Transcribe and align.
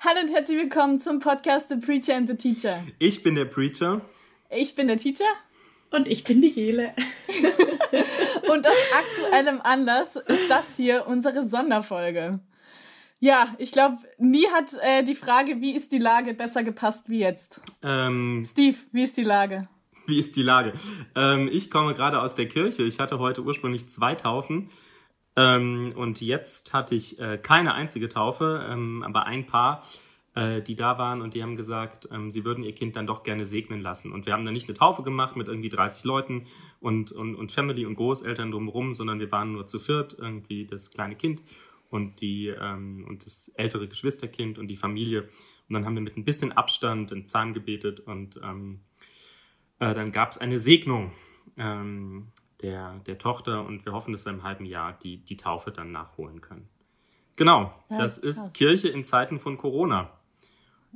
Hallo 0.00 0.20
und 0.20 0.32
herzlich 0.32 0.56
willkommen 0.56 1.00
zum 1.00 1.18
Podcast 1.18 1.70
The 1.70 1.74
Preacher 1.74 2.14
and 2.14 2.28
the 2.28 2.36
Teacher. 2.36 2.84
Ich 3.00 3.24
bin 3.24 3.34
der 3.34 3.46
Preacher. 3.46 4.00
Ich 4.48 4.76
bin 4.76 4.86
der 4.86 4.96
Teacher. 4.96 5.24
Und 5.90 6.06
ich 6.06 6.22
bin 6.22 6.40
die 6.40 6.50
Hele. 6.50 6.94
und 8.48 8.64
aus 8.64 8.76
aktuellem 8.96 9.60
Anlass 9.60 10.14
ist 10.14 10.48
das 10.48 10.76
hier 10.76 11.08
unsere 11.08 11.48
Sonderfolge. 11.48 12.38
Ja, 13.18 13.48
ich 13.58 13.72
glaube, 13.72 13.96
nie 14.18 14.46
hat 14.46 14.72
äh, 14.82 15.02
die 15.02 15.16
Frage, 15.16 15.60
wie 15.60 15.74
ist 15.74 15.90
die 15.90 15.98
Lage, 15.98 16.32
besser 16.32 16.62
gepasst 16.62 17.10
wie 17.10 17.18
jetzt. 17.18 17.60
Ähm, 17.82 18.44
Steve, 18.48 18.76
wie 18.92 19.02
ist 19.02 19.16
die 19.16 19.24
Lage? 19.24 19.68
Wie 20.06 20.20
ist 20.20 20.36
die 20.36 20.42
Lage? 20.42 20.74
Ähm, 21.16 21.48
ich 21.50 21.72
komme 21.72 21.94
gerade 21.94 22.22
aus 22.22 22.36
der 22.36 22.46
Kirche. 22.46 22.84
Ich 22.84 23.00
hatte 23.00 23.18
heute 23.18 23.42
ursprünglich 23.42 23.88
zwei 23.88 24.14
Taufen. 24.14 24.68
Ähm, 25.38 25.92
und 25.94 26.20
jetzt 26.20 26.72
hatte 26.72 26.96
ich 26.96 27.20
äh, 27.20 27.38
keine 27.38 27.74
einzige 27.74 28.08
Taufe, 28.08 28.66
ähm, 28.68 29.04
aber 29.04 29.26
ein 29.26 29.46
Paar, 29.46 29.84
äh, 30.34 30.60
die 30.60 30.74
da 30.74 30.98
waren 30.98 31.22
und 31.22 31.34
die 31.34 31.44
haben 31.44 31.54
gesagt, 31.54 32.08
ähm, 32.10 32.32
sie 32.32 32.44
würden 32.44 32.64
ihr 32.64 32.74
Kind 32.74 32.96
dann 32.96 33.06
doch 33.06 33.22
gerne 33.22 33.46
segnen 33.46 33.80
lassen. 33.80 34.10
Und 34.10 34.26
wir 34.26 34.32
haben 34.32 34.44
dann 34.44 34.52
nicht 34.52 34.68
eine 34.68 34.76
Taufe 34.76 35.04
gemacht 35.04 35.36
mit 35.36 35.46
irgendwie 35.46 35.68
30 35.68 36.02
Leuten 36.02 36.46
und, 36.80 37.12
und, 37.12 37.36
und 37.36 37.52
Family 37.52 37.86
und 37.86 37.94
Großeltern 37.94 38.50
drumherum, 38.50 38.92
sondern 38.92 39.20
wir 39.20 39.30
waren 39.30 39.52
nur 39.52 39.68
zu 39.68 39.78
viert, 39.78 40.16
irgendwie 40.18 40.66
das 40.66 40.90
kleine 40.90 41.14
Kind 41.14 41.40
und, 41.88 42.20
die, 42.20 42.48
ähm, 42.48 43.06
und 43.08 43.24
das 43.24 43.52
ältere 43.54 43.86
Geschwisterkind 43.86 44.58
und 44.58 44.66
die 44.66 44.76
Familie. 44.76 45.28
Und 45.68 45.74
dann 45.74 45.84
haben 45.84 45.94
wir 45.94 46.02
mit 46.02 46.16
ein 46.16 46.24
bisschen 46.24 46.50
Abstand 46.50 47.12
in 47.12 47.26
Psalm 47.26 47.54
gebetet 47.54 48.00
und 48.00 48.40
ähm, 48.42 48.80
äh, 49.78 49.94
dann 49.94 50.10
gab 50.10 50.32
es 50.32 50.38
eine 50.38 50.58
Segnung. 50.58 51.12
Ähm, 51.56 52.32
der, 52.62 53.00
der 53.06 53.18
Tochter 53.18 53.64
und 53.64 53.84
wir 53.84 53.92
hoffen, 53.92 54.12
dass 54.12 54.24
wir 54.24 54.32
im 54.32 54.42
halben 54.42 54.64
Jahr 54.64 54.98
die, 55.02 55.18
die 55.18 55.36
Taufe 55.36 55.70
dann 55.70 55.92
nachholen 55.92 56.40
können. 56.40 56.68
Genau, 57.36 57.72
ja, 57.88 57.98
das 57.98 58.20
krass. 58.20 58.36
ist 58.36 58.54
Kirche 58.54 58.88
in 58.88 59.04
Zeiten 59.04 59.38
von 59.38 59.58
Corona. 59.58 60.10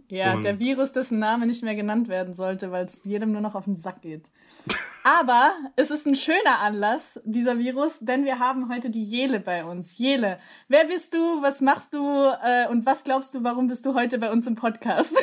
Ja, 0.08 0.34
und 0.34 0.44
der 0.44 0.58
Virus, 0.58 0.92
dessen 0.92 1.18
Name 1.18 1.46
nicht 1.46 1.62
mehr 1.62 1.74
genannt 1.74 2.08
werden 2.08 2.34
sollte, 2.34 2.70
weil 2.72 2.86
es 2.86 3.04
jedem 3.04 3.32
nur 3.32 3.40
noch 3.40 3.54
auf 3.54 3.64
den 3.64 3.76
Sack 3.76 4.02
geht. 4.02 4.24
Aber 5.04 5.52
es 5.74 5.90
ist 5.90 6.06
ein 6.06 6.14
schöner 6.14 6.60
Anlass, 6.60 7.20
dieser 7.24 7.58
Virus, 7.58 7.98
denn 8.00 8.24
wir 8.24 8.38
haben 8.38 8.72
heute 8.72 8.88
die 8.88 9.02
Jele 9.02 9.40
bei 9.40 9.64
uns. 9.64 9.98
Jele, 9.98 10.38
wer 10.68 10.84
bist 10.84 11.14
du, 11.14 11.42
was 11.42 11.60
machst 11.60 11.92
du 11.92 11.98
äh, 12.42 12.68
und 12.68 12.86
was 12.86 13.02
glaubst 13.02 13.34
du, 13.34 13.42
warum 13.42 13.66
bist 13.66 13.84
du 13.84 13.94
heute 13.94 14.18
bei 14.18 14.30
uns 14.30 14.46
im 14.46 14.54
Podcast? 14.54 15.16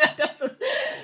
das, 0.16 0.42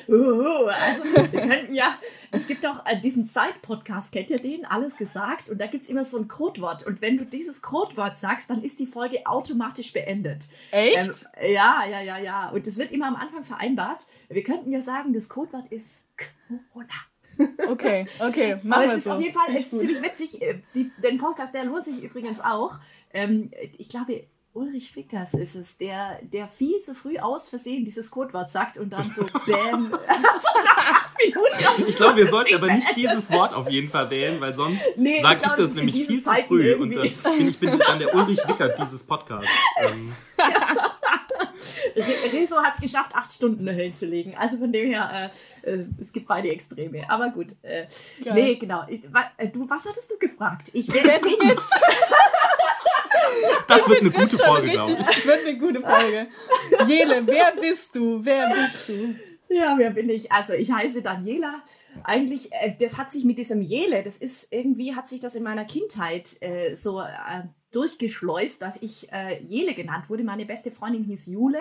uh, 0.08 0.66
also 0.66 1.04
wir 1.30 1.40
könnten 1.40 1.74
ja 1.74 1.98
es 2.36 2.46
gibt 2.46 2.66
auch 2.66 2.84
äh, 2.86 3.00
diesen 3.00 3.28
Zeit-Podcast, 3.28 4.12
kennt 4.12 4.30
ihr 4.30 4.38
den? 4.38 4.64
Alles 4.64 4.96
gesagt. 4.96 5.50
Und 5.50 5.60
da 5.60 5.66
gibt 5.66 5.84
es 5.84 5.90
immer 5.90 6.04
so 6.04 6.18
ein 6.18 6.28
Codewort. 6.28 6.86
Und 6.86 7.00
wenn 7.00 7.18
du 7.18 7.24
dieses 7.24 7.62
Codewort 7.62 8.18
sagst, 8.18 8.50
dann 8.50 8.62
ist 8.62 8.78
die 8.78 8.86
Folge 8.86 9.26
automatisch 9.26 9.92
beendet. 9.92 10.48
Echt? 10.70 11.28
Ähm, 11.34 11.54
ja, 11.54 11.84
ja, 11.90 12.00
ja, 12.00 12.18
ja. 12.18 12.48
Und 12.50 12.66
das 12.66 12.76
wird 12.76 12.92
immer 12.92 13.06
am 13.08 13.16
Anfang 13.16 13.44
vereinbart. 13.44 14.04
Wir 14.28 14.42
könnten 14.42 14.70
ja 14.70 14.80
sagen, 14.80 15.12
das 15.12 15.28
Codewort 15.28 15.70
ist 15.72 16.04
Corona. 16.72 16.88
Okay, 17.68 18.06
okay, 18.20 18.56
machen 18.62 18.82
wir 18.82 18.88
es 18.88 18.94
ist 18.94 19.04
so. 19.04 19.12
auf 19.12 19.20
jeden 19.20 19.34
Fall 19.34 19.44
es 19.50 19.62
ist 19.62 19.70
ziemlich 19.70 20.02
witzig. 20.02 20.42
Äh, 20.42 20.60
die, 20.74 20.90
den 21.02 21.18
Podcast, 21.18 21.54
der 21.54 21.64
lohnt 21.64 21.84
sich 21.84 22.02
übrigens 22.02 22.40
auch. 22.40 22.78
Ähm, 23.12 23.50
ich 23.78 23.88
glaube, 23.88 24.24
Ulrich 24.56 24.92
Fickers 24.92 25.34
ist 25.34 25.54
es, 25.54 25.76
der, 25.76 26.18
der 26.22 26.48
viel 26.48 26.80
zu 26.80 26.94
früh 26.94 27.18
aus 27.18 27.48
Versehen 27.50 27.84
dieses 27.84 28.10
Codewort 28.10 28.50
sagt 28.50 28.78
und 28.78 28.90
dann 28.90 29.12
so 29.12 29.24
Bäm. 29.46 29.94
ich 31.86 31.96
glaube, 31.96 32.16
wir 32.16 32.26
sollten 32.26 32.54
aber 32.54 32.72
nicht 32.72 32.96
dieses 32.96 33.30
Wort 33.30 33.54
auf 33.54 33.68
jeden 33.68 33.88
Fall 33.88 34.08
wählen, 34.08 34.40
weil 34.40 34.54
sonst 34.54 34.80
nee, 34.96 35.20
sage 35.20 35.40
ich, 35.44 35.46
ich 35.46 35.52
das 35.52 35.74
nämlich 35.74 36.06
viel 36.06 36.22
Zeiten 36.22 36.42
zu 36.42 36.48
früh 36.48 36.68
irgendwie. 36.68 36.98
und 36.98 37.24
dann 37.24 37.38
bin 37.38 37.48
ich 37.48 37.60
bin 37.60 37.78
dann 37.78 37.98
der 37.98 38.14
Ulrich 38.14 38.48
Wickert 38.48 38.78
dieses 38.78 39.02
Podcasts. 39.02 39.50
Ähm. 39.78 40.14
Rezo 42.32 42.62
hat 42.62 42.74
es 42.74 42.80
geschafft, 42.80 43.14
acht 43.14 43.32
Stunden 43.32 43.68
hinzulegen. 43.68 44.34
Also 44.36 44.58
von 44.58 44.72
dem 44.72 44.88
her, 44.88 45.30
äh, 45.64 45.70
äh, 45.70 45.86
es 46.00 46.12
gibt 46.12 46.26
beide 46.26 46.50
Extreme. 46.50 47.08
Aber 47.08 47.30
gut. 47.30 47.56
Äh, 47.62 47.86
nee, 48.34 48.56
genau. 48.56 48.86
Äh, 48.88 49.48
du, 49.48 49.68
was 49.68 49.86
hattest 49.86 50.10
du 50.10 50.18
gefragt? 50.18 50.70
Ich 50.72 50.92
werde 50.92 51.20
du 51.20 51.36
bist. 51.38 51.70
Das 53.68 53.88
wird 53.88 54.00
eine 54.00 54.10
gute 54.10 54.36
Folge, 54.36 54.70
glaube 54.70 54.92
ich. 54.92 54.98
Das 54.98 55.26
wird 55.26 55.46
eine 55.46 55.58
gute 55.58 55.80
Folge. 55.80 56.28
Jele, 56.86 57.26
wer 57.26 57.52
bist 57.52 57.94
du? 57.94 58.24
Wer 58.24 58.48
bist 58.54 58.88
du? 58.88 59.14
Ja, 59.48 59.76
wer 59.78 59.90
bin 59.90 60.08
ich? 60.08 60.32
Also 60.32 60.54
ich 60.54 60.72
heiße 60.72 61.02
Daniela. 61.02 61.62
Eigentlich, 62.02 62.52
äh, 62.52 62.74
das 62.78 62.98
hat 62.98 63.10
sich 63.10 63.24
mit 63.24 63.38
diesem 63.38 63.62
Jele, 63.62 64.02
das 64.02 64.18
ist 64.18 64.48
irgendwie, 64.50 64.94
hat 64.94 65.08
sich 65.08 65.20
das 65.20 65.34
in 65.34 65.44
meiner 65.44 65.64
Kindheit 65.64 66.36
äh, 66.40 66.74
so 66.74 67.00
äh, 67.00 67.42
durchgeschleust, 67.70 68.60
dass 68.60 68.82
ich 68.82 69.12
äh, 69.12 69.40
Jele 69.44 69.74
genannt 69.74 70.10
wurde. 70.10 70.24
Meine 70.24 70.46
beste 70.46 70.70
Freundin 70.70 71.04
hieß 71.04 71.26
Jule. 71.26 71.60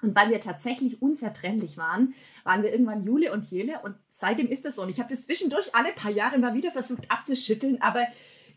Und 0.00 0.14
weil 0.14 0.30
wir 0.30 0.38
tatsächlich 0.38 1.02
unzertrennlich 1.02 1.76
waren, 1.76 2.14
waren 2.44 2.62
wir 2.62 2.70
irgendwann 2.70 3.02
Jule 3.02 3.32
und 3.32 3.50
Jele. 3.50 3.80
Und 3.82 3.96
seitdem 4.08 4.48
ist 4.48 4.64
das 4.64 4.76
so. 4.76 4.82
Und 4.82 4.90
ich 4.90 5.00
habe 5.00 5.10
das 5.10 5.24
zwischendurch 5.24 5.74
alle 5.74 5.92
paar 5.92 6.12
Jahre 6.12 6.38
mal 6.38 6.54
wieder 6.54 6.70
versucht 6.70 7.10
abzuschütteln, 7.10 7.82
aber 7.82 8.06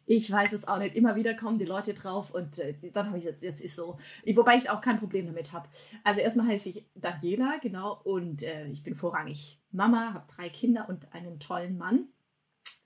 ich 0.05 0.31
weiß 0.31 0.53
es 0.53 0.67
auch 0.67 0.77
nicht. 0.77 0.95
Immer 0.95 1.15
wieder 1.15 1.33
kommen 1.33 1.59
die 1.59 1.65
Leute 1.65 1.93
drauf 1.93 2.31
und 2.33 2.59
äh, 2.59 2.73
dann 2.93 3.07
habe 3.07 3.17
ich 3.17 3.25
gesagt, 3.25 3.41
jetzt 3.41 3.61
ist 3.61 3.75
so. 3.75 3.97
Wobei 4.25 4.57
ich 4.57 4.69
auch 4.69 4.81
kein 4.81 4.99
Problem 4.99 5.27
damit 5.27 5.53
habe. 5.53 5.67
Also 6.03 6.21
erstmal 6.21 6.47
heiße 6.47 6.69
ich 6.69 6.85
Daniela, 6.95 7.59
genau, 7.61 8.01
und 8.03 8.43
äh, 8.43 8.67
ich 8.67 8.83
bin 8.83 8.95
vorrangig 8.95 9.59
Mama, 9.71 10.13
habe 10.13 10.25
drei 10.35 10.49
Kinder 10.49 10.87
und 10.89 11.13
einen 11.13 11.39
tollen 11.39 11.77
Mann. 11.77 12.07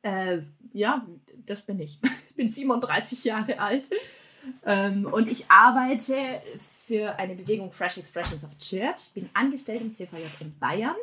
Äh, 0.01 0.41
ja, 0.73 1.05
das 1.45 1.61
bin 1.61 1.79
ich. 1.79 1.99
Ich 2.29 2.37
bin 2.37 2.49
37 2.49 3.23
Jahre 3.23 3.59
alt 3.59 3.89
ähm, 4.65 5.05
und 5.05 5.29
ich 5.29 5.49
arbeite 5.49 6.15
für 6.85 7.17
eine 7.17 7.33
Bewegung 7.33 7.71
Fresh 7.71 7.97
Expressions 7.97 8.43
of 8.43 8.57
Church, 8.57 9.13
bin 9.13 9.29
angestellt 9.33 9.79
im 9.79 9.93
CVJ 9.93 10.25
in 10.41 10.59
Bayern 10.59 10.97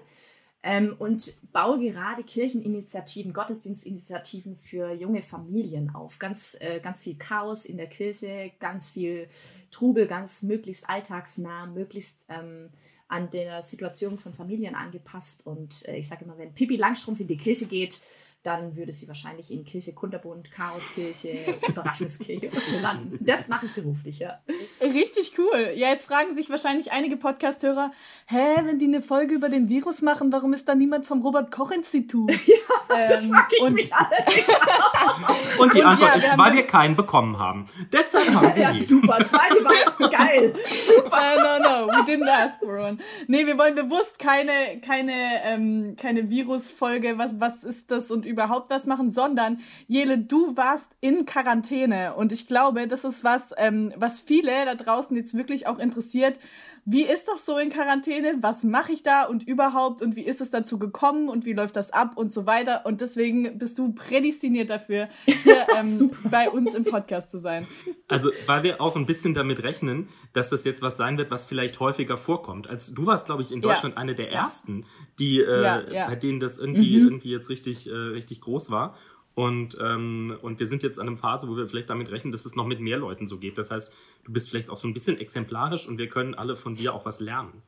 ähm, 0.62 0.94
und 0.98 1.36
baue 1.52 1.80
gerade 1.80 2.22
Kircheninitiativen, 2.22 3.32
Gottesdienstinitiativen 3.32 4.56
für 4.56 4.92
junge 4.92 5.22
Familien 5.22 5.94
auf. 5.94 6.18
Ganz, 6.18 6.56
äh, 6.60 6.80
ganz 6.80 7.02
viel 7.02 7.16
Chaos 7.16 7.64
in 7.64 7.76
der 7.76 7.88
Kirche, 7.88 8.52
ganz 8.60 8.90
viel 8.90 9.28
Trubel, 9.70 10.06
ganz 10.06 10.42
möglichst 10.42 10.88
alltagsnah, 10.88 11.66
möglichst 11.66 12.26
ähm, 12.28 12.70
an 13.08 13.30
der 13.30 13.62
Situation 13.62 14.18
von 14.18 14.32
Familien 14.32 14.74
angepasst. 14.74 15.44
Und 15.46 15.86
äh, 15.88 15.96
ich 15.96 16.08
sage 16.08 16.24
immer, 16.24 16.38
wenn 16.38 16.54
Pippi 16.54 16.76
Langstrumpf 16.76 17.20
in 17.20 17.26
die 17.26 17.36
Kirche 17.36 17.66
geht, 17.66 18.00
dann 18.42 18.76
würde 18.76 18.92
sie 18.92 19.06
wahrscheinlich 19.06 19.52
in 19.52 19.64
Kirche 19.64 19.92
Kunterbund, 19.92 20.50
Chaoskirche, 20.50 21.56
Überraschungskirche 21.68 22.48
oder 22.48 22.60
so 22.60 22.78
landen. 22.80 23.18
Das 23.20 23.46
mache 23.46 23.66
ich 23.66 23.74
beruflich, 23.74 24.18
ja. 24.18 24.40
Richtig 24.80 25.34
cool. 25.38 25.72
Ja, 25.76 25.90
jetzt 25.90 26.06
fragen 26.06 26.34
sich 26.34 26.50
wahrscheinlich 26.50 26.90
einige 26.90 27.16
Podcast-Hörer, 27.16 27.92
hä, 28.26 28.56
wenn 28.64 28.80
die 28.80 28.86
eine 28.86 29.00
Folge 29.00 29.34
über 29.34 29.48
den 29.48 29.68
Virus 29.68 30.02
machen, 30.02 30.32
warum 30.32 30.52
ist 30.54 30.68
da 30.68 30.74
niemand 30.74 31.06
vom 31.06 31.22
Robert-Koch-Institut? 31.22 32.32
Ja, 32.52 32.96
ähm, 32.96 33.08
das 33.08 33.28
mag 33.28 33.48
ich 33.54 33.62
und, 33.62 33.74
mich 33.74 33.92
allerdings 33.94 34.48
auch. 34.48 35.58
Und 35.58 35.74
die 35.74 35.82
Antwort 35.82 36.10
ja, 36.10 36.16
ist, 36.16 36.38
weil 36.38 36.54
wir 36.54 36.66
keinen 36.66 36.96
bekommen 36.96 37.38
haben. 37.38 37.66
Deshalb 37.92 38.28
haben 38.34 38.54
wir 38.54 38.62
Ja, 38.62 38.74
super. 38.74 39.24
Zweite 39.24 39.64
war 39.64 40.10
geil. 40.10 40.54
Super. 40.66 41.16
Uh, 41.16 41.40
no, 41.40 41.86
no, 41.86 41.92
we 41.92 42.04
didn't 42.04 42.28
ask 42.28 42.58
for 42.58 42.78
one. 42.78 42.98
Nee, 43.28 43.46
wir 43.46 43.56
wollen 43.56 43.74
bewusst 43.74 44.18
keine, 44.18 44.52
keine, 44.84 45.12
ähm, 45.44 45.96
keine 45.98 46.30
Virus-Folge, 46.30 47.16
was, 47.16 47.38
was 47.40 47.64
ist 47.64 47.90
das 47.90 48.10
und 48.10 48.26
überhaupt 48.32 48.70
was 48.70 48.86
machen, 48.86 49.10
sondern 49.10 49.58
Jele, 49.86 50.18
du 50.18 50.56
warst 50.56 50.96
in 51.00 51.26
Quarantäne 51.26 52.14
und 52.14 52.32
ich 52.32 52.46
glaube, 52.46 52.88
das 52.88 53.04
ist 53.04 53.22
was, 53.24 53.54
ähm, 53.56 53.92
was 53.96 54.20
viele 54.20 54.64
da 54.64 54.74
draußen 54.74 55.16
jetzt 55.16 55.34
wirklich 55.34 55.66
auch 55.66 55.78
interessiert. 55.78 56.38
Wie 56.84 57.02
ist 57.02 57.28
das 57.28 57.46
so 57.46 57.58
in 57.58 57.70
Quarantäne? 57.70 58.38
Was 58.40 58.64
mache 58.64 58.90
ich 58.90 59.04
da 59.04 59.24
und 59.24 59.46
überhaupt 59.46 60.02
und 60.02 60.16
wie 60.16 60.24
ist 60.24 60.40
es 60.40 60.50
dazu 60.50 60.80
gekommen 60.80 61.28
und 61.28 61.46
wie 61.46 61.52
läuft 61.52 61.76
das 61.76 61.92
ab 61.92 62.16
und 62.16 62.32
so 62.32 62.44
weiter? 62.44 62.84
Und 62.86 63.00
deswegen 63.00 63.56
bist 63.56 63.78
du 63.78 63.92
prädestiniert 63.92 64.68
dafür, 64.68 65.08
hier 65.24 65.66
ähm, 65.76 66.10
bei 66.24 66.50
uns 66.50 66.74
im 66.74 66.84
Podcast 66.84 67.30
zu 67.30 67.38
sein. 67.38 67.68
Also, 68.08 68.30
weil 68.46 68.64
wir 68.64 68.80
auch 68.80 68.96
ein 68.96 69.06
bisschen 69.06 69.32
damit 69.32 69.62
rechnen, 69.62 70.08
dass 70.32 70.50
das 70.50 70.64
jetzt 70.64 70.82
was 70.82 70.96
sein 70.96 71.18
wird, 71.18 71.30
was 71.30 71.46
vielleicht 71.46 71.78
häufiger 71.78 72.16
vorkommt. 72.16 72.68
Als 72.68 72.92
du 72.92 73.06
warst, 73.06 73.26
glaube 73.26 73.42
ich, 73.42 73.52
in 73.52 73.60
Deutschland 73.60 73.94
ja. 73.94 74.00
eine 74.00 74.16
der 74.16 74.32
ersten, 74.32 74.84
die 75.22 75.40
äh, 75.40 75.62
ja, 75.62 75.90
ja. 75.90 76.06
bei 76.08 76.16
denen 76.16 76.40
das 76.40 76.58
irgendwie 76.58 76.96
mhm. 76.96 77.04
irgendwie 77.04 77.30
jetzt 77.30 77.48
richtig 77.48 77.88
äh, 77.88 77.92
richtig 77.92 78.40
groß 78.40 78.70
war. 78.70 78.96
Und, 79.34 79.78
ähm, 79.80 80.36
und 80.42 80.58
wir 80.58 80.66
sind 80.66 80.82
jetzt 80.82 80.98
an 80.98 81.08
einer 81.08 81.16
Phase, 81.16 81.48
wo 81.48 81.56
wir 81.56 81.66
vielleicht 81.66 81.88
damit 81.88 82.10
rechnen, 82.10 82.32
dass 82.32 82.44
es 82.44 82.54
noch 82.54 82.66
mit 82.66 82.80
mehr 82.80 82.98
Leuten 82.98 83.26
so 83.26 83.38
geht. 83.38 83.56
Das 83.56 83.70
heißt, 83.70 83.94
du 84.24 84.32
bist 84.32 84.50
vielleicht 84.50 84.68
auch 84.68 84.76
so 84.76 84.86
ein 84.86 84.92
bisschen 84.92 85.18
exemplarisch 85.18 85.88
und 85.88 85.96
wir 85.96 86.08
können 86.08 86.34
alle 86.34 86.54
von 86.54 86.74
dir 86.74 86.92
auch 86.92 87.06
was 87.06 87.20
lernen. 87.20 87.62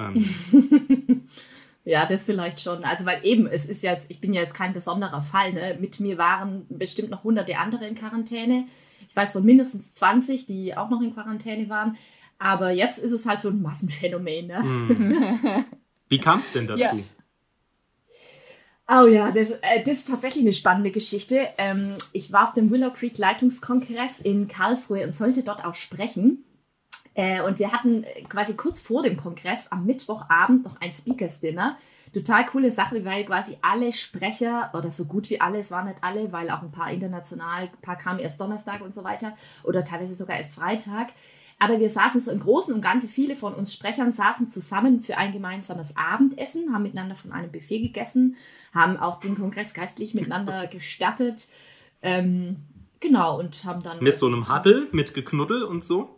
Ähm. 0.00 0.28
ja, 1.84 2.06
das 2.06 2.26
vielleicht 2.26 2.60
schon. 2.60 2.82
Also, 2.82 3.06
weil 3.06 3.20
eben, 3.24 3.46
es 3.46 3.66
ist 3.66 3.84
jetzt, 3.84 4.10
ich 4.10 4.20
bin 4.20 4.32
ja 4.32 4.40
jetzt 4.40 4.54
kein 4.54 4.72
besonderer 4.72 5.22
Fall. 5.22 5.52
Ne? 5.52 5.78
Mit 5.80 6.00
mir 6.00 6.18
waren 6.18 6.66
bestimmt 6.68 7.10
noch 7.10 7.22
hunderte 7.22 7.56
andere 7.56 7.86
in 7.86 7.94
Quarantäne. 7.94 8.66
Ich 9.08 9.14
weiß 9.14 9.30
von 9.32 9.44
mindestens 9.44 9.92
20, 9.92 10.46
die 10.46 10.76
auch 10.76 10.90
noch 10.90 11.00
in 11.00 11.14
Quarantäne 11.14 11.68
waren. 11.68 11.96
Aber 12.38 12.72
jetzt 12.72 12.98
ist 12.98 13.12
es 13.12 13.26
halt 13.26 13.40
so 13.40 13.48
ein 13.50 13.62
Massenphänomen. 13.62 14.48
Ne? 14.48 14.60
Mhm. 14.60 15.64
Wie 16.08 16.18
kam 16.18 16.40
es 16.40 16.52
denn 16.52 16.66
dazu? 16.66 16.82
Ja. 16.82 16.92
Oh 18.88 19.06
ja, 19.06 19.32
das, 19.32 19.50
äh, 19.50 19.82
das 19.84 19.94
ist 19.94 20.08
tatsächlich 20.08 20.44
eine 20.44 20.52
spannende 20.52 20.92
Geschichte. 20.92 21.48
Ähm, 21.58 21.94
ich 22.12 22.30
war 22.30 22.48
auf 22.48 22.52
dem 22.52 22.70
Willow 22.70 22.90
Creek 22.90 23.18
Leitungskongress 23.18 24.20
in 24.20 24.46
Karlsruhe 24.46 25.04
und 25.04 25.12
sollte 25.12 25.42
dort 25.42 25.64
auch 25.64 25.74
sprechen. 25.74 26.44
Äh, 27.14 27.42
und 27.42 27.58
wir 27.58 27.72
hatten 27.72 28.04
quasi 28.28 28.54
kurz 28.54 28.82
vor 28.82 29.02
dem 29.02 29.16
Kongress 29.16 29.72
am 29.72 29.86
Mittwochabend 29.86 30.64
noch 30.64 30.80
ein 30.80 30.92
Speakers 30.92 31.40
Dinner. 31.40 31.76
Total 32.12 32.46
coole 32.46 32.70
Sache, 32.70 33.04
weil 33.04 33.24
quasi 33.24 33.58
alle 33.60 33.92
Sprecher 33.92 34.70
oder 34.72 34.90
so 34.90 35.06
gut 35.06 35.30
wie 35.30 35.40
alle, 35.40 35.58
es 35.58 35.70
waren 35.70 35.88
nicht 35.88 36.04
alle, 36.04 36.30
weil 36.30 36.50
auch 36.50 36.62
ein 36.62 36.70
paar 36.70 36.92
international, 36.92 37.64
ein 37.64 37.80
paar 37.82 37.96
kamen 37.96 38.20
erst 38.20 38.40
Donnerstag 38.40 38.82
und 38.82 38.94
so 38.94 39.02
weiter 39.02 39.36
oder 39.64 39.84
teilweise 39.84 40.14
sogar 40.14 40.36
erst 40.36 40.54
Freitag. 40.54 41.08
Aber 41.58 41.80
wir 41.80 41.88
saßen 41.88 42.20
so 42.20 42.30
im 42.30 42.40
Großen 42.40 42.74
und 42.74 42.82
Ganzen, 42.82 43.08
viele 43.08 43.34
von 43.34 43.54
uns 43.54 43.72
Sprechern 43.72 44.12
saßen 44.12 44.50
zusammen 44.50 45.00
für 45.00 45.16
ein 45.16 45.32
gemeinsames 45.32 45.96
Abendessen, 45.96 46.72
haben 46.74 46.82
miteinander 46.82 47.14
von 47.14 47.32
einem 47.32 47.50
Buffet 47.50 47.80
gegessen, 47.80 48.36
haben 48.74 48.98
auch 48.98 49.20
den 49.20 49.36
Kongress 49.36 49.72
geistlich 49.72 50.14
miteinander 50.14 50.66
gestattet. 50.70 51.48
Ähm, 52.02 52.56
genau, 53.00 53.38
und 53.38 53.64
haben 53.64 53.82
dann. 53.82 54.02
Mit 54.02 54.18
so 54.18 54.26
einem 54.26 54.52
Huddle, 54.52 54.88
mit 54.92 55.14
Geknuddel 55.14 55.62
und 55.62 55.84
so? 55.84 56.16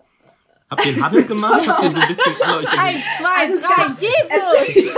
Habt 0.70 0.84
ihr 0.84 0.92
einen 0.92 1.04
Huddle 1.04 1.24
gemacht? 1.26 1.66
Habt 1.68 1.84
ihr 1.84 1.90
so 1.90 2.00
ein 2.00 2.08
bisschen 2.08 2.34
alle 2.42 2.58
euch 2.58 2.78
Eins, 2.78 3.04
zwei, 3.18 3.40
Also 3.40 3.54
es 3.54 3.62
drei, 3.62 4.76
Jesus! 4.76 4.92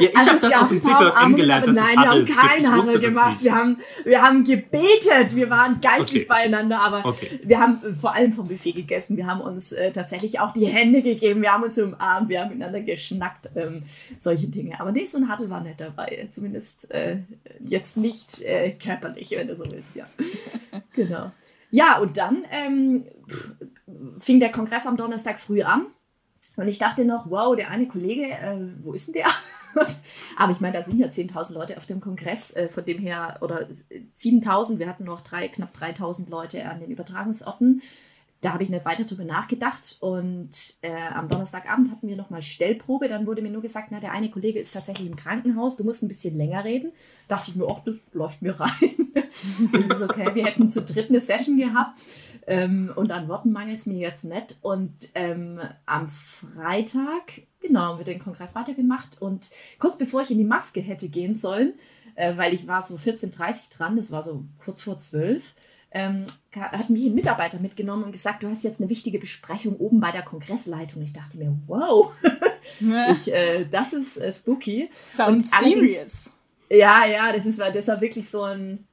Ja, 0.00 0.08
ich 0.08 0.16
Also 0.16 0.30
habe 0.30 0.40
das 0.40 0.54
auf 0.56 0.68
dem 0.68 0.82
CVM 0.82 1.34
gelernt, 1.36 1.66
dass 1.66 1.74
Nein, 1.76 1.86
wir 1.96 2.08
haben 2.10 2.24
keinen 2.26 2.86
das 2.86 3.00
gemacht. 3.00 3.42
Wir 3.44 3.54
haben, 3.54 3.78
wir 4.04 4.22
haben 4.22 4.44
gebetet. 4.44 5.34
Wir 5.36 5.50
waren 5.50 5.80
geistlich 5.80 6.22
Okay. 6.22 6.28
beieinander, 6.28 6.80
aber 6.80 7.04
Okay. 7.04 7.40
wir 7.44 7.60
haben 7.60 7.80
äh, 7.84 7.92
vor 7.92 8.14
allem 8.14 8.32
vom 8.32 8.48
Buffet 8.48 8.72
gegessen. 8.72 9.16
Wir 9.16 9.26
haben 9.26 9.40
uns 9.40 9.72
äh, 9.72 9.92
tatsächlich 9.92 10.40
auch 10.40 10.52
die 10.52 10.66
Hände 10.66 11.02
gegeben. 11.02 11.42
Wir 11.42 11.52
haben 11.52 11.64
uns 11.64 11.78
umarmt. 11.78 12.28
Wir 12.28 12.40
haben 12.40 12.48
miteinander 12.48 12.80
geschnackt. 12.80 13.50
Ähm, 13.54 13.82
solche 14.18 14.48
Dinge. 14.48 14.80
Aber 14.80 14.92
nee, 14.92 15.04
so 15.04 15.18
ein 15.18 15.30
Huddle 15.30 15.50
war 15.50 15.60
nicht 15.60 15.80
dabei. 15.80 16.28
Zumindest 16.30 16.90
äh, 16.90 17.18
jetzt 17.64 17.96
nicht 17.96 18.42
äh, 18.42 18.70
körperlich, 18.72 19.30
wenn 19.32 19.48
du 19.48 19.56
so 19.56 19.64
willst, 19.70 19.96
ja. 19.96 20.06
genau. 20.94 21.30
Ja, 21.70 21.98
und 21.98 22.16
dann 22.16 22.44
ähm, 22.50 23.04
fing 24.18 24.40
der 24.40 24.50
Kongress 24.50 24.86
am 24.86 24.96
Donnerstag 24.96 25.38
früh 25.38 25.62
an. 25.62 25.86
Und 26.60 26.68
ich 26.68 26.78
dachte 26.78 27.06
noch, 27.06 27.30
wow, 27.30 27.56
der 27.56 27.70
eine 27.70 27.88
Kollege, 27.88 28.24
äh, 28.24 28.58
wo 28.82 28.92
ist 28.92 29.06
denn 29.06 29.14
der? 29.14 29.28
Aber 30.36 30.52
ich 30.52 30.60
meine, 30.60 30.76
da 30.76 30.82
sind 30.82 30.98
ja 30.98 31.06
10.000 31.06 31.54
Leute 31.54 31.78
auf 31.78 31.86
dem 31.86 32.02
Kongress, 32.02 32.54
äh, 32.54 32.68
von 32.68 32.84
dem 32.84 32.98
her, 32.98 33.38
oder 33.40 33.66
7.000, 34.18 34.78
wir 34.78 34.86
hatten 34.86 35.04
noch 35.04 35.22
drei, 35.22 35.48
knapp 35.48 35.74
3.000 35.74 36.28
Leute 36.28 36.68
an 36.68 36.80
den 36.80 36.90
Übertragungsorten. 36.90 37.80
Da 38.42 38.52
habe 38.52 38.62
ich 38.62 38.68
nicht 38.68 38.84
weiter 38.84 39.04
drüber 39.04 39.24
nachgedacht. 39.24 39.96
Und 40.00 40.74
äh, 40.82 41.08
am 41.14 41.28
Donnerstagabend 41.28 41.90
hatten 41.90 42.08
wir 42.08 42.16
nochmal 42.16 42.42
Stellprobe. 42.42 43.08
Dann 43.08 43.26
wurde 43.26 43.40
mir 43.40 43.50
nur 43.50 43.62
gesagt, 43.62 43.88
na, 43.90 43.98
der 43.98 44.12
eine 44.12 44.30
Kollege 44.30 44.58
ist 44.58 44.72
tatsächlich 44.72 45.08
im 45.08 45.16
Krankenhaus, 45.16 45.76
du 45.76 45.84
musst 45.84 46.02
ein 46.02 46.08
bisschen 46.08 46.36
länger 46.36 46.64
reden. 46.64 46.92
Dachte 47.28 47.50
ich 47.50 47.56
mir, 47.56 47.66
ach, 47.70 47.82
das 47.86 47.96
läuft 48.12 48.42
mir 48.42 48.60
rein. 48.60 49.12
das 49.72 49.98
ist 49.98 50.02
okay. 50.02 50.34
Wir 50.34 50.44
hätten 50.44 50.70
zu 50.70 50.82
dritt 50.82 51.08
eine 51.08 51.20
Session 51.20 51.56
gehabt. 51.56 52.04
Ähm, 52.46 52.92
und 52.96 53.12
an 53.12 53.28
Worten 53.28 53.52
mangelt 53.52 53.78
es 53.78 53.86
mir 53.86 53.98
jetzt 53.98 54.24
nicht. 54.24 54.56
Und 54.62 54.94
ähm, 55.14 55.60
am 55.86 56.08
Freitag, 56.08 57.42
genau, 57.60 57.80
haben 57.80 57.98
wir 57.98 58.04
den 58.04 58.18
Kongress 58.18 58.54
weitergemacht. 58.54 59.20
Und 59.20 59.50
kurz 59.78 59.98
bevor 59.98 60.22
ich 60.22 60.30
in 60.30 60.38
die 60.38 60.44
Maske 60.44 60.80
hätte 60.80 61.08
gehen 61.08 61.34
sollen, 61.34 61.74
äh, 62.14 62.36
weil 62.36 62.52
ich 62.54 62.66
war 62.66 62.82
so 62.82 62.96
14.30 62.96 63.76
dran, 63.76 63.96
das 63.96 64.10
war 64.10 64.22
so 64.22 64.44
kurz 64.58 64.82
vor 64.82 64.98
12, 64.98 65.54
ähm, 65.92 66.26
hat 66.54 66.88
mich 66.88 67.06
ein 67.06 67.14
Mitarbeiter 67.14 67.58
mitgenommen 67.58 68.04
und 68.04 68.12
gesagt, 68.12 68.42
du 68.42 68.48
hast 68.48 68.62
jetzt 68.62 68.80
eine 68.80 68.88
wichtige 68.88 69.18
Besprechung 69.18 69.76
oben 69.76 70.00
bei 70.00 70.12
der 70.12 70.22
Kongressleitung. 70.22 71.02
Ich 71.02 71.12
dachte 71.12 71.36
mir, 71.36 71.56
wow, 71.66 72.12
ich, 73.12 73.32
äh, 73.32 73.64
das 73.70 73.92
ist 73.92 74.16
äh, 74.16 74.32
spooky. 74.32 74.88
Sounds 74.94 75.50
serious. 75.50 76.32
Ja, 76.70 77.04
ja, 77.06 77.32
das, 77.32 77.46
ist, 77.46 77.58
das 77.58 77.88
war 77.88 78.00
wirklich 78.00 78.28
so 78.28 78.42
ein. 78.42 78.86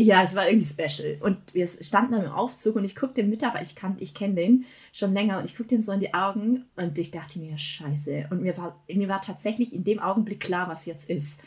Ja, 0.00 0.22
es 0.22 0.34
war 0.34 0.48
irgendwie 0.48 0.66
special. 0.66 1.18
Und 1.20 1.36
wir 1.52 1.66
standen 1.66 2.12
dann 2.12 2.24
im 2.24 2.30
Aufzug 2.30 2.76
und 2.76 2.84
ich 2.84 2.96
guckte 2.96 3.20
den 3.20 3.28
Mitarbeiter, 3.28 3.62
ich, 3.64 3.74
ich 3.98 4.14
kenne 4.14 4.34
den 4.34 4.64
schon 4.92 5.12
länger, 5.12 5.38
und 5.38 5.44
ich 5.44 5.58
guckte 5.58 5.74
ihm 5.74 5.82
so 5.82 5.92
in 5.92 6.00
die 6.00 6.14
Augen 6.14 6.64
und 6.76 6.98
ich 6.98 7.10
dachte 7.10 7.38
mir, 7.38 7.58
scheiße. 7.58 8.28
Und 8.30 8.40
mir 8.40 8.56
war, 8.56 8.82
mir 8.88 9.08
war 9.08 9.20
tatsächlich 9.20 9.74
in 9.74 9.84
dem 9.84 9.98
Augenblick 9.98 10.40
klar, 10.40 10.68
was 10.70 10.86
jetzt 10.86 11.10
ist. 11.10 11.42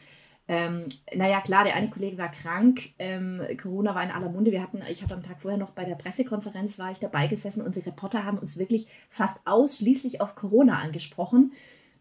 Ähm, 0.48 0.86
naja, 1.16 1.42
klar, 1.42 1.64
der 1.64 1.76
eine 1.76 1.90
Kollege 1.90 2.20
war 2.20 2.30
krank, 2.30 2.90
ähm, 3.00 3.42
Corona 3.60 3.96
war 3.96 4.04
in 4.04 4.12
aller 4.12 4.30
Munde. 4.30 4.52
Wir 4.52 4.62
hatten, 4.62 4.82
ich 4.88 5.02
habe 5.02 5.16
am 5.16 5.24
Tag 5.24 5.42
vorher 5.42 5.58
noch 5.58 5.72
bei 5.72 5.86
der 5.86 5.96
Pressekonferenz 5.96 6.78
war 6.78 6.92
ich 6.92 7.00
dabei 7.00 7.26
gesessen 7.26 7.62
und 7.64 7.76
die 7.76 7.80
Reporter 7.80 8.24
haben 8.24 8.38
uns 8.38 8.60
wirklich 8.60 8.88
fast 9.10 9.40
ausschließlich 9.46 10.22
auf 10.22 10.36
Corona 10.36 10.78
angesprochen. 10.78 11.54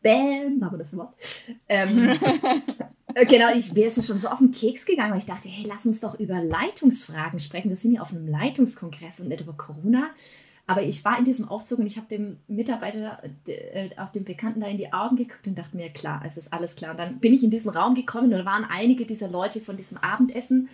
Bäm, 0.03 0.61
war 0.61 0.77
das 0.77 0.97
Wort. 0.97 1.15
Ähm, 1.69 2.09
äh, 2.09 2.17
Genau, 3.15 3.55
ich 3.55 3.73
mir 3.73 3.87
ist 3.87 3.99
es 3.99 4.07
schon 4.07 4.19
so 4.19 4.29
auf 4.29 4.39
den 4.39 4.53
Keks 4.53 4.87
gegangen, 4.87 5.13
weil 5.13 5.19
ich 5.19 5.27
dachte, 5.27 5.49
hey, 5.49 5.65
lass 5.67 5.87
uns 5.87 6.01
doch 6.01 6.19
über 6.19 6.43
Leitungsfragen 6.43 7.39
sprechen. 7.39 7.69
Wir 7.69 7.77
sind 7.77 7.95
ja 7.95 8.03
auf 8.03 8.11
einem 8.11 8.29
Leitungskongress 8.29 9.21
und 9.21 9.29
nicht 9.29 9.43
über 9.43 9.53
Corona. 9.53 10.11
Aber 10.67 10.83
ich 10.83 11.05
war 11.05 11.19
in 11.19 11.25
diesem 11.25 11.49
Aufzug 11.49 11.81
und 11.81 11.87
ich 11.87 11.97
habe 11.97 12.07
dem 12.09 12.39
Mitarbeiter, 12.47 13.23
äh, 13.47 13.91
auch 13.97 14.11
dem 14.11 14.25
Bekannten 14.25 14.61
da 14.61 14.69
in 14.69 14.79
die 14.79 14.93
Augen 14.93 15.17
geguckt 15.17 15.47
und 15.47 15.59
dachte 15.59 15.77
mir, 15.77 15.91
klar, 15.91 16.23
es 16.25 16.37
ist 16.37 16.53
alles 16.53 16.77
klar. 16.77 16.93
Und 16.93 16.99
dann 16.99 17.19
bin 17.19 17.35
ich 17.35 17.43
in 17.43 17.51
diesen 17.51 17.71
Raum 17.71 17.95
gekommen 17.95 18.33
und 18.33 18.39
da 18.39 18.45
waren 18.45 18.65
einige 18.65 19.05
dieser 19.05 19.29
Leute 19.29 19.61
von 19.61 19.77
diesem 19.77 19.99
Abendessen 19.99 20.69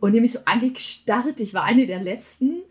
und 0.00 0.12
die 0.12 0.20
mich 0.20 0.32
so 0.32 0.40
angestarrt. 0.46 1.40
Ich 1.40 1.52
war 1.52 1.64
eine 1.64 1.86
der 1.86 2.02
letzten. 2.02 2.62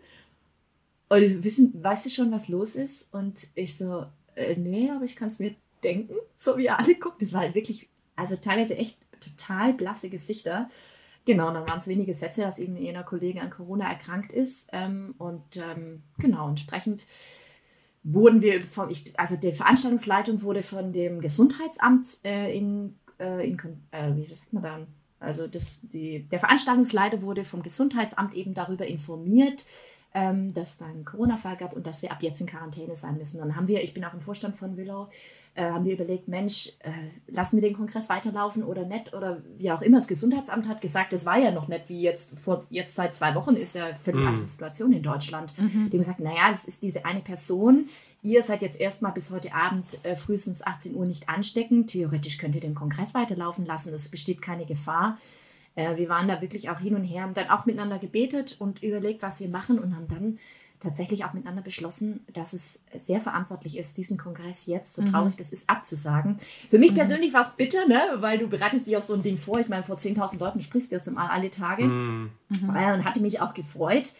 Und 1.08 1.20
die 1.20 1.28
so, 1.28 1.44
wissen, 1.44 1.72
weißt 1.82 2.06
du 2.06 2.10
schon, 2.10 2.32
was 2.32 2.48
los 2.48 2.74
ist? 2.74 3.14
Und 3.14 3.48
ich 3.54 3.76
so, 3.76 4.06
äh, 4.34 4.56
nee, 4.56 4.90
aber 4.90 5.04
ich 5.04 5.16
kann 5.16 5.28
es 5.28 5.38
mir 5.38 5.54
denken, 5.82 6.14
so 6.34 6.56
wie 6.58 6.64
ihr 6.64 6.78
alle 6.78 6.96
guckt. 6.96 7.22
Das 7.22 7.32
war 7.32 7.42
halt 7.42 7.54
wirklich, 7.54 7.88
also 8.18 8.36
teilweise 8.36 8.76
echt 8.76 8.98
total 9.20 9.72
blasse 9.72 10.10
Gesichter. 10.10 10.68
Genau, 11.24 11.52
dann 11.52 11.68
waren 11.68 11.78
es 11.78 11.88
wenige 11.88 12.14
Sätze, 12.14 12.42
dass 12.42 12.58
eben 12.58 12.76
jener 12.76 13.04
Kollege 13.04 13.40
an 13.40 13.50
Corona 13.50 13.88
erkrankt 13.88 14.32
ist. 14.32 14.68
Ähm, 14.72 15.14
und 15.18 15.56
ähm, 15.56 16.02
genau, 16.18 16.48
entsprechend 16.48 17.06
wurden 18.02 18.40
wir 18.40 18.60
von, 18.60 18.90
ich, 18.90 19.18
also 19.18 19.36
die 19.36 19.52
Veranstaltungsleitung 19.52 20.42
wurde 20.42 20.62
von 20.62 20.92
dem 20.92 21.20
Gesundheitsamt 21.20 22.18
äh, 22.24 22.56
in, 22.56 22.98
äh, 23.20 23.46
in 23.46 23.58
äh, 23.90 24.16
wie 24.16 24.32
sagt 24.32 24.52
man 24.52 24.62
da? 24.62 24.78
Also 25.20 25.46
das, 25.46 25.80
die, 25.82 26.20
der 26.28 26.40
Veranstaltungsleiter 26.40 27.22
wurde 27.22 27.44
vom 27.44 27.62
Gesundheitsamt 27.62 28.34
eben 28.34 28.54
darüber 28.54 28.86
informiert, 28.86 29.66
ähm, 30.14 30.54
dass 30.54 30.70
es 30.70 30.76
da 30.78 30.86
einen 30.86 31.04
Corona-Fall 31.04 31.56
gab 31.56 31.72
und 31.74 31.86
dass 31.86 32.02
wir 32.02 32.12
ab 32.12 32.22
jetzt 32.22 32.40
in 32.40 32.46
Quarantäne 32.46 32.96
sein 32.96 33.18
müssen. 33.18 33.38
Dann 33.38 33.56
haben 33.56 33.68
wir, 33.68 33.82
ich 33.82 33.94
bin 33.94 34.04
auch 34.04 34.14
im 34.14 34.20
Vorstand 34.20 34.56
von 34.56 34.76
Willow, 34.76 35.08
äh, 35.58 35.72
haben 35.72 35.84
wir 35.84 35.94
überlegt, 35.94 36.28
Mensch, 36.28 36.72
äh, 36.84 36.90
lassen 37.26 37.56
wir 37.56 37.68
den 37.68 37.76
Kongress 37.76 38.08
weiterlaufen 38.08 38.62
oder 38.62 38.84
nicht? 38.84 39.12
Oder 39.12 39.42
wie 39.56 39.72
auch 39.72 39.82
immer, 39.82 39.98
das 39.98 40.06
Gesundheitsamt 40.06 40.68
hat 40.68 40.80
gesagt, 40.80 41.12
das 41.12 41.26
war 41.26 41.36
ja 41.36 41.50
noch 41.50 41.66
nicht 41.66 41.88
wie 41.88 42.00
jetzt 42.00 42.38
vor, 42.38 42.64
jetzt 42.70 42.94
seit 42.94 43.16
zwei 43.16 43.34
Wochen 43.34 43.56
ist 43.56 43.74
ja 43.74 43.88
völlig 44.04 44.24
andere 44.24 44.46
Situation 44.46 44.92
in 44.92 45.02
Deutschland. 45.02 45.52
Die 45.56 45.62
haben 45.62 45.90
gesagt, 45.90 46.20
naja, 46.20 46.48
das 46.50 46.64
ist 46.64 46.84
diese 46.84 47.04
eine 47.04 47.20
Person, 47.20 47.88
ihr 48.22 48.42
seid 48.42 48.62
jetzt 48.62 48.80
erstmal 48.80 49.12
bis 49.12 49.32
heute 49.32 49.52
Abend 49.52 49.98
äh, 50.04 50.14
frühestens 50.14 50.64
18 50.64 50.94
Uhr 50.94 51.06
nicht 51.06 51.28
ansteckend. 51.28 51.90
Theoretisch 51.90 52.38
könnt 52.38 52.54
ihr 52.54 52.60
den 52.60 52.76
Kongress 52.76 53.14
weiterlaufen 53.14 53.66
lassen, 53.66 53.92
es 53.92 54.08
besteht 54.10 54.40
keine 54.40 54.64
Gefahr. 54.64 55.18
Äh, 55.74 55.96
wir 55.96 56.08
waren 56.08 56.28
da 56.28 56.40
wirklich 56.40 56.70
auch 56.70 56.78
hin 56.78 56.94
und 56.94 57.04
her, 57.04 57.22
haben 57.22 57.34
dann 57.34 57.50
auch 57.50 57.66
miteinander 57.66 57.98
gebetet 57.98 58.56
und 58.60 58.82
überlegt, 58.82 59.22
was 59.22 59.40
wir 59.40 59.48
machen 59.48 59.78
und 59.78 59.96
haben 59.96 60.08
dann 60.08 60.38
tatsächlich 60.80 61.24
auch 61.24 61.32
miteinander 61.32 61.62
beschlossen, 61.62 62.24
dass 62.32 62.52
es 62.52 62.82
sehr 62.94 63.20
verantwortlich 63.20 63.78
ist, 63.78 63.96
diesen 63.96 64.16
Kongress 64.16 64.66
jetzt, 64.66 64.94
so 64.94 65.02
traurig 65.02 65.36
das 65.36 65.52
ist, 65.52 65.68
abzusagen. 65.68 66.38
Für 66.70 66.78
mich 66.78 66.94
persönlich 66.94 67.32
war 67.32 67.42
es 67.42 67.50
bitter, 67.50 67.86
ne? 67.86 68.00
weil 68.16 68.38
du 68.38 68.48
bereitest 68.48 68.86
dich 68.86 68.96
auf 68.96 69.02
so 69.02 69.14
ein 69.14 69.22
Ding 69.22 69.38
vor. 69.38 69.58
Ich 69.58 69.68
meine, 69.68 69.82
vor 69.82 69.96
10.000 69.96 70.38
Leuten 70.38 70.60
sprichst 70.60 70.90
du 70.90 70.96
jetzt 70.96 71.10
mal 71.10 71.28
alle 71.28 71.50
Tage. 71.50 71.84
Mm. 71.84 72.30
Ja, 72.74 72.94
und 72.94 73.04
hatte 73.04 73.20
mich 73.20 73.40
auch 73.40 73.54
gefreut. 73.54 74.12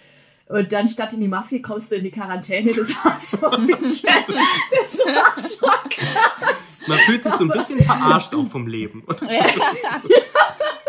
Und 0.48 0.72
dann 0.72 0.88
statt 0.88 1.12
in 1.12 1.20
die 1.20 1.28
Maske 1.28 1.60
kommst 1.60 1.92
du 1.92 1.96
in 1.96 2.04
die 2.04 2.10
Quarantäne. 2.10 2.72
Das 2.72 2.94
war 3.04 3.20
so 3.20 3.50
ein 3.50 3.66
bisschen, 3.66 4.10
das 4.26 4.98
war 4.98 5.34
schon 5.36 5.90
krass. 5.90 6.88
Man 6.88 6.98
fühlt 6.98 7.22
sich 7.22 7.32
so 7.34 7.44
ein 7.44 7.50
bisschen 7.50 7.80
verarscht 7.80 8.34
auch 8.34 8.48
vom 8.48 8.66
Leben. 8.66 9.04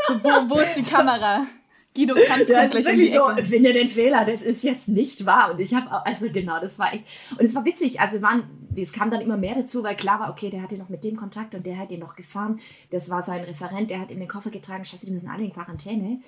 So, 0.10 0.16
wo, 0.24 0.50
wo 0.50 0.60
ist 0.60 0.74
die 0.74 0.82
Kamera? 0.82 1.46
Guido 1.96 2.16
Kanz 2.28 2.50
Ja, 2.50 2.62
kommt 2.62 2.74
es 2.76 2.80
ist 2.80 2.86
gleich 2.86 2.88
um 2.88 2.94
die 2.94 3.00
wirklich 3.08 3.14
so, 3.14 3.30
Ecke. 3.30 3.46
finde 3.46 3.74
den 3.74 3.90
Fehler, 3.90 4.26
das 4.26 4.42
ist 4.42 4.64
jetzt 4.64 4.88
nicht 4.88 5.26
wahr. 5.26 5.52
Und 5.52 5.60
ich 5.60 5.74
habe, 5.74 5.92
auch- 5.92 6.06
also 6.06 6.30
genau, 6.32 6.60
das 6.60 6.80
war 6.80 6.94
echt, 6.94 7.04
und 7.32 7.42
es 7.44 7.56
war 7.56 7.66
witzig, 7.66 8.00
also 8.00 8.22
waren, 8.22 8.44
es 8.76 8.94
kam 8.94 9.10
dann 9.12 9.22
immer 9.22 9.38
mehr 9.38 9.56
dazu, 9.56 9.84
weil 9.84 9.96
klar 9.96 10.20
war, 10.20 10.30
okay, 10.30 10.50
der 10.50 10.62
hatte 10.62 10.78
noch 10.78 10.90
mit 10.90 11.04
dem 11.04 11.16
Kontakt 11.16 11.56
und 11.56 11.66
der 11.66 11.78
hat 11.78 11.92
ihn 11.92 12.00
noch 12.00 12.16
gefahren. 12.16 12.60
Das 12.92 13.10
war 13.10 13.22
sein 13.22 13.44
Referent, 13.44 13.90
der 13.92 14.00
hat 14.00 14.12
ihm 14.12 14.20
den 14.20 14.28
Koffer 14.28 14.50
getragen, 14.52 14.86
scheiße, 14.86 15.06
die 15.06 15.12
müssen 15.12 15.30
alle 15.30 15.44
in 15.44 15.54
Quarantäne. 15.54 16.22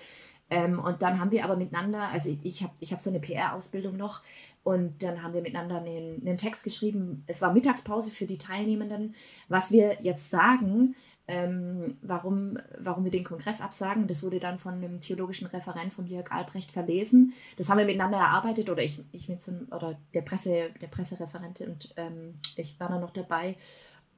Ähm, 0.49 0.79
und 0.79 1.01
dann 1.01 1.19
haben 1.19 1.31
wir 1.31 1.45
aber 1.45 1.55
miteinander, 1.55 2.09
also 2.11 2.35
ich 2.43 2.61
habe 2.61 2.73
ich 2.81 2.91
hab 2.91 2.99
so 2.99 3.09
eine 3.09 3.21
PR-Ausbildung 3.21 3.95
noch 3.95 4.21
und 4.63 5.01
dann 5.01 5.23
haben 5.23 5.33
wir 5.33 5.41
miteinander 5.41 5.77
einen, 5.77 6.21
einen 6.27 6.37
Text 6.37 6.65
geschrieben. 6.65 7.23
Es 7.25 7.41
war 7.41 7.53
Mittagspause 7.53 8.11
für 8.11 8.25
die 8.25 8.37
Teilnehmenden, 8.37 9.15
was 9.47 9.71
wir 9.71 9.97
jetzt 10.01 10.29
sagen, 10.29 10.95
ähm, 11.27 11.97
warum, 12.01 12.57
warum 12.79 13.03
wir 13.03 13.11
den 13.11 13.23
Kongress 13.23 13.61
absagen. 13.61 14.07
Das 14.07 14.23
wurde 14.23 14.39
dann 14.39 14.57
von 14.57 14.73
einem 14.73 14.99
theologischen 14.99 15.47
Referent 15.47 15.93
von 15.93 16.05
Jörg 16.05 16.31
Albrecht 16.31 16.71
verlesen. 16.71 17.33
Das 17.57 17.69
haben 17.69 17.77
wir 17.77 17.85
miteinander 17.85 18.17
erarbeitet 18.17 18.69
oder 18.69 18.83
ich, 18.83 19.03
ich 19.11 19.29
mit 19.29 19.47
einem- 19.47 19.67
oder 19.71 19.97
der 20.13 20.21
Presse, 20.21 20.69
der 20.81 20.87
Pressereferent 20.87 21.61
und 21.61 21.93
ähm, 21.97 22.35
ich 22.57 22.79
war 22.79 22.89
da 22.89 22.99
noch 22.99 23.11
dabei. 23.11 23.55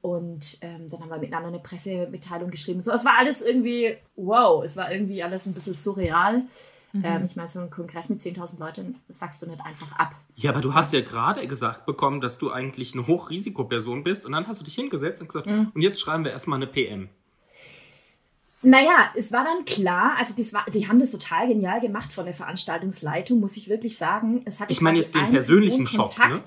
Und 0.00 0.58
ähm, 0.60 0.90
dann 0.90 1.00
haben 1.00 1.08
wir 1.08 1.18
miteinander 1.18 1.48
eine 1.48 1.60
Pressemitteilung 1.60 2.50
geschrieben. 2.50 2.82
So, 2.82 2.92
es 2.92 3.06
war 3.06 3.16
alles 3.18 3.40
irgendwie, 3.40 3.96
wow, 4.16 4.62
es 4.62 4.76
war 4.76 4.92
irgendwie 4.92 5.22
alles 5.22 5.46
ein 5.46 5.54
bisschen 5.54 5.72
surreal. 5.72 6.42
Mhm. 6.94 7.04
Ähm, 7.04 7.24
ich 7.24 7.34
meine, 7.34 7.48
so 7.48 7.58
ein 7.58 7.70
Kongress 7.70 8.08
mit 8.08 8.20
10.000 8.20 8.60
Leuten 8.60 8.94
sagst 9.08 9.42
du 9.42 9.46
nicht 9.46 9.60
einfach 9.60 9.90
ab. 9.98 10.14
Ja, 10.36 10.52
aber 10.52 10.60
du 10.60 10.74
hast 10.74 10.92
ja 10.92 11.00
gerade 11.00 11.46
gesagt 11.48 11.86
bekommen, 11.86 12.20
dass 12.20 12.38
du 12.38 12.52
eigentlich 12.52 12.94
eine 12.94 13.08
Hochrisikoperson 13.08 14.04
bist 14.04 14.24
und 14.24 14.32
dann 14.32 14.46
hast 14.46 14.60
du 14.60 14.64
dich 14.64 14.76
hingesetzt 14.76 15.20
und 15.20 15.26
gesagt, 15.26 15.46
mhm. 15.48 15.72
und 15.74 15.82
jetzt 15.82 16.00
schreiben 16.00 16.24
wir 16.24 16.30
erstmal 16.30 16.58
eine 16.58 16.68
PM. 16.68 17.08
Naja, 18.62 19.10
es 19.14 19.32
war 19.32 19.44
dann 19.44 19.64
klar, 19.66 20.14
also 20.16 20.34
das 20.38 20.52
war, 20.54 20.64
die 20.72 20.88
haben 20.88 21.00
das 21.00 21.10
total 21.10 21.48
genial 21.48 21.80
gemacht 21.80 22.12
von 22.12 22.24
der 22.24 22.32
Veranstaltungsleitung, 22.32 23.40
muss 23.40 23.56
ich 23.56 23.68
wirklich 23.68 23.98
sagen. 23.98 24.42
Es 24.46 24.60
hat 24.60 24.70
ich 24.70 24.80
meine 24.80 24.98
jetzt 24.98 25.14
den 25.14 25.30
persönlichen 25.30 25.86
Schock, 25.86 26.16
ne? 26.18 26.40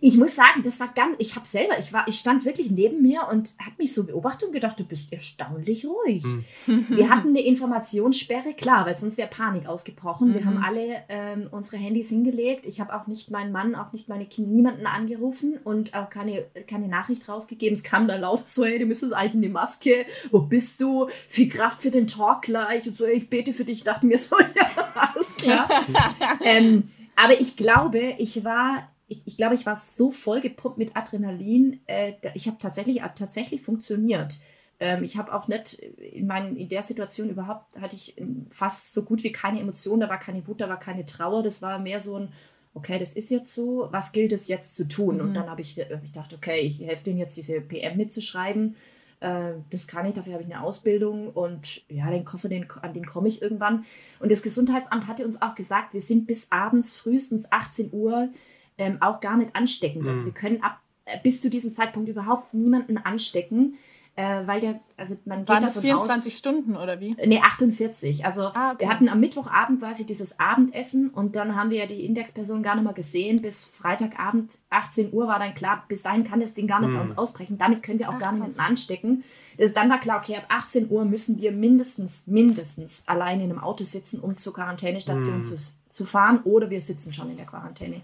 Ich 0.00 0.16
muss 0.16 0.34
sagen, 0.34 0.62
das 0.62 0.80
war 0.80 0.88
ganz, 0.94 1.16
ich 1.18 1.34
habe 1.36 1.46
selber, 1.46 1.78
ich 1.78 1.92
war, 1.92 2.06
ich 2.06 2.18
stand 2.18 2.44
wirklich 2.44 2.70
neben 2.70 3.02
mir 3.02 3.28
und 3.30 3.54
habe 3.58 3.74
mich 3.78 3.92
so 3.94 4.04
beobachtet 4.04 4.48
und 4.48 4.52
gedacht, 4.52 4.78
du 4.78 4.84
bist 4.84 5.12
erstaunlich 5.12 5.86
ruhig. 5.86 6.24
Mhm. 6.66 6.86
Wir 6.88 7.10
hatten 7.10 7.28
eine 7.28 7.40
Informationssperre, 7.40 8.54
klar, 8.54 8.86
weil 8.86 8.96
sonst 8.96 9.16
wäre 9.16 9.28
Panik 9.28 9.66
ausgebrochen. 9.66 10.28
Mhm. 10.28 10.34
Wir 10.34 10.44
haben 10.44 10.58
alle 10.58 11.04
ähm, 11.08 11.48
unsere 11.50 11.76
Handys 11.76 12.08
hingelegt. 12.08 12.66
Ich 12.66 12.80
habe 12.80 12.94
auch 12.94 13.06
nicht 13.06 13.30
meinen 13.30 13.52
Mann, 13.52 13.74
auch 13.74 13.92
nicht 13.92 14.08
meine 14.08 14.26
Kinder, 14.26 14.50
niemanden 14.50 14.86
angerufen 14.86 15.58
und 15.64 15.94
auch 15.94 16.10
keine, 16.10 16.44
keine 16.66 16.88
Nachricht 16.88 17.28
rausgegeben. 17.28 17.74
Es 17.74 17.82
kam 17.82 18.08
dann 18.08 18.20
laut 18.20 18.48
so, 18.48 18.64
hey, 18.64 18.78
du 18.78 18.86
müsstest 18.86 19.12
eigentlich 19.12 19.44
eine 19.44 19.52
Maske. 19.52 20.06
Wo 20.30 20.40
bist 20.40 20.80
du? 20.80 21.08
Viel 21.28 21.48
Kraft 21.48 21.82
für 21.82 21.90
den 21.90 22.06
Talk 22.06 22.42
gleich. 22.42 22.86
Und 22.86 22.96
so, 22.96 23.06
ich 23.06 23.28
bete 23.28 23.52
für 23.52 23.64
dich. 23.64 23.78
Ich 23.78 23.84
dachte 23.84 24.06
mir 24.06 24.18
so, 24.18 24.36
ja, 24.56 25.10
alles 25.14 25.36
klar. 25.36 25.68
ähm, 26.44 26.90
aber 27.16 27.40
ich 27.40 27.56
glaube, 27.56 28.14
ich 28.18 28.44
war 28.44 28.88
ich, 29.08 29.22
ich 29.26 29.36
glaube, 29.36 29.54
ich 29.54 29.66
war 29.66 29.74
so 29.74 30.10
voll 30.10 30.40
gepumpt 30.40 30.78
mit 30.78 30.96
Adrenalin. 30.96 31.80
Äh, 31.86 32.12
ich 32.34 32.46
habe 32.46 32.58
tatsächlich, 32.60 33.02
tatsächlich 33.14 33.62
funktioniert. 33.62 34.38
Ähm, 34.80 35.02
ich 35.02 35.16
habe 35.16 35.32
auch 35.34 35.48
nicht 35.48 35.74
in, 35.78 36.26
mein, 36.26 36.56
in 36.56 36.68
der 36.68 36.82
Situation 36.82 37.30
überhaupt, 37.30 37.78
hatte 37.80 37.96
ich 37.96 38.16
fast 38.50 38.92
so 38.92 39.02
gut 39.02 39.24
wie 39.24 39.32
keine 39.32 39.60
Emotionen. 39.60 40.00
Da 40.00 40.08
war 40.08 40.18
keine 40.18 40.46
Wut, 40.46 40.60
da 40.60 40.68
war 40.68 40.78
keine 40.78 41.04
Trauer. 41.04 41.42
Das 41.42 41.62
war 41.62 41.78
mehr 41.78 42.00
so 42.00 42.16
ein, 42.16 42.32
okay, 42.74 42.98
das 42.98 43.16
ist 43.16 43.30
jetzt 43.30 43.52
so, 43.52 43.88
was 43.90 44.12
gilt 44.12 44.32
es 44.32 44.46
jetzt 44.46 44.76
zu 44.76 44.86
tun? 44.86 45.16
Mhm. 45.16 45.20
Und 45.22 45.34
dann 45.34 45.50
habe 45.50 45.62
ich, 45.62 45.78
hab 45.78 46.04
ich 46.04 46.12
gedacht, 46.12 46.34
okay, 46.34 46.60
ich 46.60 46.80
helfe 46.80 47.04
denen 47.04 47.18
jetzt, 47.18 47.36
diese 47.36 47.60
PM 47.62 47.96
mitzuschreiben. 47.96 48.76
Äh, 49.20 49.54
das 49.70 49.88
kann 49.88 50.06
ich, 50.06 50.14
dafür 50.14 50.34
habe 50.34 50.42
ich 50.42 50.54
eine 50.54 50.62
Ausbildung 50.62 51.30
und 51.30 51.82
ja, 51.88 52.10
den 52.10 52.26
Koffer, 52.26 52.48
den, 52.50 52.70
an 52.82 52.92
den 52.92 53.06
komme 53.06 53.28
ich 53.28 53.40
irgendwann. 53.40 53.84
Und 54.20 54.30
das 54.30 54.42
Gesundheitsamt 54.42 55.06
hatte 55.06 55.24
uns 55.24 55.40
auch 55.40 55.54
gesagt, 55.54 55.94
wir 55.94 56.02
sind 56.02 56.26
bis 56.26 56.52
abends 56.52 56.94
frühestens 56.94 57.50
18 57.50 57.90
Uhr 57.92 58.28
ähm, 58.78 58.98
auch 59.00 59.20
gar 59.20 59.36
nicht 59.36 59.54
ansteckend 59.54 60.06
ist. 60.06 60.20
Mhm. 60.20 60.24
Wir 60.26 60.32
können 60.32 60.62
ab 60.62 60.80
äh, 61.04 61.18
bis 61.22 61.40
zu 61.40 61.50
diesem 61.50 61.74
Zeitpunkt 61.74 62.08
überhaupt 62.08 62.54
niemanden 62.54 62.98
anstecken, 62.98 63.78
äh, 64.18 64.46
weil 64.46 64.60
der, 64.60 64.80
also 64.96 65.16
man 65.26 65.40
geht 65.40 65.48
Waren 65.48 65.62
das 65.62 65.78
24 65.78 66.32
aus, 66.32 66.38
Stunden 66.38 66.76
oder 66.76 67.00
wie? 67.00 67.16
Nee, 67.24 67.40
48. 67.40 68.26
Also 68.26 68.46
ah, 68.46 68.72
okay. 68.72 68.80
wir 68.80 68.88
hatten 68.88 69.08
am 69.08 69.20
Mittwochabend 69.20 69.78
quasi 69.78 70.06
dieses 70.06 70.40
Abendessen 70.40 71.10
und 71.10 71.36
dann 71.36 71.54
haben 71.54 71.70
wir 71.70 71.78
ja 71.78 71.86
die 71.86 72.04
Indexperson 72.04 72.64
gar 72.64 72.74
nicht 72.74 72.82
mehr 72.82 72.94
gesehen. 72.94 73.40
Bis 73.42 73.64
Freitagabend 73.64 74.58
18 74.70 75.12
Uhr 75.12 75.28
war 75.28 75.38
dann 75.38 75.54
klar, 75.54 75.84
bis 75.86 76.02
dahin 76.02 76.24
kann 76.24 76.40
das 76.40 76.54
Ding 76.54 76.66
gar 76.66 76.80
nicht 76.80 76.90
mhm. 76.90 76.96
bei 76.96 77.00
uns 77.02 77.16
ausbrechen. 77.16 77.58
Damit 77.58 77.84
können 77.84 78.00
wir 78.00 78.08
auch 78.08 78.14
Ach, 78.14 78.18
gar 78.18 78.32
niemanden 78.32 78.58
anstecken. 78.58 79.22
Also 79.56 79.72
dann 79.72 79.88
war 79.88 80.00
klar, 80.00 80.18
okay, 80.18 80.36
ab 80.36 80.46
18 80.48 80.90
Uhr 80.90 81.04
müssen 81.04 81.40
wir 81.40 81.52
mindestens, 81.52 82.26
mindestens 82.26 83.04
alleine 83.06 83.44
in 83.44 83.50
einem 83.50 83.60
Auto 83.60 83.84
sitzen, 83.84 84.18
um 84.18 84.34
zur 84.34 84.52
Quarantänestation 84.52 85.38
mhm. 85.38 85.42
zu, 85.42 85.54
zu 85.90 86.04
fahren 86.06 86.40
oder 86.42 86.70
wir 86.70 86.80
sitzen 86.80 87.12
schon 87.12 87.30
in 87.30 87.36
der 87.36 87.46
Quarantäne. 87.46 88.02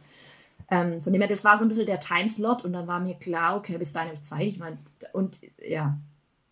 Ähm, 0.70 1.02
von 1.02 1.12
dem 1.12 1.20
her, 1.20 1.28
das 1.28 1.44
war 1.44 1.58
so 1.58 1.64
ein 1.64 1.68
bisschen 1.68 1.86
der 1.86 2.00
Timeslot 2.00 2.64
und 2.64 2.72
dann 2.72 2.86
war 2.86 3.00
mir 3.00 3.14
klar, 3.14 3.56
okay, 3.56 3.76
bis 3.78 3.92
dahin 3.92 4.08
habe 4.08 4.16
ich 4.16 4.24
Zeit. 4.24 4.46
Ich 4.46 4.58
meine, 4.58 4.78
und 5.12 5.38
ja. 5.58 5.98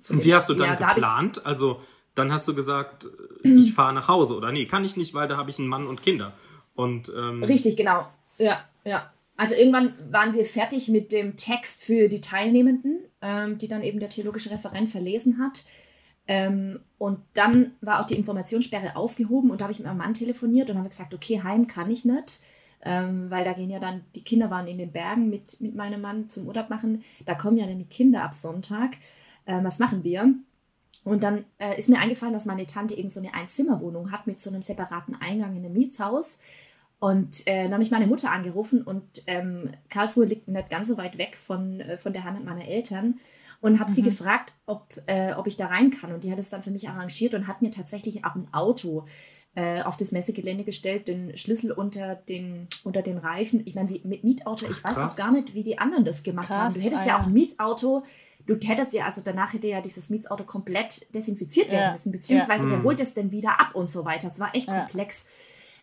Und 0.08 0.24
wie 0.24 0.34
hast 0.34 0.48
du 0.48 0.54
dann 0.54 0.78
ja, 0.78 0.92
geplant? 0.92 1.38
Da 1.38 1.42
also, 1.42 1.80
dann 2.14 2.32
hast 2.32 2.46
du 2.46 2.54
gesagt, 2.54 3.06
ich 3.42 3.74
fahre 3.74 3.94
nach 3.94 4.08
Hause 4.08 4.36
oder 4.36 4.52
nee, 4.52 4.66
kann 4.66 4.84
ich 4.84 4.96
nicht, 4.96 5.14
weil 5.14 5.28
da 5.28 5.36
habe 5.36 5.50
ich 5.50 5.58
einen 5.58 5.68
Mann 5.68 5.86
und 5.86 6.02
Kinder. 6.02 6.32
Und, 6.74 7.12
ähm, 7.16 7.42
Richtig, 7.42 7.76
genau. 7.76 8.06
Ja, 8.38 8.60
ja. 8.84 9.10
Also 9.36 9.54
irgendwann 9.54 9.94
waren 10.10 10.34
wir 10.34 10.44
fertig 10.44 10.88
mit 10.88 11.10
dem 11.10 11.36
Text 11.36 11.82
für 11.82 12.08
die 12.08 12.20
Teilnehmenden, 12.20 12.98
ähm, 13.22 13.58
die 13.58 13.68
dann 13.68 13.82
eben 13.82 13.98
der 13.98 14.10
theologische 14.10 14.50
Referent 14.50 14.90
verlesen 14.90 15.38
hat. 15.38 15.64
Ähm, 16.28 16.80
und 16.98 17.20
dann 17.34 17.72
war 17.80 18.00
auch 18.00 18.06
die 18.06 18.14
Informationssperre 18.14 18.94
aufgehoben 18.94 19.50
und 19.50 19.60
da 19.60 19.64
habe 19.64 19.72
ich 19.72 19.78
mit 19.78 19.88
meinem 19.88 19.98
Mann 19.98 20.14
telefoniert 20.14 20.70
und 20.70 20.78
habe 20.78 20.88
gesagt, 20.88 21.14
okay, 21.14 21.42
heim 21.42 21.66
kann 21.66 21.90
ich 21.90 22.04
nicht 22.04 22.42
ähm, 22.84 23.30
weil 23.30 23.44
da 23.44 23.52
gehen 23.52 23.70
ja 23.70 23.78
dann, 23.78 24.02
die 24.14 24.24
Kinder 24.24 24.50
waren 24.50 24.66
in 24.66 24.78
den 24.78 24.92
Bergen 24.92 25.30
mit, 25.30 25.60
mit 25.60 25.74
meinem 25.74 26.00
Mann 26.00 26.28
zum 26.28 26.46
Urlaub 26.46 26.68
machen. 26.68 27.04
Da 27.24 27.34
kommen 27.34 27.56
ja 27.56 27.66
dann 27.66 27.78
die 27.78 27.84
Kinder 27.84 28.22
ab 28.22 28.34
Sonntag. 28.34 28.96
Ähm, 29.46 29.64
was 29.64 29.78
machen 29.78 30.04
wir? 30.04 30.34
Und 31.04 31.22
dann 31.22 31.44
äh, 31.58 31.78
ist 31.78 31.88
mir 31.88 31.98
eingefallen, 31.98 32.34
dass 32.34 32.46
meine 32.46 32.66
Tante 32.66 32.94
eben 32.94 33.08
so 33.08 33.20
eine 33.20 33.34
Einzimmerwohnung 33.34 34.12
hat 34.12 34.26
mit 34.26 34.40
so 34.40 34.50
einem 34.50 34.62
separaten 34.62 35.16
Eingang 35.20 35.56
in 35.56 35.64
einem 35.64 35.72
Mietshaus. 35.72 36.38
Und 36.98 37.46
äh, 37.46 37.64
dann 37.64 37.72
habe 37.72 37.82
ich 37.82 37.90
meine 37.90 38.06
Mutter 38.06 38.30
angerufen 38.30 38.82
und 38.82 39.24
ähm, 39.26 39.70
Karlsruhe 39.88 40.24
liegt 40.24 40.46
nicht 40.46 40.70
ganz 40.70 40.86
so 40.86 40.96
weit 40.96 41.18
weg 41.18 41.36
von, 41.36 41.80
äh, 41.80 41.96
von 41.96 42.12
der 42.12 42.22
Heimat 42.22 42.44
meiner 42.44 42.68
Eltern 42.68 43.18
und 43.60 43.80
habe 43.80 43.90
mhm. 43.90 43.94
sie 43.94 44.02
gefragt, 44.02 44.52
ob, 44.66 44.86
äh, 45.06 45.32
ob 45.32 45.48
ich 45.48 45.56
da 45.56 45.66
rein 45.66 45.90
kann. 45.90 46.12
Und 46.12 46.22
die 46.22 46.30
hat 46.30 46.38
es 46.38 46.50
dann 46.50 46.62
für 46.62 46.70
mich 46.70 46.88
arrangiert 46.88 47.34
und 47.34 47.48
hat 47.48 47.60
mir 47.60 47.72
tatsächlich 47.72 48.24
auch 48.24 48.36
ein 48.36 48.46
Auto 48.52 49.06
äh, 49.54 49.82
auf 49.82 49.96
das 49.96 50.12
Messegelände 50.12 50.64
gestellt, 50.64 51.08
den 51.08 51.36
Schlüssel 51.36 51.72
unter 51.72 52.14
den, 52.14 52.68
unter 52.84 53.02
den 53.02 53.18
Reifen. 53.18 53.62
Ich 53.66 53.74
meine, 53.74 53.90
mit 54.04 54.24
Mietauto, 54.24 54.66
ich 54.70 54.82
weiß 54.82 54.96
auch 54.96 55.14
gar 55.16 55.32
nicht, 55.32 55.54
wie 55.54 55.62
die 55.62 55.78
anderen 55.78 56.04
das 56.04 56.22
gemacht 56.22 56.48
Krass, 56.48 56.56
haben. 56.56 56.74
Du 56.74 56.80
hättest 56.80 57.06
ja 57.06 57.20
auch 57.20 57.26
ein 57.26 57.32
Mietauto, 57.32 58.02
du 58.46 58.56
hättest 58.56 58.94
ja, 58.94 59.04
also 59.04 59.20
danach 59.22 59.52
hätte 59.52 59.66
ja 59.66 59.80
dieses 59.80 60.08
Mietsauto 60.10 60.44
komplett 60.44 61.14
desinfiziert 61.14 61.70
werden 61.70 61.84
ja. 61.84 61.92
müssen, 61.92 62.12
beziehungsweise 62.12 62.66
ja. 62.66 62.72
wer 62.72 62.82
holt 62.82 63.00
es 63.00 63.14
denn 63.14 63.30
wieder 63.30 63.60
ab 63.60 63.74
und 63.74 63.88
so 63.88 64.04
weiter. 64.04 64.28
Es 64.28 64.40
war 64.40 64.54
echt 64.54 64.68
ja. 64.68 64.80
komplex. 64.80 65.26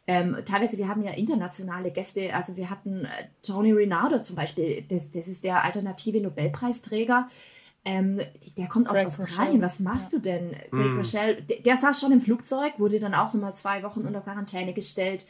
Ähm, 0.07 0.37
teilweise, 0.43 0.79
wir 0.79 0.87
haben 0.87 1.03
ja 1.03 1.11
internationale 1.11 1.91
Gäste, 1.91 2.33
also 2.33 2.57
wir 2.57 2.71
hatten 2.71 3.05
äh, 3.05 3.09
Tony 3.43 3.71
Renardo 3.71 4.19
zum 4.23 4.35
Beispiel, 4.35 4.83
das, 4.89 5.11
das 5.11 5.27
ist 5.27 5.43
der 5.43 5.63
alternative 5.63 6.19
Nobelpreisträger, 6.21 7.29
ähm, 7.85 8.19
der 8.57 8.67
kommt 8.67 8.87
Greg 8.87 9.07
aus 9.07 9.19
Australien. 9.19 9.55
Rochelle. 9.55 9.61
Was 9.61 9.79
machst 9.79 10.13
ja. 10.13 10.19
du 10.19 10.23
denn? 10.23 10.51
Greg 10.71 10.91
mm. 10.91 10.97
Rochelle, 10.97 11.41
der, 11.41 11.59
der, 11.61 11.77
saß 11.77 11.99
schon 11.99 12.11
im 12.11 12.21
Flugzeug, 12.21 12.73
wurde 12.77 12.99
dann 12.99 13.13
auch 13.13 13.33
nochmal 13.33 13.53
zwei 13.53 13.83
Wochen 13.83 14.01
unter 14.01 14.21
Quarantäne 14.21 14.73
gestellt. 14.73 15.25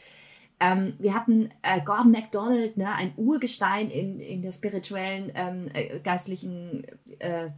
Ähm, 0.62 0.92
wir 0.98 1.14
hatten 1.14 1.50
äh, 1.62 1.80
Gordon 1.80 2.10
MacDonald, 2.10 2.76
ne, 2.76 2.92
ein 2.92 3.14
Urgestein 3.16 3.90
in, 3.90 4.20
in 4.20 4.42
der 4.42 4.52
spirituellen, 4.52 5.32
ähm, 5.34 5.68
äh, 5.72 6.00
geistlichen, 6.00 6.86
äh, 7.18 7.48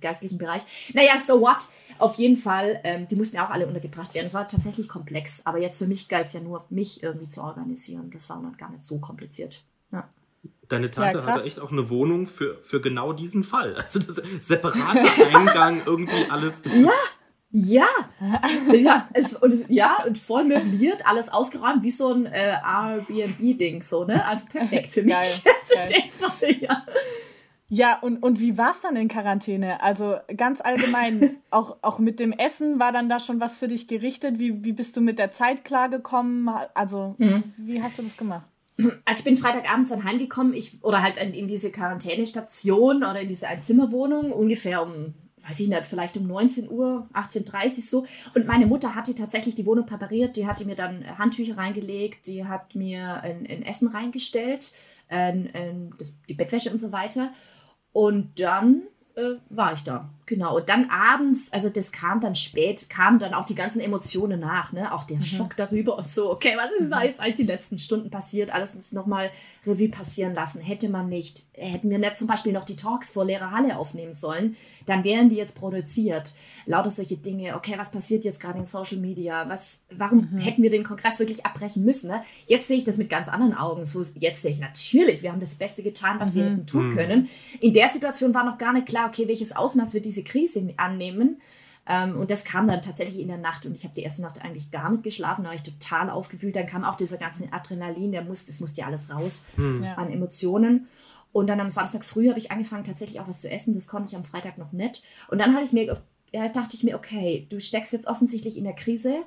geistlichen 0.00 0.36
Bereich. 0.36 0.92
Naja, 0.92 1.18
so 1.18 1.40
what? 1.40 1.70
Auf 1.98 2.16
jeden 2.16 2.36
Fall, 2.36 2.78
ähm, 2.84 3.08
die 3.08 3.16
mussten 3.16 3.36
ja 3.36 3.46
auch 3.46 3.50
alle 3.50 3.66
untergebracht 3.66 4.12
werden. 4.14 4.26
Es 4.26 4.34
war 4.34 4.46
tatsächlich 4.46 4.86
komplex, 4.86 5.46
aber 5.46 5.58
jetzt 5.62 5.78
für 5.78 5.86
mich 5.86 6.08
galt 6.08 6.26
es 6.26 6.34
ja 6.34 6.40
nur, 6.40 6.66
mich 6.68 7.02
irgendwie 7.02 7.28
zu 7.28 7.42
organisieren. 7.42 8.10
Das 8.12 8.28
war 8.28 8.42
dann 8.42 8.56
gar 8.58 8.70
nicht 8.70 8.84
so 8.84 8.98
kompliziert. 8.98 9.64
Deine 10.68 10.90
Tante 10.90 11.18
ja, 11.18 11.26
hatte 11.26 11.44
echt 11.44 11.60
auch 11.60 11.70
eine 11.70 11.90
Wohnung 11.90 12.26
für, 12.26 12.58
für 12.62 12.80
genau 12.80 13.12
diesen 13.12 13.44
Fall. 13.44 13.76
Also 13.82 14.00
das 14.00 14.22
separate 14.38 15.36
Eingang, 15.36 15.82
irgendwie 15.84 16.30
alles. 16.30 16.62
Ja, 16.72 16.90
ja, 17.54 17.86
ja, 18.72 19.08
es, 19.12 19.34
und, 19.34 19.68
ja, 19.68 20.02
und 20.06 20.16
voll 20.16 20.44
möbliert, 20.44 21.06
alles 21.06 21.28
ausgeräumt, 21.28 21.82
wie 21.82 21.90
so 21.90 22.10
ein 22.10 22.24
äh, 22.24 22.54
Airbnb-Ding, 22.64 23.82
so, 23.82 24.04
ne? 24.04 24.24
Also 24.24 24.46
perfekt 24.46 24.92
für 24.92 25.02
mich. 25.02 25.12
Geil, 25.12 25.54
geil. 25.88 26.02
Fall, 26.18 26.56
ja. 26.60 26.86
Ja, 27.68 27.98
und, 28.00 28.22
und 28.22 28.40
wie 28.40 28.56
war 28.56 28.70
es 28.70 28.80
dann 28.80 28.96
in 28.96 29.08
Quarantäne? 29.08 29.82
Also 29.82 30.16
ganz 30.36 30.62
allgemein, 30.62 31.36
auch, 31.50 31.76
auch 31.82 31.98
mit 31.98 32.20
dem 32.20 32.32
Essen, 32.32 32.78
war 32.78 32.92
dann 32.92 33.10
da 33.10 33.20
schon 33.20 33.40
was 33.40 33.58
für 33.58 33.68
dich 33.68 33.86
gerichtet? 33.86 34.38
Wie, 34.38 34.64
wie 34.64 34.72
bist 34.72 34.96
du 34.96 35.02
mit 35.02 35.18
der 35.18 35.32
Zeit 35.32 35.64
klargekommen? 35.64 36.48
Also, 36.74 37.14
mhm. 37.18 37.42
wie 37.58 37.82
hast 37.82 37.98
du 37.98 38.02
das 38.02 38.16
gemacht? 38.16 38.46
Also 39.04 39.20
ich 39.20 39.24
bin 39.24 39.36
Freitagabends 39.36 39.90
dann 39.90 40.04
heimgekommen, 40.04 40.54
ich, 40.54 40.82
oder 40.82 41.02
halt 41.02 41.18
in, 41.18 41.34
in 41.34 41.48
diese 41.48 41.70
Quarantänestation 41.70 42.98
oder 42.98 43.20
in 43.20 43.28
diese 43.28 43.48
Einzimmerwohnung, 43.48 44.32
ungefähr 44.32 44.82
um, 44.82 45.14
weiß 45.46 45.60
ich 45.60 45.68
nicht, 45.68 45.86
vielleicht 45.86 46.16
um 46.16 46.26
19 46.26 46.70
Uhr, 46.70 47.06
18.30 47.12 47.64
Uhr 47.64 47.82
so. 47.82 48.06
Und 48.34 48.46
meine 48.46 48.66
Mutter 48.66 48.94
hatte 48.94 49.14
tatsächlich 49.14 49.54
die 49.54 49.66
Wohnung 49.66 49.86
präpariert, 49.86 50.36
die 50.36 50.46
hatte 50.46 50.64
mir 50.64 50.76
dann 50.76 51.04
Handtücher 51.18 51.58
reingelegt, 51.58 52.26
die 52.26 52.46
hat 52.46 52.74
mir 52.74 53.22
ein, 53.22 53.46
ein 53.46 53.62
Essen 53.62 53.88
reingestellt, 53.88 54.72
ein, 55.08 55.50
ein, 55.52 55.94
das, 55.98 56.20
die 56.28 56.34
Bettwäsche 56.34 56.70
und 56.70 56.78
so 56.78 56.92
weiter. 56.92 57.32
Und 57.92 58.40
dann 58.40 58.82
äh, 59.16 59.34
war 59.50 59.74
ich 59.74 59.84
da. 59.84 60.08
Genau. 60.26 60.56
Und 60.56 60.68
dann 60.68 60.88
abends, 60.88 61.52
also 61.52 61.68
das 61.68 61.90
kam 61.90 62.20
dann 62.20 62.34
spät, 62.34 62.88
kamen 62.88 63.18
dann 63.18 63.34
auch 63.34 63.44
die 63.44 63.56
ganzen 63.56 63.80
Emotionen 63.80 64.38
nach, 64.38 64.72
ne? 64.72 64.94
Auch 64.94 65.04
der 65.04 65.16
mhm. 65.16 65.22
Schock 65.22 65.56
darüber 65.56 65.98
und 65.98 66.08
so, 66.08 66.30
okay, 66.30 66.54
was 66.56 66.70
ist 66.78 66.90
da 66.90 67.00
mhm. 67.00 67.06
jetzt 67.06 67.20
eigentlich 67.20 67.34
die 67.34 67.42
letzten 67.52 67.78
Stunden 67.78 68.08
passiert? 68.08 68.50
Alles 68.50 68.92
nochmal 68.92 69.30
Revue 69.66 69.88
passieren 69.88 70.34
lassen. 70.34 70.60
Hätte 70.60 70.88
man 70.88 71.08
nicht, 71.08 71.46
hätten 71.54 71.90
wir 71.90 71.98
nicht 71.98 72.16
zum 72.16 72.28
Beispiel 72.28 72.52
noch 72.52 72.64
die 72.64 72.76
Talks 72.76 73.10
vor 73.10 73.24
leerer 73.24 73.50
Halle 73.50 73.76
aufnehmen 73.76 74.14
sollen, 74.14 74.56
dann 74.86 75.02
wären 75.02 75.28
die 75.28 75.36
jetzt 75.36 75.56
produziert 75.56 76.34
lauter 76.66 76.90
solche 76.90 77.16
Dinge. 77.16 77.56
Okay, 77.56 77.74
was 77.76 77.90
passiert 77.90 78.24
jetzt 78.24 78.40
gerade 78.40 78.58
in 78.58 78.64
Social 78.64 78.98
Media? 78.98 79.48
Was, 79.48 79.82
warum 79.90 80.28
mhm. 80.32 80.38
hätten 80.38 80.62
wir 80.62 80.70
den 80.70 80.84
Kongress 80.84 81.18
wirklich 81.18 81.44
abbrechen 81.44 81.84
müssen? 81.84 82.10
Ne? 82.10 82.22
Jetzt 82.46 82.68
sehe 82.68 82.78
ich 82.78 82.84
das 82.84 82.96
mit 82.96 83.08
ganz 83.08 83.28
anderen 83.28 83.54
Augen. 83.54 83.84
So, 83.86 84.04
jetzt 84.14 84.42
sehe 84.42 84.52
ich 84.52 84.60
natürlich, 84.60 85.22
wir 85.22 85.32
haben 85.32 85.40
das 85.40 85.56
Beste 85.56 85.82
getan, 85.82 86.20
was 86.20 86.30
mhm. 86.30 86.34
wir 86.34 86.44
hätten 86.44 86.66
tun 86.66 86.88
mhm. 86.90 86.94
können. 86.94 87.28
In 87.60 87.74
der 87.74 87.88
Situation 87.88 88.34
war 88.34 88.44
noch 88.44 88.58
gar 88.58 88.72
nicht 88.72 88.86
klar, 88.86 89.08
okay, 89.08 89.28
welches 89.28 89.54
Ausmaß 89.54 89.94
wird 89.94 90.06
diese 90.12 90.22
Krise 90.24 90.74
annehmen. 90.76 91.40
Ähm, 91.86 92.16
und 92.16 92.30
das 92.30 92.44
kam 92.44 92.68
dann 92.68 92.80
tatsächlich 92.82 93.18
in 93.20 93.28
der 93.28 93.38
Nacht 93.38 93.66
und 93.66 93.74
ich 93.74 93.82
habe 93.84 93.94
die 93.94 94.02
erste 94.02 94.22
Nacht 94.22 94.40
eigentlich 94.40 94.70
gar 94.70 94.90
nicht 94.90 95.02
geschlafen, 95.02 95.42
da 95.42 95.48
war 95.48 95.56
ich 95.56 95.62
total 95.64 96.10
aufgewühlt. 96.10 96.54
Dann 96.54 96.66
kam 96.66 96.84
auch 96.84 96.96
dieser 96.96 97.16
ganze 97.16 97.52
Adrenalin, 97.52 98.12
der 98.12 98.22
muss, 98.22 98.46
das 98.46 98.60
musste 98.60 98.82
ja 98.82 98.86
alles 98.86 99.10
raus 99.10 99.42
Hm. 99.56 99.82
Ja. 99.82 99.94
an 99.94 100.10
Emotionen. 100.12 100.86
Und 101.32 101.46
dann 101.46 101.60
am 101.60 101.70
Samstag 101.70 102.04
früh 102.04 102.28
habe 102.28 102.38
ich 102.38 102.52
angefangen, 102.52 102.84
tatsächlich 102.84 103.18
auch 103.18 103.26
was 103.26 103.40
zu 103.40 103.50
essen. 103.50 103.74
Das 103.74 103.88
konnte 103.88 104.10
ich 104.10 104.16
am 104.16 104.22
Freitag 104.22 104.58
noch 104.58 104.72
nicht. 104.72 105.02
Und 105.28 105.38
dann 105.38 105.54
habe 105.54 105.64
ich 105.64 105.72
mir, 105.72 106.00
ja, 106.30 106.48
dachte 106.48 106.76
ich 106.76 106.84
mir, 106.84 106.94
okay, 106.94 107.46
du 107.48 107.58
steckst 107.60 107.92
jetzt 107.94 108.06
offensichtlich 108.06 108.56
in 108.58 108.64
der 108.64 108.74
Krise. 108.74 109.22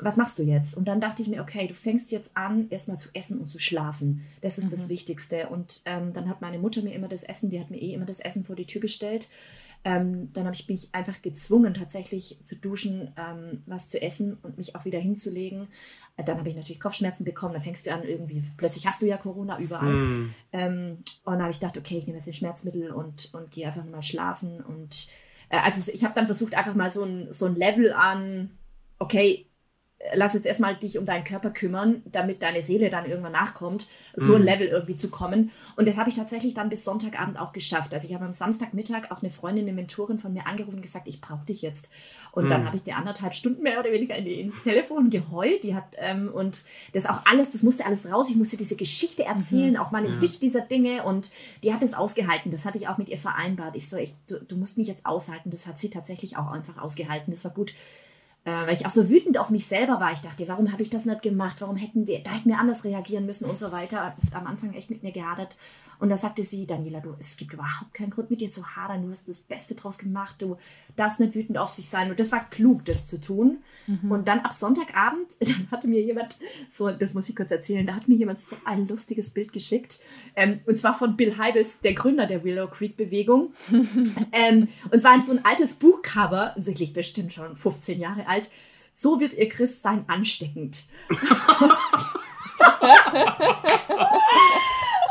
Was 0.00 0.16
machst 0.16 0.38
du 0.38 0.42
jetzt? 0.42 0.74
Und 0.74 0.86
dann 0.86 1.00
dachte 1.02 1.20
ich 1.22 1.28
mir, 1.28 1.42
okay, 1.42 1.68
du 1.68 1.74
fängst 1.74 2.10
jetzt 2.10 2.34
an, 2.36 2.66
erstmal 2.70 2.96
zu 2.98 3.10
essen 3.12 3.38
und 3.38 3.46
zu 3.46 3.58
schlafen. 3.58 4.22
Das 4.40 4.56
ist 4.56 4.72
das 4.72 4.88
Wichtigste. 4.88 5.48
Und 5.50 5.82
ähm, 5.84 6.14
dann 6.14 6.28
hat 6.28 6.40
meine 6.40 6.58
Mutter 6.58 6.80
mir 6.82 6.94
immer 6.94 7.08
das 7.08 7.22
Essen, 7.22 7.50
die 7.50 7.60
hat 7.60 7.70
mir 7.70 7.80
eh 7.80 7.92
immer 7.92 8.06
das 8.06 8.20
Essen 8.20 8.44
vor 8.44 8.56
die 8.56 8.64
Tür 8.64 8.80
gestellt. 8.80 9.28
Ähm, 9.84 10.32
dann 10.32 10.44
habe 10.44 10.54
ich 10.54 10.68
mich 10.68 10.90
einfach 10.92 11.22
gezwungen, 11.22 11.74
tatsächlich 11.74 12.38
zu 12.44 12.56
duschen, 12.56 13.12
ähm, 13.16 13.62
was 13.66 13.88
zu 13.88 14.00
essen 14.00 14.38
und 14.42 14.56
mich 14.56 14.76
auch 14.76 14.84
wieder 14.84 15.00
hinzulegen. 15.00 15.68
Äh, 16.16 16.24
Dann 16.24 16.38
habe 16.38 16.48
ich 16.48 16.54
natürlich 16.54 16.80
Kopfschmerzen 16.80 17.24
bekommen. 17.24 17.54
Dann 17.54 17.62
fängst 17.62 17.86
du 17.86 17.92
an, 17.92 18.04
irgendwie, 18.04 18.44
plötzlich 18.56 18.86
hast 18.86 19.02
du 19.02 19.06
ja 19.06 19.16
Corona 19.16 19.58
überall. 19.58 19.94
Hm. 19.94 20.34
Ähm, 20.52 20.98
und 21.24 21.32
dann 21.32 21.42
habe 21.42 21.50
ich 21.50 21.58
gedacht, 21.58 21.76
okay, 21.76 21.98
ich 21.98 22.06
nehme 22.06 22.18
jetzt 22.18 22.28
ein 22.28 22.34
Schmerzmittel 22.34 22.92
und, 22.92 23.34
und 23.34 23.50
gehe 23.50 23.66
einfach 23.66 23.84
mal 23.84 24.02
schlafen. 24.02 24.60
Und 24.60 25.08
äh, 25.48 25.58
also 25.58 25.90
ich 25.92 26.04
habe 26.04 26.14
dann 26.14 26.26
versucht, 26.26 26.54
einfach 26.54 26.74
mal 26.74 26.90
so 26.90 27.02
ein, 27.02 27.32
so 27.32 27.46
ein 27.46 27.56
Level 27.56 27.92
an, 27.92 28.50
okay, 29.00 29.46
lass 30.14 30.34
jetzt 30.34 30.46
erstmal 30.46 30.76
dich 30.76 30.98
um 30.98 31.06
deinen 31.06 31.24
Körper 31.24 31.50
kümmern, 31.50 32.02
damit 32.06 32.42
deine 32.42 32.60
Seele 32.60 32.90
dann 32.90 33.06
irgendwann 33.06 33.32
nachkommt, 33.32 33.88
so 34.14 34.34
ein 34.34 34.42
Level 34.42 34.66
irgendwie 34.66 34.96
zu 34.96 35.10
kommen. 35.10 35.50
Und 35.76 35.86
das 35.86 35.96
habe 35.96 36.10
ich 36.10 36.16
tatsächlich 36.16 36.54
dann 36.54 36.68
bis 36.68 36.84
Sonntagabend 36.84 37.38
auch 37.38 37.52
geschafft. 37.52 37.94
Also 37.94 38.08
ich 38.08 38.14
habe 38.14 38.24
am 38.24 38.32
Samstagmittag 38.32 39.10
auch 39.10 39.22
eine 39.22 39.30
Freundin, 39.30 39.64
eine 39.64 39.74
Mentorin 39.74 40.18
von 40.18 40.32
mir 40.32 40.46
angerufen 40.46 40.76
und 40.76 40.82
gesagt, 40.82 41.08
ich 41.08 41.20
brauche 41.20 41.46
dich 41.46 41.62
jetzt. 41.62 41.88
Und 42.32 42.48
dann 42.48 42.64
habe 42.64 42.76
ich 42.76 42.82
die 42.82 42.94
anderthalb 42.94 43.34
Stunden 43.34 43.62
mehr 43.62 43.78
oder 43.78 43.92
weniger 43.92 44.16
ins 44.16 44.62
Telefon 44.62 45.10
geheult. 45.10 45.64
Die 45.64 45.74
hat, 45.74 45.84
ähm, 45.98 46.30
und 46.32 46.64
das 46.94 47.04
auch 47.04 47.26
alles, 47.26 47.52
das 47.52 47.62
musste 47.62 47.84
alles 47.84 48.10
raus. 48.10 48.30
Ich 48.30 48.36
musste 48.36 48.56
diese 48.56 48.74
Geschichte 48.74 49.24
erzählen, 49.24 49.76
auch 49.76 49.90
meine 49.90 50.08
Sicht 50.08 50.42
dieser 50.42 50.62
Dinge. 50.62 51.04
Und 51.04 51.30
die 51.62 51.74
hat 51.74 51.82
es 51.82 51.92
ausgehalten. 51.92 52.50
Das 52.50 52.64
hatte 52.64 52.78
ich 52.78 52.88
auch 52.88 52.96
mit 52.96 53.10
ihr 53.10 53.18
vereinbart. 53.18 53.76
Ich 53.76 53.88
so, 53.88 53.98
ich, 53.98 54.14
du, 54.28 54.42
du 54.42 54.56
musst 54.56 54.78
mich 54.78 54.88
jetzt 54.88 55.04
aushalten. 55.04 55.50
Das 55.50 55.66
hat 55.66 55.78
sie 55.78 55.90
tatsächlich 55.90 56.38
auch 56.38 56.50
einfach 56.50 56.78
ausgehalten. 56.78 57.32
Das 57.32 57.44
war 57.44 57.52
gut. 57.52 57.74
Äh, 58.44 58.66
weil 58.66 58.72
ich 58.72 58.86
auch 58.86 58.90
so 58.90 59.08
wütend 59.08 59.38
auf 59.38 59.50
mich 59.50 59.66
selber 59.66 60.00
war. 60.00 60.12
Ich 60.12 60.20
dachte, 60.20 60.48
warum 60.48 60.72
habe 60.72 60.82
ich 60.82 60.90
das 60.90 61.06
nicht 61.06 61.22
gemacht? 61.22 61.60
Warum 61.60 61.76
hätten 61.76 62.08
wir, 62.08 62.22
da 62.24 62.30
hätten 62.30 62.48
wir 62.48 62.58
anders 62.58 62.84
reagieren 62.84 63.24
müssen 63.24 63.44
und 63.44 63.56
so 63.56 63.70
weiter. 63.70 64.14
Ist 64.18 64.34
am 64.34 64.46
Anfang 64.48 64.72
echt 64.74 64.90
mit 64.90 65.02
mir 65.04 65.12
gehadert. 65.12 65.56
Und 66.00 66.08
da 66.08 66.16
sagte 66.16 66.42
sie, 66.42 66.66
Daniela, 66.66 66.98
du, 66.98 67.14
es 67.20 67.36
gibt 67.36 67.52
überhaupt 67.52 67.94
keinen 67.94 68.10
Grund 68.10 68.28
mit 68.28 68.40
dir 68.40 68.50
zu 68.50 68.74
hadern. 68.74 69.04
Du 69.04 69.10
hast 69.10 69.28
das 69.28 69.38
Beste 69.38 69.76
draus 69.76 69.98
gemacht. 69.98 70.34
Du 70.40 70.56
darfst 70.96 71.20
nicht 71.20 71.36
wütend 71.36 71.56
auf 71.58 71.68
sich 71.68 71.88
sein. 71.88 72.10
Und 72.10 72.18
das 72.18 72.32
war 72.32 72.50
klug, 72.50 72.84
das 72.84 73.06
zu 73.06 73.20
tun. 73.20 73.58
Und 74.08 74.26
dann 74.26 74.40
ab 74.40 74.52
Sonntagabend, 74.52 75.36
dann 75.40 75.68
hatte 75.70 75.86
mir 75.86 76.02
jemand, 76.02 76.40
so, 76.68 76.90
das 76.90 77.14
muss 77.14 77.28
ich 77.28 77.36
kurz 77.36 77.52
erzählen, 77.52 77.86
da 77.86 77.94
hat 77.94 78.08
mir 78.08 78.16
jemand 78.16 78.40
so 78.40 78.56
ein 78.64 78.88
lustiges 78.88 79.30
Bild 79.30 79.52
geschickt. 79.52 80.00
Ähm, 80.34 80.60
und 80.66 80.76
zwar 80.76 80.98
von 80.98 81.16
Bill 81.16 81.36
Heibels, 81.38 81.80
der 81.80 81.94
Gründer 81.94 82.26
der 82.26 82.42
Willow 82.42 82.66
Creek 82.66 82.96
Bewegung. 82.96 83.52
ähm, 84.32 84.66
und 84.90 85.00
zwar 85.00 85.20
so 85.20 85.32
ein 85.32 85.44
altes 85.44 85.74
Buchcover, 85.74 86.54
wirklich 86.56 86.92
bestimmt 86.92 87.32
schon 87.32 87.56
15 87.56 88.00
Jahre 88.00 88.26
alt. 88.26 88.31
So 88.94 89.20
wird 89.20 89.34
ihr 89.34 89.48
Christsein 89.48 90.04
ansteckend. 90.08 90.84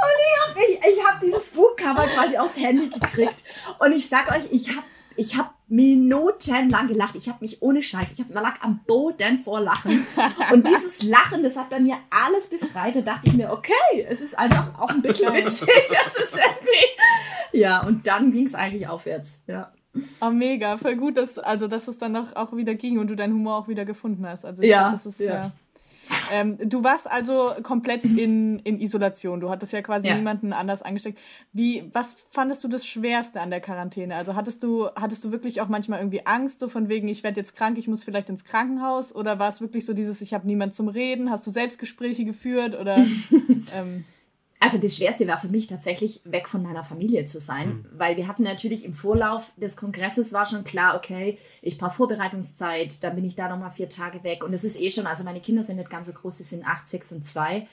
Und 0.01 0.55
ich, 0.55 0.79
ich 0.93 1.05
habe 1.05 1.19
dieses 1.23 1.49
Buchcover 1.49 2.07
quasi 2.07 2.37
aufs 2.37 2.57
Handy 2.57 2.89
gekriegt. 2.89 3.43
Und 3.79 3.93
ich 3.93 4.07
sag 4.07 4.31
euch, 4.31 4.43
ich 4.51 4.69
habe 4.69 4.83
ich 5.15 5.37
hab 5.37 5.53
minutenlang 5.67 6.87
gelacht. 6.87 7.15
Ich 7.15 7.27
habe 7.27 7.39
mich 7.41 7.61
ohne 7.61 7.81
Scheiß, 7.81 8.07
ich 8.13 8.19
hab, 8.19 8.33
lag 8.33 8.61
am 8.61 8.81
Boden 8.85 9.37
vor 9.37 9.61
Lachen. 9.61 10.05
Und 10.51 10.67
dieses 10.67 11.03
Lachen, 11.03 11.43
das 11.43 11.57
hat 11.57 11.69
bei 11.69 11.79
mir 11.79 11.97
alles 12.09 12.49
befreit. 12.49 12.95
Da 12.95 13.01
dachte 13.01 13.27
ich 13.27 13.33
mir, 13.33 13.51
okay, 13.51 14.05
es 14.07 14.21
ist 14.21 14.37
einfach 14.37 14.79
auch 14.79 14.89
ein 14.89 15.01
bisschen 15.01 15.33
witzig. 15.33 15.69
Es 16.07 16.15
ist 16.15 16.35
irgendwie. 16.35 17.57
Ja, 17.57 17.83
und 17.83 18.07
dann 18.07 18.31
ging 18.31 18.45
es 18.45 18.55
eigentlich 18.55 18.87
aufwärts. 18.87 19.43
Ja. 19.47 19.71
Oh, 20.21 20.29
mega, 20.29 20.77
voll 20.77 20.95
gut, 20.95 21.17
dass, 21.17 21.37
also, 21.37 21.67
dass 21.67 21.87
es 21.87 21.97
dann 21.97 22.15
auch, 22.15 22.35
auch 22.35 22.55
wieder 22.55 22.75
ging 22.75 22.99
und 22.99 23.09
du 23.09 23.15
deinen 23.15 23.33
Humor 23.33 23.55
auch 23.57 23.67
wieder 23.67 23.85
gefunden 23.85 24.25
hast. 24.25 24.45
Also 24.45 24.63
ich 24.63 24.69
Ja, 24.69 24.89
glaub, 24.89 24.91
das 24.93 25.05
ist 25.05 25.19
ja. 25.19 25.33
ja. 25.33 25.51
Ähm, 26.31 26.57
du 26.63 26.83
warst 26.83 27.09
also 27.09 27.51
komplett 27.63 28.03
in, 28.03 28.59
in 28.59 28.79
Isolation. 28.81 29.39
Du 29.39 29.49
hattest 29.49 29.71
ja 29.73 29.81
quasi 29.81 30.07
Ja. 30.09 30.15
niemanden 30.15 30.51
anders 30.53 30.81
angesteckt. 30.81 31.19
Wie, 31.53 31.89
was 31.93 32.15
fandest 32.29 32.63
du 32.63 32.67
das 32.67 32.85
Schwerste 32.85 33.39
an 33.41 33.49
der 33.49 33.61
Quarantäne? 33.61 34.15
Also 34.15 34.35
hattest 34.35 34.63
du, 34.63 34.87
hattest 34.95 35.23
du 35.23 35.31
wirklich 35.31 35.61
auch 35.61 35.67
manchmal 35.67 35.99
irgendwie 35.99 36.25
Angst, 36.25 36.59
so 36.59 36.67
von 36.67 36.89
wegen, 36.89 37.07
ich 37.07 37.23
werde 37.23 37.39
jetzt 37.39 37.55
krank, 37.55 37.77
ich 37.77 37.87
muss 37.87 38.03
vielleicht 38.03 38.29
ins 38.29 38.43
Krankenhaus? 38.43 39.13
Oder 39.15 39.39
war 39.39 39.49
es 39.49 39.61
wirklich 39.61 39.85
so 39.85 39.93
dieses, 39.93 40.21
ich 40.21 40.33
habe 40.33 40.47
niemand 40.47 40.73
zum 40.73 40.87
Reden? 40.89 41.29
Hast 41.31 41.45
du 41.47 41.51
Selbstgespräche 41.51 42.25
geführt? 42.25 42.77
Oder 42.79 42.97
ähm, 43.75 44.03
Also 44.63 44.77
das 44.77 44.95
Schwerste 44.95 45.27
war 45.27 45.39
für 45.39 45.47
mich 45.47 45.65
tatsächlich, 45.65 46.21
weg 46.23 46.47
von 46.47 46.61
meiner 46.61 46.83
Familie 46.83 47.25
zu 47.25 47.39
sein, 47.39 47.83
weil 47.93 48.15
wir 48.15 48.27
hatten 48.27 48.43
natürlich 48.43 48.85
im 48.85 48.93
Vorlauf 48.93 49.53
des 49.57 49.75
Kongresses 49.75 50.33
war 50.33 50.45
schon 50.45 50.63
klar, 50.63 50.95
okay, 50.95 51.39
ich 51.63 51.79
brauche 51.79 51.95
Vorbereitungszeit, 51.95 53.03
dann 53.03 53.15
bin 53.15 53.25
ich 53.25 53.35
da 53.35 53.49
nochmal 53.49 53.71
vier 53.71 53.89
Tage 53.89 54.23
weg 54.23 54.43
und 54.43 54.53
es 54.53 54.63
ist 54.63 54.79
eh 54.79 54.91
schon, 54.91 55.07
also 55.07 55.23
meine 55.23 55.41
Kinder 55.41 55.63
sind 55.63 55.77
nicht 55.77 55.89
ganz 55.89 56.05
so 56.05 56.13
groß, 56.13 56.37
sie 56.37 56.43
sind 56.43 56.63
acht, 56.63 56.87
sechs 56.87 57.11
und 57.11 57.25
zwei. 57.25 57.67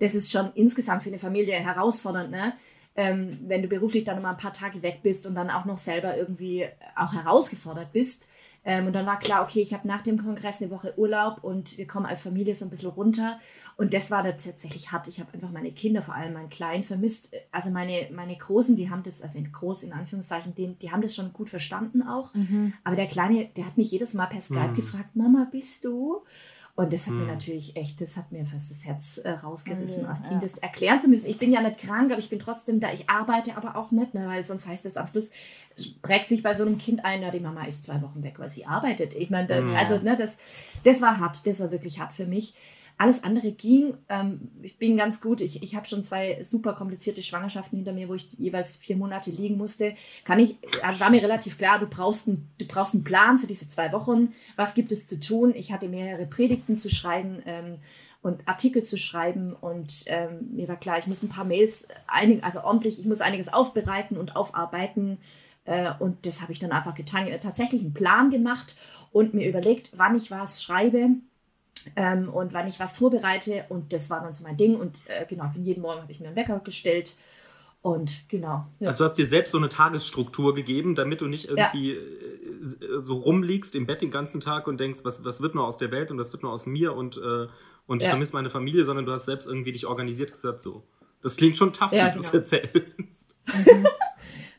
Das 0.00 0.14
ist 0.14 0.30
schon 0.30 0.52
insgesamt 0.54 1.02
für 1.02 1.08
eine 1.08 1.18
Familie 1.18 1.54
herausfordernd, 1.54 2.30
ne? 2.30 2.52
Ähm, 2.94 3.38
wenn 3.46 3.62
du 3.62 3.68
beruflich 3.68 4.04
dann 4.04 4.16
nochmal 4.16 4.34
ein 4.34 4.40
paar 4.40 4.52
Tage 4.52 4.82
weg 4.82 5.00
bist 5.02 5.26
und 5.26 5.34
dann 5.34 5.48
auch 5.48 5.64
noch 5.64 5.78
selber 5.78 6.14
irgendwie 6.14 6.66
auch 6.94 7.14
herausgefordert 7.14 7.90
bist. 7.92 8.28
Ähm, 8.64 8.86
und 8.86 8.92
dann 8.92 9.06
war 9.06 9.18
klar, 9.18 9.42
okay, 9.42 9.60
ich 9.60 9.74
habe 9.74 9.86
nach 9.86 10.02
dem 10.02 10.22
Kongress 10.22 10.62
eine 10.62 10.70
Woche 10.70 10.94
Urlaub 10.98 11.42
und 11.42 11.76
wir 11.76 11.86
kommen 11.86 12.06
als 12.06 12.22
Familie 12.22 12.54
so 12.54 12.64
ein 12.64 12.70
bisschen 12.70 12.90
runter. 12.90 13.38
Und 13.76 13.92
das 13.92 14.10
war 14.10 14.22
da 14.22 14.32
tatsächlich 14.32 14.92
hart. 14.92 15.08
Ich 15.08 15.18
habe 15.18 15.32
einfach 15.34 15.50
meine 15.50 15.72
Kinder, 15.72 16.00
vor 16.00 16.14
allem 16.14 16.32
meinen 16.34 16.48
Kleinen, 16.48 16.82
vermisst. 16.84 17.30
Also 17.50 17.70
meine, 17.70 18.08
meine 18.12 18.36
Großen, 18.36 18.76
die 18.76 18.88
haben 18.88 19.02
das, 19.02 19.20
also 19.20 19.36
in 19.38 19.50
groß 19.50 19.82
in 19.82 19.92
Anführungszeichen, 19.92 20.54
die, 20.54 20.74
die 20.74 20.92
haben 20.92 21.02
das 21.02 21.14
schon 21.16 21.32
gut 21.32 21.50
verstanden 21.50 22.02
auch. 22.02 22.32
Aber 22.84 22.94
der 22.96 23.06
Kleine, 23.08 23.46
der 23.56 23.66
hat 23.66 23.76
mich 23.76 23.90
jedes 23.90 24.14
Mal 24.14 24.26
per 24.26 24.40
Skype 24.40 24.74
gefragt, 24.76 25.16
Mama, 25.16 25.48
bist 25.50 25.84
du? 25.84 26.22
Und 26.76 26.92
das 26.92 27.06
hat 27.06 27.14
mir 27.14 27.26
natürlich 27.26 27.76
echt, 27.76 28.00
das 28.00 28.16
hat 28.16 28.32
mir 28.32 28.44
fast 28.46 28.68
das 28.68 28.84
Herz 28.84 29.18
äh, 29.18 29.30
rausgerissen, 29.30 30.02
Ja, 30.04 30.12
auch 30.12 30.24
ja. 30.24 30.32
ihm 30.32 30.40
das 30.40 30.58
erklären 30.58 31.00
zu 31.00 31.08
müssen. 31.08 31.26
Ich 31.26 31.38
bin 31.38 31.52
ja 31.52 31.60
nicht 31.62 31.78
krank, 31.78 32.10
aber 32.10 32.18
ich 32.18 32.30
bin 32.30 32.40
trotzdem 32.40 32.80
da. 32.80 32.92
Ich 32.92 33.08
arbeite 33.08 33.56
aber 33.56 33.76
auch 33.76 33.92
nicht, 33.92 34.12
ne, 34.14 34.26
weil 34.26 34.44
sonst 34.44 34.66
heißt 34.66 34.84
es 34.84 34.96
am 34.96 35.06
Schluss, 35.06 35.30
prägt 36.02 36.26
sich 36.28 36.42
bei 36.42 36.52
so 36.52 36.64
einem 36.64 36.78
Kind 36.78 37.04
ein, 37.04 37.22
ja, 37.22 37.30
die 37.30 37.38
Mama 37.40 37.64
ist 37.64 37.84
zwei 37.84 38.02
Wochen 38.02 38.22
weg, 38.24 38.40
weil 38.40 38.50
sie 38.50 38.66
arbeitet. 38.66 39.14
Ich 39.14 39.30
meine, 39.30 39.46
da- 39.46 39.76
also, 39.76 39.98
ne, 39.98 40.16
das, 40.16 40.38
das 40.84 41.00
war 41.00 41.18
hart, 41.18 41.46
das 41.46 41.60
war 41.60 41.70
wirklich 41.70 42.00
hart 42.00 42.12
für 42.12 42.26
mich. 42.26 42.54
Alles 42.96 43.24
andere 43.24 43.50
ging. 43.52 43.94
Ähm, 44.08 44.50
ich 44.62 44.78
bin 44.78 44.96
ganz 44.96 45.20
gut. 45.20 45.40
Ich, 45.40 45.62
ich 45.62 45.74
habe 45.74 45.86
schon 45.86 46.02
zwei 46.02 46.42
super 46.44 46.74
komplizierte 46.74 47.22
Schwangerschaften 47.22 47.76
hinter 47.76 47.92
mir, 47.92 48.08
wo 48.08 48.14
ich 48.14 48.32
jeweils 48.38 48.76
vier 48.76 48.96
Monate 48.96 49.30
liegen 49.30 49.56
musste. 49.56 49.94
Kann 50.24 50.38
ich, 50.38 50.56
äh, 50.62 51.00
war 51.00 51.10
mir 51.10 51.22
relativ 51.22 51.58
klar, 51.58 51.80
du 51.80 51.86
brauchst, 51.86 52.28
einen, 52.28 52.48
du 52.58 52.66
brauchst 52.66 52.94
einen 52.94 53.04
Plan 53.04 53.38
für 53.38 53.48
diese 53.48 53.68
zwei 53.68 53.92
Wochen. 53.92 54.32
Was 54.56 54.74
gibt 54.74 54.92
es 54.92 55.06
zu 55.06 55.18
tun? 55.18 55.52
Ich 55.56 55.72
hatte 55.72 55.88
mehrere 55.88 56.26
Predigten 56.26 56.76
zu 56.76 56.88
schreiben. 56.88 57.42
Ähm, 57.46 57.78
und 58.22 58.48
Artikel 58.48 58.82
zu 58.82 58.96
schreiben 58.96 59.52
und 59.52 60.04
ähm, 60.06 60.48
mir 60.54 60.66
war 60.66 60.76
klar, 60.76 60.98
ich 60.98 61.06
muss 61.06 61.22
ein 61.22 61.28
paar 61.28 61.44
Mails, 61.44 61.86
einig, 62.06 62.42
also 62.42 62.62
ordentlich, 62.64 62.98
ich 62.98 63.04
muss 63.04 63.20
einiges 63.20 63.52
aufbereiten 63.52 64.16
und 64.16 64.34
aufarbeiten 64.34 65.18
äh, 65.66 65.90
und 65.98 66.24
das 66.24 66.40
habe 66.40 66.50
ich 66.50 66.58
dann 66.58 66.72
einfach 66.72 66.94
getan. 66.94 67.26
Ich 67.26 67.34
habe 67.34 67.42
tatsächlich 67.42 67.82
einen 67.82 67.92
Plan 67.92 68.30
gemacht 68.30 68.80
und 69.12 69.34
mir 69.34 69.46
überlegt, 69.46 69.90
wann 69.96 70.16
ich 70.16 70.30
was 70.30 70.62
schreibe 70.62 71.10
ähm, 71.96 72.28
und 72.28 72.52
wann 72.54 72.66
ich 72.68 72.80
was 72.80 72.96
vorbereite 72.96 73.64
und 73.68 73.92
das 73.92 74.10
war 74.10 74.20
dann 74.22 74.32
so 74.32 74.42
mein 74.44 74.56
Ding 74.56 74.76
und 74.76 74.96
äh, 75.06 75.24
genau, 75.26 75.50
jeden 75.56 75.82
Morgen 75.82 76.00
habe 76.02 76.12
ich 76.12 76.20
mir 76.20 76.28
einen 76.28 76.36
Wecker 76.36 76.58
gestellt 76.60 77.16
und 77.82 78.28
genau. 78.28 78.66
Ja. 78.80 78.88
Also 78.88 78.98
du 78.98 79.04
hast 79.04 79.14
dir 79.14 79.26
selbst 79.26 79.50
so 79.50 79.58
eine 79.58 79.68
Tagesstruktur 79.68 80.54
gegeben, 80.54 80.94
damit 80.94 81.20
du 81.20 81.26
nicht 81.26 81.48
irgendwie 81.48 81.90
äh, 81.92 82.00
so 83.02 83.16
rumliegst 83.18 83.74
im 83.74 83.86
Bett 83.86 84.00
den 84.00 84.10
ganzen 84.10 84.40
Tag 84.40 84.66
und 84.66 84.78
denkst, 84.80 85.00
was, 85.04 85.24
was 85.24 85.42
wird 85.42 85.54
nur 85.54 85.66
aus 85.66 85.76
der 85.78 85.90
Welt 85.90 86.10
und 86.10 86.18
was 86.18 86.32
wird 86.32 86.42
nur 86.42 86.52
aus 86.52 86.64
mir 86.66 86.94
und, 86.94 87.16
äh, 87.18 87.46
und 87.86 87.98
ich 88.00 88.04
Ja. 88.04 88.10
vermisse 88.10 88.32
meine 88.32 88.48
Familie, 88.48 88.84
sondern 88.84 89.04
du 89.04 89.12
hast 89.12 89.26
selbst 89.26 89.46
irgendwie 89.46 89.72
dich 89.72 89.86
organisiert 89.86 90.30
und 90.30 90.34
gesagt, 90.36 90.62
so. 90.62 90.82
Das 91.22 91.36
klingt 91.36 91.56
schon 91.58 91.72
tough, 91.72 91.92
Ja, 91.92 92.08
wie 92.08 92.12
du 92.12 92.18
es 92.18 92.30
genau. 92.32 92.42
erzählst. 92.42 93.36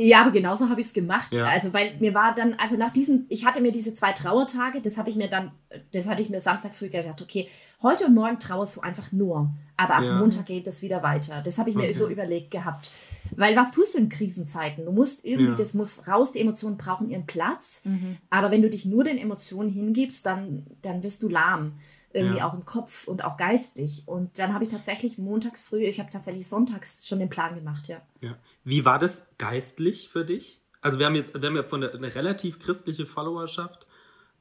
Ja, 0.00 0.20
aber 0.22 0.30
genauso 0.30 0.68
habe 0.68 0.80
ich 0.80 0.86
es 0.88 0.92
gemacht. 0.92 1.34
Ja. 1.34 1.46
Also, 1.46 1.72
weil 1.72 1.94
mir 1.98 2.14
war 2.14 2.34
dann, 2.34 2.54
also 2.54 2.76
nach 2.76 2.92
diesen, 2.92 3.26
ich 3.28 3.44
hatte 3.44 3.60
mir 3.60 3.72
diese 3.72 3.94
zwei 3.94 4.12
Trauertage, 4.12 4.80
das 4.80 4.96
habe 4.98 5.10
ich 5.10 5.16
mir 5.16 5.28
dann, 5.28 5.50
das 5.92 6.08
hatte 6.08 6.22
ich 6.22 6.28
mir 6.30 6.40
Samstag 6.40 6.74
früh 6.74 6.88
gedacht, 6.88 7.20
okay, 7.22 7.48
heute 7.82 8.06
und 8.06 8.14
morgen 8.14 8.38
trauerst 8.38 8.76
du 8.76 8.80
einfach 8.82 9.10
nur. 9.12 9.50
Aber 9.76 9.96
ab 9.96 10.02
Ja. 10.04 10.18
Montag 10.18 10.46
geht 10.46 10.66
das 10.66 10.82
wieder 10.82 11.02
weiter. 11.02 11.42
Das 11.44 11.58
habe 11.58 11.70
ich 11.70 11.76
mir 11.76 11.84
Okay. 11.84 11.92
so 11.94 12.08
überlegt 12.08 12.50
gehabt. 12.50 12.92
Weil 13.36 13.56
was 13.56 13.72
tust 13.72 13.94
du 13.94 13.98
in 13.98 14.08
Krisenzeiten? 14.08 14.84
Du 14.84 14.92
musst 14.92 15.24
irgendwie, 15.24 15.50
Ja. 15.50 15.54
das 15.56 15.74
muss 15.74 16.06
raus, 16.08 16.32
die 16.32 16.40
Emotionen 16.40 16.76
brauchen 16.76 17.10
ihren 17.10 17.26
Platz. 17.26 17.82
Aber 18.30 18.50
wenn 18.50 18.62
du 18.62 18.70
dich 18.70 18.84
nur 18.84 19.04
den 19.04 19.18
Emotionen 19.18 19.70
hingibst, 19.70 20.24
dann, 20.26 20.66
dann 20.82 21.02
wirst 21.02 21.22
du 21.22 21.28
lahm. 21.28 21.72
Irgendwie 22.12 22.38
Ja. 22.38 22.48
auch 22.48 22.54
im 22.54 22.64
Kopf 22.64 23.06
und 23.06 23.22
auch 23.22 23.36
geistig. 23.36 24.04
Und 24.06 24.38
dann 24.38 24.54
habe 24.54 24.64
ich 24.64 24.70
tatsächlich 24.70 25.18
montags 25.18 25.60
früh, 25.60 25.82
ich 25.84 26.00
habe 26.00 26.10
tatsächlich 26.10 26.48
sonntags 26.48 27.06
schon 27.06 27.18
den 27.18 27.28
Plan 27.28 27.54
gemacht, 27.54 27.86
ja. 27.86 28.00
Ja. 28.22 28.34
Wie 28.64 28.84
war 28.86 28.98
das 28.98 29.28
geistlich 29.36 30.08
für 30.08 30.24
dich? 30.24 30.60
Also 30.80 30.98
wir 30.98 31.06
haben 31.06 31.16
jetzt, 31.16 31.34
wir 31.34 31.46
haben 31.46 31.56
ja 31.56 31.64
von 31.64 31.82
der, 31.82 31.92
eine 31.94 32.14
relativ 32.14 32.58
christliche 32.60 33.04
Followerschaft. 33.04 33.86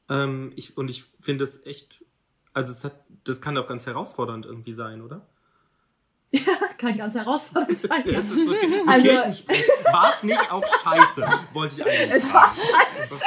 Ähm, 0.09 0.53
ich, 0.55 0.77
und 0.77 0.89
ich 0.89 1.03
finde 1.19 1.43
es 1.43 1.65
echt, 1.65 2.05
also 2.53 2.71
es 2.71 2.85
hat, 2.85 2.93
das 3.25 3.41
kann 3.41 3.57
auch 3.57 3.67
ganz 3.67 3.85
herausfordernd 3.85 4.45
irgendwie 4.45 4.73
sein, 4.73 5.01
oder? 5.01 5.27
Ja, 6.31 6.39
kann 6.77 6.97
ganz 6.97 7.15
herausfordernd 7.15 7.79
sein. 7.79 8.03
Ja. 8.05 8.21
so, 8.21 8.35
so 8.35 8.91
also, 8.91 9.07
War 9.91 10.09
es 10.13 10.23
nicht 10.23 10.51
auch 10.51 10.63
scheiße? 10.63 11.27
Wollte 11.53 11.75
ich 11.75 11.83
eigentlich 11.83 12.11
Es 12.11 12.33
war 12.33 12.49
scheiße. 12.49 13.23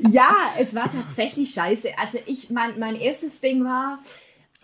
ja, 0.00 0.30
es 0.58 0.74
war 0.74 0.88
tatsächlich 0.88 1.50
scheiße. 1.50 1.90
Also 1.98 2.18
ich, 2.26 2.50
mein, 2.50 2.78
mein 2.78 2.96
erstes 2.96 3.40
Ding 3.40 3.64
war, 3.64 3.98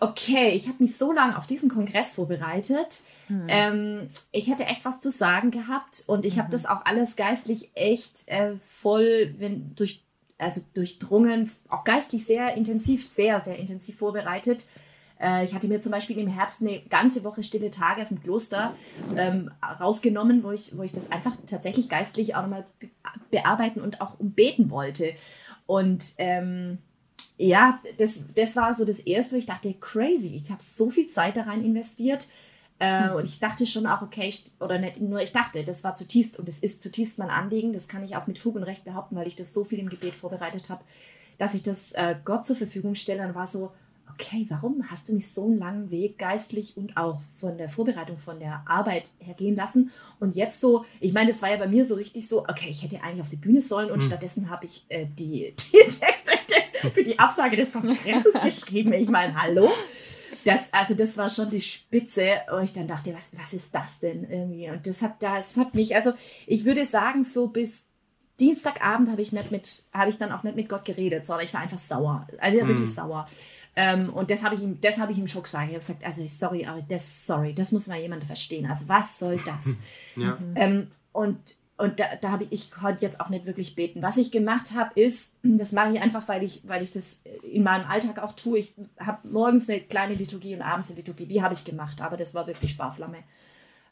okay, 0.01 0.49
ich 0.49 0.67
habe 0.67 0.77
mich 0.79 0.97
so 0.97 1.11
lange 1.11 1.37
auf 1.37 1.47
diesen 1.47 1.69
Kongress 1.69 2.13
vorbereitet. 2.13 3.03
Mhm. 3.29 3.45
Ähm, 3.47 4.07
ich 4.31 4.49
hätte 4.49 4.65
echt 4.65 4.83
was 4.83 4.99
zu 4.99 5.11
sagen 5.11 5.51
gehabt 5.51 6.03
und 6.07 6.25
ich 6.25 6.35
mhm. 6.35 6.39
habe 6.39 6.51
das 6.51 6.65
auch 6.65 6.85
alles 6.85 7.15
geistlich 7.15 7.71
echt 7.75 8.27
äh, 8.27 8.53
voll 8.81 9.35
wenn, 9.37 9.75
durch, 9.75 10.03
also 10.37 10.61
durchdrungen, 10.73 11.51
auch 11.69 11.83
geistlich 11.83 12.25
sehr 12.25 12.55
intensiv, 12.55 13.07
sehr, 13.07 13.41
sehr 13.41 13.57
intensiv 13.57 13.99
vorbereitet. 13.99 14.67
Äh, 15.21 15.43
ich 15.43 15.53
hatte 15.53 15.67
mir 15.67 15.79
zum 15.79 15.91
Beispiel 15.91 16.17
im 16.17 16.27
Herbst 16.27 16.61
eine 16.61 16.81
ganze 16.89 17.23
Woche 17.23 17.43
stille 17.43 17.69
Tage 17.69 18.01
auf 18.01 18.07
dem 18.07 18.21
Kloster 18.21 18.73
ähm, 19.15 19.51
rausgenommen, 19.79 20.43
wo 20.43 20.51
ich, 20.51 20.75
wo 20.75 20.83
ich 20.83 20.91
das 20.91 21.11
einfach 21.11 21.35
tatsächlich 21.45 21.89
geistlich 21.89 22.35
auch 22.35 22.41
nochmal 22.41 22.65
bearbeiten 23.29 23.81
und 23.81 24.01
auch 24.01 24.19
umbeten 24.19 24.71
wollte. 24.71 25.13
Und 25.67 26.15
ähm, 26.17 26.79
ja, 27.37 27.79
das, 27.97 28.25
das 28.35 28.55
war 28.55 28.73
so 28.73 28.85
das 28.85 28.99
Erste. 28.99 29.37
Ich 29.37 29.45
dachte, 29.45 29.73
crazy, 29.79 30.41
ich 30.43 30.51
habe 30.51 30.61
so 30.61 30.89
viel 30.89 31.07
Zeit 31.07 31.37
da 31.37 31.43
rein 31.43 31.63
investiert. 31.63 32.29
Äh, 32.79 33.09
mhm. 33.09 33.15
Und 33.15 33.25
ich 33.25 33.39
dachte 33.39 33.67
schon 33.67 33.85
auch, 33.85 34.01
okay, 34.01 34.27
ich, 34.27 34.45
oder 34.59 34.79
nicht 34.79 34.99
nur 34.99 35.21
ich 35.21 35.33
dachte, 35.33 35.63
das 35.63 35.83
war 35.83 35.93
zutiefst 35.93 36.39
und 36.39 36.49
es 36.49 36.59
ist 36.59 36.81
zutiefst 36.81 37.19
mein 37.19 37.29
Anliegen. 37.29 37.73
Das 37.73 37.87
kann 37.87 38.03
ich 38.03 38.15
auch 38.15 38.25
mit 38.25 38.39
Fug 38.39 38.55
und 38.55 38.63
Recht 38.63 38.85
behaupten, 38.85 39.15
weil 39.15 39.27
ich 39.27 39.35
das 39.35 39.53
so 39.53 39.63
viel 39.63 39.79
im 39.79 39.89
Gebet 39.89 40.15
vorbereitet 40.15 40.69
habe, 40.69 40.83
dass 41.37 41.53
ich 41.53 41.61
das 41.61 41.91
äh, 41.91 42.15
Gott 42.25 42.45
zur 42.45 42.55
Verfügung 42.55 42.95
stelle. 42.95 43.25
Und 43.25 43.35
war 43.35 43.47
so, 43.47 43.71
okay, 44.13 44.45
warum 44.49 44.89
hast 44.89 45.09
du 45.09 45.13
mich 45.13 45.31
so 45.31 45.45
einen 45.45 45.59
langen 45.59 45.91
Weg 45.91 46.17
geistlich 46.17 46.77
und 46.77 46.97
auch 46.97 47.21
von 47.39 47.57
der 47.57 47.69
Vorbereitung, 47.69 48.17
von 48.17 48.39
der 48.39 48.63
Arbeit 48.67 49.11
her 49.19 49.33
gehen 49.33 49.55
lassen? 49.55 49.91
Und 50.19 50.35
jetzt 50.35 50.61
so, 50.61 50.85
ich 50.99 51.13
meine, 51.13 51.31
das 51.31 51.41
war 51.41 51.49
ja 51.49 51.57
bei 51.57 51.67
mir 51.67 51.85
so 51.85 51.95
richtig 51.95 52.27
so, 52.27 52.41
okay, 52.47 52.67
ich 52.69 52.83
hätte 52.83 53.01
eigentlich 53.03 53.21
auf 53.21 53.29
die 53.29 53.35
Bühne 53.35 53.61
sollen 53.61 53.91
und 53.91 53.97
mhm. 53.97 54.07
stattdessen 54.07 54.49
habe 54.49 54.65
ich 54.65 54.85
äh, 54.89 55.05
die, 55.05 55.53
die 55.73 55.77
Texte 55.77 56.31
für 56.93 57.03
die 57.03 57.19
Absage 57.19 57.55
des 57.55 57.71
Kongresses 57.71 58.33
geschrieben. 58.43 58.93
Ich 58.93 59.09
meine, 59.09 59.39
hallo? 59.39 59.69
Das, 60.45 60.73
also 60.73 60.95
das 60.95 61.17
war 61.17 61.29
schon 61.29 61.49
die 61.49 61.61
Spitze. 61.61 62.41
Und 62.51 62.63
ich 62.63 62.73
dann 62.73 62.87
dachte, 62.87 63.13
was, 63.13 63.31
was 63.37 63.53
ist 63.53 63.73
das 63.73 63.99
denn 63.99 64.29
irgendwie? 64.29 64.69
Und 64.69 64.87
das 64.87 65.01
hat, 65.01 65.21
das 65.21 65.57
hat 65.57 65.75
mich, 65.75 65.95
also 65.95 66.13
ich 66.47 66.65
würde 66.65 66.85
sagen, 66.85 67.23
so 67.23 67.47
bis 67.47 67.87
Dienstagabend 68.39 69.11
habe 69.11 69.21
ich 69.21 69.31
nicht 69.31 69.51
mit, 69.51 69.83
habe 69.93 70.09
ich 70.09 70.17
dann 70.17 70.31
auch 70.31 70.41
nicht 70.41 70.55
mit 70.55 70.67
Gott 70.67 70.83
geredet, 70.83 71.25
sondern 71.25 71.45
ich 71.45 71.53
war 71.53 71.61
einfach 71.61 71.77
sauer. 71.77 72.27
Also 72.39 72.57
ja, 72.57 72.67
wirklich 72.67 72.89
mhm. 72.89 72.93
sauer. 72.93 73.27
Ähm, 73.75 74.09
und 74.09 74.29
das 74.29 74.43
habe 74.43 74.55
ich 74.55 74.61
ihm, 74.61 74.79
das 74.81 74.99
habe 74.99 75.11
ich 75.11 75.17
ihm 75.17 75.27
schon 75.27 75.43
gesagt. 75.43 75.67
Ich 75.67 75.73
habe 75.73 75.79
gesagt, 75.79 76.03
also 76.03 76.27
sorry, 76.27 76.65
aber 76.65 76.81
das, 76.81 77.25
sorry, 77.25 77.53
das 77.53 77.71
muss 77.71 77.87
mal 77.87 77.99
jemand 77.99 78.25
verstehen. 78.25 78.65
Also 78.65 78.87
was 78.89 79.17
soll 79.17 79.37
das? 79.45 79.79
ja. 80.15 80.37
ähm, 80.55 80.91
und 81.13 81.55
und 81.81 81.99
da, 81.99 82.15
da 82.21 82.29
habe 82.29 82.43
ich, 82.43 82.51
ich 82.51 82.71
konnte 82.71 83.03
jetzt 83.03 83.19
auch 83.19 83.29
nicht 83.29 83.47
wirklich 83.47 83.73
beten. 83.73 84.03
Was 84.03 84.17
ich 84.17 84.29
gemacht 84.29 84.75
habe, 84.75 85.01
ist, 85.01 85.35
das 85.41 85.71
mache 85.71 85.91
ich 85.93 85.99
einfach, 85.99 86.27
weil 86.27 86.43
ich, 86.43 86.61
weil 86.67 86.83
ich 86.83 86.91
das 86.91 87.23
in 87.41 87.63
meinem 87.63 87.89
Alltag 87.89 88.19
auch 88.19 88.33
tue. 88.33 88.59
Ich 88.59 88.75
habe 88.99 89.27
morgens 89.27 89.67
eine 89.67 89.79
kleine 89.79 90.13
Liturgie 90.13 90.53
und 90.53 90.61
abends 90.61 90.89
eine 90.89 90.97
Liturgie. 90.97 91.25
Die 91.25 91.41
habe 91.41 91.55
ich 91.55 91.65
gemacht, 91.65 91.99
aber 91.99 92.17
das 92.17 92.35
war 92.35 92.45
wirklich 92.45 92.69
Sparflamme. 92.69 93.17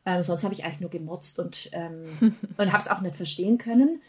Ähm, 0.06 0.22
sonst 0.22 0.44
habe 0.44 0.54
ich 0.54 0.64
eigentlich 0.64 0.82
nur 0.82 0.92
gemotzt 0.92 1.40
und, 1.40 1.72
ähm, 1.72 2.06
und 2.58 2.72
habe 2.72 2.78
es 2.78 2.90
auch 2.90 3.02
nicht 3.02 3.16
verstehen 3.16 3.58
können. 3.58 4.04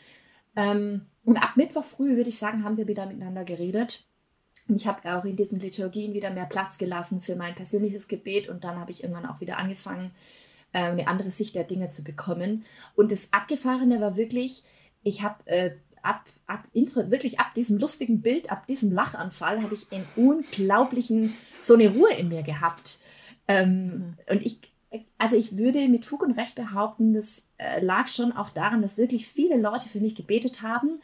Ähm, 0.57 1.07
und 1.25 1.39
ab 1.39 1.57
Mittwoch 1.57 1.85
früh, 1.85 2.17
würde 2.17 2.29
ich 2.29 2.37
sagen, 2.37 2.65
haben 2.65 2.77
wir 2.77 2.87
wieder 2.87 3.07
miteinander 3.07 3.45
geredet. 3.45 4.05
Und 4.71 4.77
ich 4.77 4.87
habe 4.87 5.17
auch 5.17 5.25
in 5.25 5.35
diesen 5.35 5.59
Liturgien 5.59 6.15
wieder 6.15 6.31
mehr 6.31 6.45
Platz 6.45 6.79
gelassen 6.79 7.21
für 7.21 7.35
mein 7.35 7.57
persönliches 7.57 8.07
Gebet. 8.07 8.49
Und 8.49 8.63
dann 8.63 8.79
habe 8.79 8.93
ich 8.93 9.03
irgendwann 9.03 9.27
auch 9.27 9.41
wieder 9.41 9.59
angefangen, 9.59 10.13
äh, 10.73 10.85
eine 10.85 11.09
andere 11.09 11.33
Sicht 11.33 11.57
der 11.57 11.65
Dinge 11.65 11.89
zu 11.89 12.05
bekommen. 12.05 12.65
Und 12.95 13.11
das 13.11 13.33
Abgefahrene 13.33 14.01
war 14.01 14.17
wirklich, 14.17 14.63
ich 15.03 15.25
habe 15.25 15.45
äh, 15.47 15.73
ab, 16.03 16.25
ab, 16.47 16.69
wirklich 16.73 17.41
ab 17.41 17.53
diesem 17.55 17.79
lustigen 17.79 18.23
Bild, 18.23 18.53
ab 18.53 18.69
diesem 18.69 18.93
Lachanfall, 18.93 19.61
habe 19.61 19.75
ich 19.75 19.91
einen 19.91 20.07
unglaublichen, 20.15 21.35
so 21.61 21.75
eine 21.75 21.89
Ruhe 21.89 22.15
in 22.17 22.29
mir 22.29 22.45
gehabt. 22.45 23.01
Ähm, 23.49 23.87
mhm. 23.87 24.19
Und 24.29 24.47
ich, 24.47 24.61
also 25.19 25.35
ich 25.35 25.57
würde 25.57 25.89
mit 25.89 26.07
Fug 26.07 26.23
und 26.23 26.39
Recht 26.39 26.55
behaupten, 26.55 27.13
das 27.13 27.43
äh, 27.59 27.85
lag 27.85 28.07
schon 28.07 28.31
auch 28.31 28.51
daran, 28.51 28.83
dass 28.83 28.99
wirklich 28.99 29.27
viele 29.27 29.57
Leute 29.57 29.89
für 29.89 29.99
mich 29.99 30.15
gebetet 30.15 30.63
haben 30.63 31.01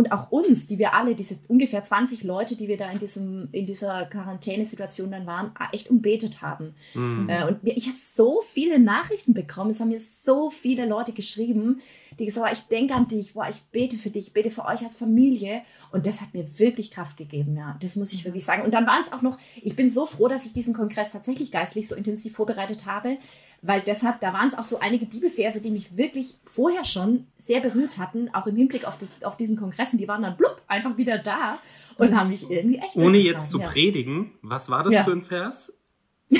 und 0.00 0.12
auch 0.12 0.32
uns, 0.32 0.66
die 0.66 0.78
wir 0.78 0.94
alle, 0.94 1.14
diese 1.14 1.38
ungefähr 1.46 1.82
20 1.82 2.24
Leute, 2.24 2.56
die 2.56 2.68
wir 2.68 2.78
da 2.78 2.90
in, 2.90 2.98
diesem, 2.98 3.50
in 3.52 3.66
dieser 3.66 4.06
Quarantänesituation 4.06 5.10
dann 5.10 5.26
waren, 5.26 5.52
echt 5.72 5.90
umbetet 5.90 6.40
haben. 6.40 6.74
Mhm. 6.94 7.28
Äh, 7.28 7.44
und 7.44 7.58
ich 7.64 7.86
habe 7.86 7.98
so 8.16 8.40
viele 8.50 8.78
Nachrichten 8.78 9.34
bekommen, 9.34 9.72
es 9.72 9.80
haben 9.80 9.90
mir 9.90 10.00
so 10.24 10.50
viele 10.50 10.86
Leute 10.86 11.12
geschrieben, 11.12 11.82
die 12.18 12.24
gesagt 12.24 12.46
haben, 12.46 12.54
ich 12.54 12.62
denke 12.68 12.94
an 12.94 13.08
dich, 13.08 13.34
boah, 13.34 13.46
ich 13.50 13.62
bete 13.72 13.98
für 13.98 14.08
dich, 14.08 14.28
ich 14.28 14.32
bete 14.32 14.50
für 14.50 14.64
euch 14.64 14.82
als 14.82 14.96
Familie. 14.96 15.60
Und 15.92 16.06
das 16.06 16.22
hat 16.22 16.32
mir 16.32 16.58
wirklich 16.58 16.90
Kraft 16.90 17.18
gegeben, 17.18 17.56
ja. 17.58 17.76
Das 17.82 17.96
muss 17.96 18.14
ich 18.14 18.24
wirklich 18.24 18.44
sagen. 18.44 18.62
Und 18.62 18.72
dann 18.72 18.86
waren 18.86 19.02
es 19.02 19.12
auch 19.12 19.20
noch, 19.20 19.36
ich 19.60 19.76
bin 19.76 19.90
so 19.90 20.06
froh, 20.06 20.28
dass 20.28 20.46
ich 20.46 20.54
diesen 20.54 20.72
Kongress 20.72 21.12
tatsächlich 21.12 21.52
geistlich 21.52 21.88
so 21.88 21.94
intensiv 21.94 22.34
vorbereitet 22.34 22.86
habe, 22.86 23.18
weil 23.62 23.80
deshalb, 23.80 24.20
da 24.20 24.32
waren 24.32 24.48
es 24.48 24.56
auch 24.56 24.64
so 24.64 24.78
einige 24.80 25.06
Bibelverse, 25.06 25.60
die 25.60 25.70
mich 25.70 25.96
wirklich 25.96 26.36
vorher 26.44 26.84
schon 26.84 27.26
sehr 27.36 27.60
berührt 27.60 27.98
hatten, 27.98 28.32
auch 28.34 28.46
im 28.46 28.56
Hinblick 28.56 28.86
auf, 28.86 28.96
das, 28.96 29.22
auf 29.22 29.36
diesen 29.36 29.56
Kongress. 29.56 29.92
Und 29.92 29.98
die 29.98 30.08
waren 30.08 30.22
dann 30.22 30.36
blub, 30.36 30.60
einfach 30.66 30.96
wieder 30.96 31.18
da 31.18 31.58
und 31.96 32.16
haben 32.16 32.30
mich 32.30 32.50
irgendwie 32.50 32.78
echt. 32.78 32.96
Ohne 32.96 33.18
jetzt 33.18 33.50
zu 33.50 33.60
ja. 33.60 33.66
predigen, 33.66 34.32
was 34.42 34.70
war 34.70 34.82
das 34.82 34.94
ja. 34.94 35.04
für 35.04 35.12
ein 35.12 35.24
Vers? 35.24 35.74
äh, 36.30 36.38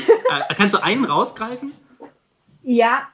kannst 0.56 0.74
du 0.74 0.82
einen 0.82 1.04
rausgreifen? 1.04 1.72
Ja, 2.62 3.08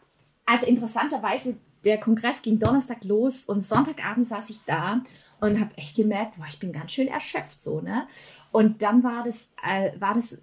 also 0.45 0.67
interessanterweise, 0.67 1.57
der 1.85 1.99
Kongress 1.99 2.43
ging 2.43 2.59
Donnerstag 2.59 3.03
los 3.05 3.45
und 3.45 3.67
Sonntagabend 3.67 4.27
saß 4.27 4.51
ich 4.51 4.61
da 4.67 5.03
und 5.41 5.61
habe 5.61 5.77
echt 5.77 5.97
gemerkt, 5.97 6.37
boah, 6.37 6.47
ich 6.49 6.59
bin 6.59 6.73
ganz 6.73 6.93
schön 6.93 7.09
erschöpft 7.09 7.61
so, 7.61 7.81
ne? 7.81 8.07
Und 8.53 8.83
dann 8.83 9.03
war 9.03 9.23
das, 9.25 9.53
äh, 9.63 9.91
war 10.01 10.15
das 10.15 10.39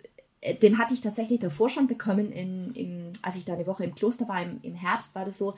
den 0.62 0.78
hatte 0.78 0.94
ich 0.94 1.02
tatsächlich 1.02 1.40
davor 1.40 1.70
schon 1.70 1.88
bekommen, 1.88 2.32
in, 2.32 2.74
in, 2.74 3.14
als 3.22 3.36
ich 3.36 3.46
da 3.46 3.54
eine 3.54 3.68
Woche 3.68 3.84
im 3.84 3.96
Kloster 3.96 4.28
war, 4.28 4.42
im, 4.42 4.60
im 4.62 4.76
Herbst 4.76 5.16
war 5.16 5.26
das 5.26 5.38
so, 5.38 5.56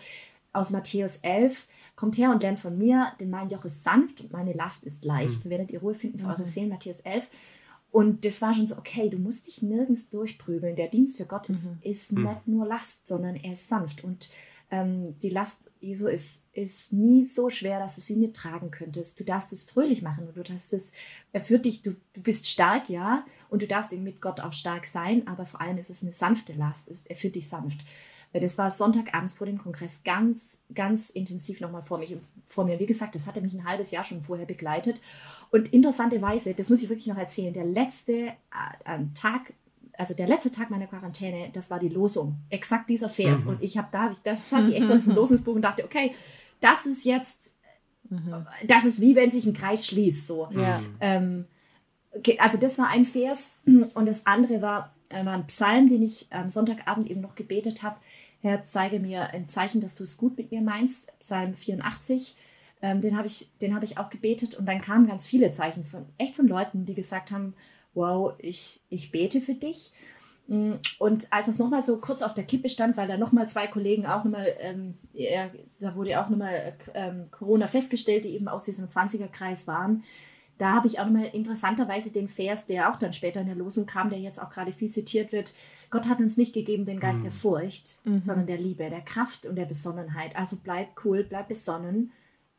aus 0.55 0.69
Matthäus 0.69 1.17
11, 1.17 1.67
kommt 1.95 2.17
her 2.17 2.31
und 2.31 2.41
lernt 2.41 2.59
von 2.59 2.77
mir, 2.77 3.07
denn 3.19 3.29
mein 3.29 3.49
Joch 3.49 3.65
ist 3.65 3.83
sanft 3.83 4.21
und 4.21 4.31
meine 4.31 4.53
Last 4.53 4.85
ist 4.85 5.05
leicht. 5.05 5.37
Mhm. 5.37 5.41
So 5.41 5.49
werdet 5.49 5.71
ihr 5.71 5.81
Ruhe 5.81 5.93
finden 5.93 6.17
für 6.17 6.25
mhm. 6.25 6.31
eure 6.31 6.45
Seelen, 6.45 6.69
Matthäus 6.69 7.01
11. 7.01 7.29
Und 7.91 8.25
das 8.25 8.41
war 8.41 8.53
schon 8.53 8.67
so, 8.67 8.77
okay, 8.77 9.09
du 9.09 9.17
musst 9.17 9.47
dich 9.47 9.61
nirgends 9.61 10.09
durchprügeln. 10.09 10.75
Der 10.75 10.87
Dienst 10.87 11.17
für 11.17 11.25
Gott 11.25 11.47
ist, 11.47 11.65
mhm. 11.65 11.77
ist 11.81 12.11
mhm. 12.11 12.23
nicht 12.23 12.47
nur 12.47 12.65
Last, 12.65 13.07
sondern 13.07 13.35
er 13.35 13.51
ist 13.51 13.67
sanft. 13.67 14.03
Und 14.03 14.29
ähm, 14.71 15.17
die 15.19 15.29
Last 15.29 15.69
Jesu 15.79 16.07
ist, 16.07 16.43
ist 16.53 16.91
nie 16.91 17.25
so 17.25 17.49
schwer, 17.49 17.79
dass 17.79 17.95
du 17.95 18.01
sie 18.01 18.15
nicht 18.15 18.35
tragen 18.35 18.71
könntest. 18.71 19.19
Du 19.19 19.23
darfst 19.23 19.53
es 19.53 19.63
fröhlich 19.63 20.01
machen 20.01 20.27
und 20.27 20.35
du 20.35 20.43
darfst 20.43 20.73
es, 20.73 20.91
er 21.31 21.41
führt 21.41 21.65
dich, 21.65 21.81
du, 21.81 21.95
du 22.13 22.21
bist 22.21 22.47
stark, 22.47 22.89
ja, 22.89 23.25
und 23.49 23.61
du 23.61 23.67
darfst 23.67 23.91
mit 23.93 24.21
Gott 24.21 24.39
auch 24.39 24.53
stark 24.53 24.85
sein, 24.85 25.27
aber 25.27 25.45
vor 25.45 25.61
allem 25.61 25.77
ist 25.77 25.89
es 25.89 26.01
eine 26.01 26.11
sanfte 26.11 26.53
Last, 26.53 26.91
er 27.05 27.15
führt 27.15 27.35
dich 27.35 27.47
sanft. 27.47 27.79
Das 28.33 28.57
war 28.57 28.69
Sonntagabends 28.69 29.35
vor 29.35 29.47
dem 29.47 29.57
Kongress 29.57 30.03
ganz, 30.03 30.57
ganz 30.73 31.09
intensiv 31.09 31.61
nochmal 31.61 31.83
vor, 31.83 31.99
mich, 31.99 32.17
vor 32.47 32.65
mir. 32.65 32.79
Wie 32.79 32.85
gesagt, 32.85 33.15
das 33.15 33.27
hatte 33.27 33.39
mich 33.39 33.53
ein 33.53 33.63
halbes 33.63 33.91
Jahr 33.91 34.03
schon 34.03 34.23
vorher 34.23 34.45
begleitet. 34.45 34.99
Und 35.51 35.71
interessanterweise, 35.71 36.53
das 36.53 36.67
muss 36.67 36.83
ich 36.83 36.89
wirklich 36.89 37.07
noch 37.07 37.17
erzählen, 37.17 37.53
der 37.53 37.63
letzte 37.63 38.13
äh, 38.13 38.99
Tag 39.13 39.53
also 39.97 40.13
der 40.13 40.27
letzte 40.27 40.51
Tag 40.51 40.69
meiner 40.69 40.87
Quarantäne, 40.87 41.49
das 41.53 41.69
war 41.69 41.79
die 41.79 41.89
Losung. 41.89 42.37
Exakt 42.49 42.89
dieser 42.89 43.09
Vers. 43.09 43.43
Mhm. 43.43 43.49
Und 43.49 43.63
ich 43.63 43.77
habe 43.77 43.87
da, 43.91 44.13
das 44.23 44.49
saß 44.49 44.67
ich 44.67 44.75
echt 44.75 44.89
aus 44.89 45.05
dem 45.05 45.15
Losungsbuch 45.15 45.55
und 45.55 45.61
dachte, 45.61 45.83
okay, 45.83 46.13
das 46.59 46.85
ist 46.85 47.05
jetzt, 47.05 47.51
mhm. 48.09 48.45
das 48.65 48.85
ist 48.85 49.01
wie 49.01 49.15
wenn 49.15 49.31
sich 49.31 49.45
ein 49.45 49.53
Kreis 49.53 49.87
schließt. 49.87 50.27
So. 50.27 50.49
Ja. 50.51 50.81
Ähm, 50.99 51.45
okay, 52.11 52.37
also 52.39 52.57
das 52.57 52.77
war 52.77 52.89
ein 52.89 53.05
Vers. 53.05 53.55
Und 53.65 54.05
das 54.05 54.25
andere 54.25 54.61
war, 54.61 54.93
war 55.09 55.33
ein 55.33 55.47
Psalm, 55.47 55.89
den 55.89 56.03
ich 56.03 56.27
am 56.31 56.49
Sonntagabend 56.49 57.09
eben 57.09 57.21
noch 57.21 57.35
gebetet 57.35 57.83
habe. 57.83 57.97
Herr, 58.41 58.63
zeige 58.63 58.99
mir 58.99 59.31
ein 59.31 59.49
Zeichen, 59.49 59.81
dass 59.81 59.95
du 59.95 60.03
es 60.03 60.17
gut 60.17 60.37
mit 60.37 60.51
mir 60.51 60.61
meinst. 60.61 61.11
Psalm 61.19 61.55
84. 61.55 62.35
Ähm, 62.81 63.01
den 63.01 63.17
habe 63.17 63.27
ich, 63.27 63.49
hab 63.61 63.83
ich 63.83 63.97
auch 63.97 64.09
gebetet. 64.09 64.55
Und 64.55 64.65
dann 64.67 64.81
kamen 64.81 65.07
ganz 65.07 65.25
viele 65.25 65.51
Zeichen 65.51 65.83
von, 65.83 66.05
echt 66.17 66.35
von 66.35 66.47
Leuten, 66.47 66.85
die 66.85 66.93
gesagt 66.93 67.31
haben, 67.31 67.53
wow, 67.95 68.33
ich, 68.37 68.81
ich 68.89 69.11
bete 69.11 69.41
für 69.41 69.55
dich. 69.55 69.91
Mm, 70.47 70.73
und 70.99 71.31
als 71.31 71.47
es 71.47 71.57
nochmal 71.57 71.81
so 71.81 71.97
kurz 71.97 72.21
auf 72.21 72.33
der 72.33 72.43
Kippe 72.43 72.69
stand, 72.69 72.97
weil 72.97 73.07
da 73.07 73.17
nochmal 73.17 73.49
zwei 73.49 73.67
Kollegen 73.67 74.05
auch 74.05 74.23
nochmal, 74.23 74.53
ähm, 74.59 74.95
ja, 75.13 75.49
da 75.79 75.95
wurde 75.95 76.11
ja 76.11 76.23
auch 76.23 76.29
nochmal 76.29 76.73
ähm, 76.93 77.25
Corona 77.31 77.67
festgestellt, 77.67 78.25
die 78.25 78.35
eben 78.35 78.47
aus 78.47 78.65
diesem 78.65 78.87
20er-Kreis 78.87 79.67
waren, 79.67 80.03
da 80.57 80.73
habe 80.73 80.87
ich 80.87 80.99
auch 80.99 81.05
nochmal 81.05 81.29
interessanterweise 81.33 82.11
den 82.11 82.29
Vers, 82.29 82.65
der 82.65 82.89
auch 82.89 82.97
dann 82.97 83.11
später 83.11 83.41
in 83.41 83.47
der 83.47 83.55
Losung 83.55 83.85
kam, 83.85 84.09
der 84.09 84.19
jetzt 84.19 84.41
auch 84.41 84.49
gerade 84.49 84.71
viel 84.71 84.89
zitiert 84.89 85.31
wird. 85.31 85.53
Gott 85.89 86.05
hat 86.05 86.19
uns 86.19 86.37
nicht 86.37 86.53
gegeben 86.53 86.85
den 86.85 86.99
Geist 86.99 87.19
mhm. 87.19 87.23
der 87.23 87.31
Furcht, 87.31 88.05
mhm. 88.05 88.21
sondern 88.21 88.47
der 88.47 88.57
Liebe, 88.57 88.89
der 88.89 89.01
Kraft 89.01 89.45
und 89.45 89.55
der 89.55 89.65
Besonnenheit. 89.65 90.35
Also 90.35 90.57
bleib 90.63 90.89
cool, 91.03 91.23
bleib 91.23 91.49
besonnen 91.49 92.11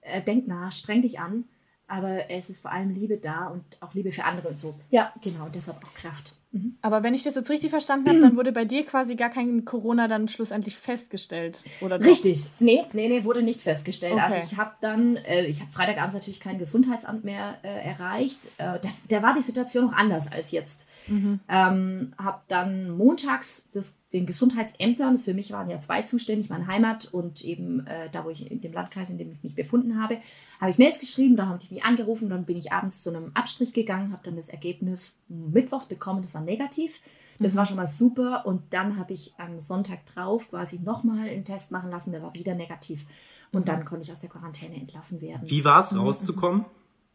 äh, 0.06 0.22
denk 0.22 0.46
nach, 0.46 0.72
streng 0.72 1.02
dich 1.02 1.18
an, 1.18 1.44
aber 1.88 2.30
es 2.30 2.50
ist 2.50 2.62
vor 2.62 2.72
allem 2.72 2.90
Liebe 2.90 3.16
da 3.16 3.46
und 3.46 3.62
auch 3.80 3.94
Liebe 3.94 4.12
für 4.12 4.24
andere 4.24 4.48
und 4.48 4.58
so. 4.58 4.74
Ja, 4.90 5.12
genau, 5.22 5.48
deshalb 5.52 5.84
auch 5.84 5.94
Kraft. 5.94 6.32
Mhm. 6.52 6.76
Aber 6.82 7.02
wenn 7.02 7.14
ich 7.14 7.22
das 7.22 7.34
jetzt 7.34 7.50
richtig 7.50 7.70
verstanden 7.70 8.08
habe, 8.08 8.20
dann 8.20 8.36
wurde 8.36 8.52
bei 8.52 8.64
dir 8.64 8.84
quasi 8.84 9.16
gar 9.16 9.30
kein 9.30 9.64
Corona 9.64 10.08
dann 10.08 10.28
schlussendlich 10.28 10.76
festgestellt, 10.76 11.64
oder? 11.80 11.98
Doch? 11.98 12.06
Richtig. 12.06 12.50
Nee, 12.60 12.84
nee, 12.92 13.08
nee, 13.08 13.24
wurde 13.24 13.42
nicht 13.42 13.60
festgestellt. 13.60 14.14
Okay. 14.14 14.22
Also 14.22 14.38
ich 14.38 14.56
habe 14.56 14.72
dann, 14.80 15.16
äh, 15.16 15.44
ich 15.46 15.60
habe 15.60 15.72
Freitagabends 15.72 16.14
natürlich 16.14 16.40
kein 16.40 16.58
Gesundheitsamt 16.58 17.24
mehr 17.24 17.58
äh, 17.62 17.68
erreicht. 17.68 18.46
Äh, 18.58 18.78
da, 18.80 18.88
da, 19.08 19.22
war 19.22 19.34
die 19.34 19.42
Situation 19.42 19.86
noch 19.86 19.92
anders 19.92 20.30
als 20.30 20.50
jetzt. 20.50 20.86
Mhm. 21.08 21.40
Ähm, 21.48 22.14
habe 22.18 22.40
dann 22.48 22.90
montags 22.90 23.66
das, 23.72 23.94
den 24.12 24.26
Gesundheitsämtern, 24.26 25.14
das 25.14 25.24
für 25.24 25.34
mich 25.34 25.50
waren 25.50 25.68
ja 25.68 25.78
zwei 25.80 26.02
zuständig, 26.02 26.48
meine 26.48 26.66
Heimat 26.66 27.12
und 27.12 27.44
eben 27.44 27.86
äh, 27.86 28.08
da, 28.10 28.24
wo 28.24 28.30
ich 28.30 28.50
in 28.50 28.60
dem 28.60 28.72
Landkreis, 28.72 29.10
in 29.10 29.18
dem 29.18 29.32
ich 29.32 29.42
mich 29.42 29.54
befunden 29.54 30.00
habe, 30.00 30.18
habe 30.60 30.70
ich 30.70 30.78
Mails 30.78 31.00
geschrieben, 31.00 31.36
da 31.36 31.46
habe 31.46 31.60
ich 31.62 31.70
mich 31.70 31.84
angerufen, 31.84 32.30
dann 32.30 32.44
bin 32.44 32.56
ich 32.56 32.72
abends 32.72 33.02
zu 33.02 33.10
einem 33.10 33.32
Abstrich 33.34 33.72
gegangen, 33.72 34.12
habe 34.12 34.22
dann 34.24 34.36
das 34.36 34.48
Ergebnis 34.48 35.14
mittwochs 35.28 35.86
bekommen, 35.86 36.22
das 36.22 36.34
war 36.34 36.42
negativ. 36.42 37.00
Das 37.38 37.52
mhm. 37.52 37.58
war 37.58 37.66
schon 37.66 37.76
mal 37.76 37.86
super 37.86 38.46
und 38.46 38.62
dann 38.72 38.96
habe 38.96 39.12
ich 39.12 39.34
am 39.38 39.60
Sonntag 39.60 40.06
drauf 40.06 40.48
quasi 40.48 40.78
nochmal 40.78 41.28
einen 41.28 41.44
Test 41.44 41.72
machen 41.72 41.90
lassen, 41.90 42.12
der 42.12 42.22
war 42.22 42.34
wieder 42.34 42.54
negativ 42.54 43.06
und 43.52 43.62
mhm. 43.62 43.66
dann 43.66 43.84
konnte 43.84 44.04
ich 44.04 44.12
aus 44.12 44.20
der 44.20 44.30
Quarantäne 44.30 44.76
entlassen 44.76 45.20
werden. 45.20 45.42
Wie 45.50 45.64
war 45.64 45.80
es 45.80 45.94
rauszukommen? 45.96 46.64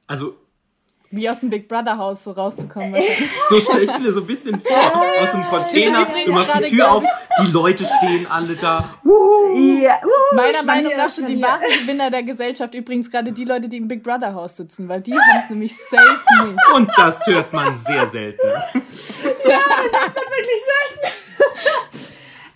Also 0.07 0.35
wie 1.11 1.29
aus 1.29 1.39
dem 1.41 1.49
Big 1.49 1.67
Brother 1.67 1.97
Haus 1.97 2.23
so 2.23 2.31
rauszukommen. 2.31 3.01
so 3.49 3.59
stelle 3.59 3.83
ich 3.83 3.99
mir 3.99 4.11
so 4.11 4.21
ein 4.21 4.27
bisschen 4.27 4.59
vor. 4.59 5.05
Aus 5.21 5.31
dem 5.31 5.43
Container, 5.43 6.07
du 6.25 6.31
machst 6.31 6.59
die 6.59 6.69
Tür 6.69 6.91
auf, 6.91 7.03
die 7.43 7.51
Leute 7.51 7.85
stehen 7.85 8.25
alle 8.29 8.55
da. 8.55 8.95
Ja, 9.03 9.99
uh, 10.03 10.35
Meiner 10.35 10.63
Meinung 10.63 10.93
nach 10.95 11.09
sind 11.09 11.27
die 11.27 11.41
wahren 11.41 11.61
Gewinner 11.81 12.09
der 12.09 12.23
Gesellschaft 12.23 12.73
übrigens 12.73 13.11
gerade 13.11 13.31
die 13.31 13.45
Leute, 13.45 13.67
die 13.67 13.77
im 13.77 13.87
Big 13.87 14.03
Brother 14.03 14.33
Haus 14.33 14.57
sitzen, 14.57 14.87
weil 14.87 15.01
die 15.01 15.13
haben 15.13 15.41
es 15.43 15.49
nämlich 15.49 15.77
safe 15.77 16.45
nicht. 16.45 16.59
Und 16.73 16.91
das 16.95 17.25
hört 17.27 17.51
man 17.51 17.75
sehr 17.75 18.07
selten. 18.07 18.47
ja, 18.47 18.61
das 18.73 20.01
hört 20.01 20.15
man 20.15 20.25
wirklich 20.25 20.61
selten. 20.63 21.31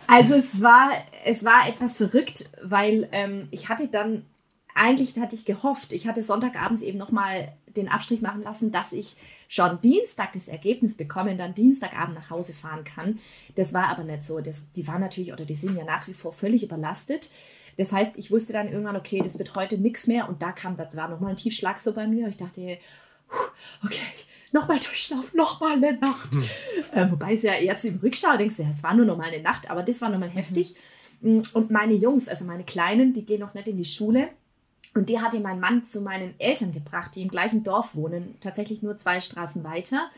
Also 0.07 0.35
es 0.35 0.61
war, 0.61 0.91
es 1.25 1.43
war 1.43 1.67
etwas 1.67 1.97
verrückt, 1.97 2.49
weil 2.63 3.07
ähm, 3.11 3.47
ich 3.51 3.69
hatte 3.69 3.87
dann, 3.87 4.25
eigentlich 4.75 5.17
hatte 5.17 5.35
ich 5.35 5.45
gehofft, 5.45 5.93
ich 5.93 6.07
hatte 6.07 6.21
Sonntagabends 6.21 6.81
eben 6.81 6.97
nochmal 6.97 7.53
den 7.75 7.87
Abstrich 7.87 8.21
machen 8.21 8.43
lassen, 8.43 8.71
dass 8.71 8.93
ich 8.93 9.15
schon 9.47 9.79
Dienstag 9.81 10.33
das 10.33 10.47
Ergebnis 10.47 10.97
bekomme 10.97 11.31
und 11.31 11.37
dann 11.37 11.55
Dienstagabend 11.55 12.15
nach 12.15 12.29
Hause 12.29 12.53
fahren 12.53 12.83
kann. 12.83 13.19
Das 13.55 13.73
war 13.73 13.87
aber 13.87 14.03
nicht 14.03 14.23
so. 14.23 14.41
Das, 14.41 14.71
die 14.73 14.85
waren 14.87 15.01
natürlich 15.01 15.31
oder 15.31 15.45
die 15.45 15.55
sind 15.55 15.77
ja 15.77 15.85
nach 15.85 16.07
wie 16.07 16.13
vor 16.13 16.33
völlig 16.33 16.63
überlastet. 16.63 17.31
Das 17.77 17.91
heißt, 17.93 18.17
ich 18.17 18.31
wusste 18.31 18.53
dann 18.53 18.71
irgendwann, 18.71 18.95
okay, 18.95 19.21
das 19.23 19.39
wird 19.39 19.55
heute 19.55 19.77
nichts 19.77 20.07
mehr. 20.07 20.27
Und 20.27 20.41
da 20.41 20.51
kam, 20.51 20.75
da 20.77 20.89
war 20.93 21.09
nochmal 21.09 21.31
ein 21.31 21.37
Tiefschlag 21.37 21.79
so 21.79 21.93
bei 21.93 22.07
mir. 22.07 22.27
Ich 22.27 22.37
dachte, 22.37 22.77
okay, 23.83 23.99
nochmal 24.51 24.79
durchschlafen, 24.79 25.37
nochmal 25.37 25.73
eine 25.73 25.93
Nacht. 25.93 26.33
Mhm. 26.33 26.43
Äh, 26.93 27.11
wobei 27.11 27.33
es 27.33 27.43
ja 27.43 27.53
jetzt 27.55 27.85
im 27.85 27.99
Rückschau 27.99 28.35
denkst, 28.37 28.59
ja, 28.59 28.69
es 28.69 28.83
war 28.83 28.93
nur 28.93 29.05
nochmal 29.05 29.29
eine 29.29 29.41
Nacht, 29.41 29.69
aber 29.69 29.83
das 29.83 30.01
war 30.01 30.09
nochmal 30.09 30.29
heftig. 30.29 30.75
Mhm. 31.21 31.43
Und 31.53 31.71
meine 31.71 31.93
Jungs, 31.93 32.27
also 32.27 32.43
meine 32.43 32.63
Kleinen, 32.63 33.13
die 33.13 33.25
gehen 33.25 33.39
noch 33.39 33.53
nicht 33.53 33.67
in 33.67 33.77
die 33.77 33.85
Schule. 33.85 34.29
Und 34.95 35.09
die 35.09 35.19
hatte 35.19 35.41
mein 35.41 35.59
Mann 35.59 35.83
zu 35.83 36.01
meinen 36.01 36.33
Eltern 36.39 36.71
gebracht, 36.71 37.15
die 37.15 37.21
im 37.21 37.27
gleichen 37.29 37.63
Dorf 37.63 37.95
wohnen, 37.95 38.37
tatsächlich 38.39 38.81
nur 38.81 38.97
zwei 38.97 39.19
Straßen 39.19 39.63
weiter. 39.65 40.09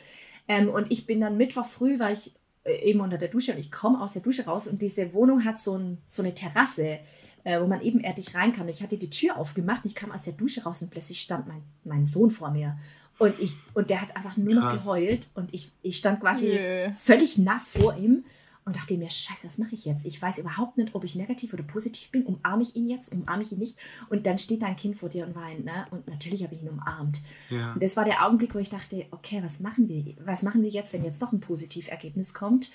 Ähm, 0.47 0.69
und 0.69 0.91
ich 0.91 1.07
bin 1.07 1.19
dann 1.19 1.35
Mittwoch 1.35 1.65
früh, 1.65 1.99
war 1.99 2.11
ich 2.11 2.31
äh, 2.63 2.89
eben 2.89 3.01
unter 3.01 3.17
der 3.17 3.27
Dusche 3.27 3.53
und 3.53 3.57
ich 3.57 3.71
komme 3.71 3.99
aus 3.99 4.13
der 4.13 4.21
Dusche 4.21 4.45
raus 4.45 4.67
und 4.67 4.81
diese 4.81 5.13
Wohnung 5.13 5.43
hat 5.43 5.59
so, 5.59 5.75
ein, 5.75 5.97
so 6.07 6.21
eine 6.21 6.35
Terrasse, 6.35 6.99
äh, 7.43 7.59
wo 7.59 7.65
man 7.65 7.81
ebenerdig 7.81 8.35
rein 8.35 8.53
kann. 8.53 8.67
Und 8.67 8.69
ich 8.69 8.83
hatte 8.83 8.97
die 8.97 9.09
Tür 9.09 9.37
aufgemacht 9.37 9.83
und 9.83 9.89
ich 9.89 9.95
kam 9.95 10.11
aus 10.11 10.23
der 10.23 10.33
Dusche 10.33 10.63
raus 10.63 10.83
und 10.83 10.91
plötzlich 10.91 11.21
stand 11.21 11.47
mein, 11.47 11.63
mein 11.83 12.05
Sohn 12.05 12.29
vor 12.29 12.51
mir. 12.51 12.77
Und, 13.17 13.39
ich, 13.39 13.55
und 13.73 13.89
der 13.89 14.01
hat 14.01 14.15
einfach 14.15 14.37
nur 14.37 14.61
Krass. 14.61 14.75
noch 14.75 14.83
geheult 14.83 15.27
und 15.33 15.51
ich, 15.55 15.71
ich 15.81 15.97
stand 15.97 16.19
quasi 16.19 16.49
Nö. 16.49 16.91
völlig 16.95 17.39
nass 17.39 17.71
vor 17.71 17.97
ihm 17.97 18.25
und 18.67 18.75
dachte 18.75 18.97
mir, 18.97 19.09
scheiße, 19.09 19.47
was 19.47 19.57
mache 19.57 19.75
ich 19.75 19.85
jetzt? 19.85 20.05
Ich 20.05 20.21
weiß 20.21 20.39
überhaupt 20.39 20.77
nicht, 20.77 20.93
ob 20.93 21.05
ich 21.05 21.15
negativ 21.15 21.53
oder 21.53 21.63
positiv 21.63 22.11
bin. 22.11 22.25
Umarme 22.25 22.63
ich 22.63 22.75
ihn 22.75 22.89
jetzt? 22.89 23.13
Umarme 23.13 23.41
ich 23.43 23.53
ihn 23.53 23.59
nicht? 23.59 23.77
Und 24.09 24.25
dann 24.25 24.37
steht 24.37 24.61
da 24.61 24.65
ein 24.65 24.75
Kind 24.75 24.97
vor 24.97 25.07
dir 25.07 25.25
und 25.25 25.35
weint. 25.35 25.63
Ne? 25.63 25.87
Und 25.89 26.05
natürlich 26.05 26.43
habe 26.43 26.53
ich 26.53 26.61
ihn 26.61 26.67
umarmt. 26.67 27.21
Ja. 27.49 27.71
Und 27.73 27.81
das 27.81 27.95
war 27.95 28.03
der 28.03 28.25
Augenblick, 28.25 28.53
wo 28.53 28.59
ich 28.59 28.69
dachte, 28.69 29.05
okay, 29.11 29.41
was 29.41 29.61
machen 29.61 29.87
wir? 29.87 30.15
Was 30.25 30.43
machen 30.43 30.63
wir 30.63 30.69
jetzt, 30.69 30.91
wenn 30.91 31.05
jetzt 31.05 31.21
doch 31.21 31.31
ein 31.31 31.39
Positivergebnis 31.39 32.33
kommt? 32.33 32.71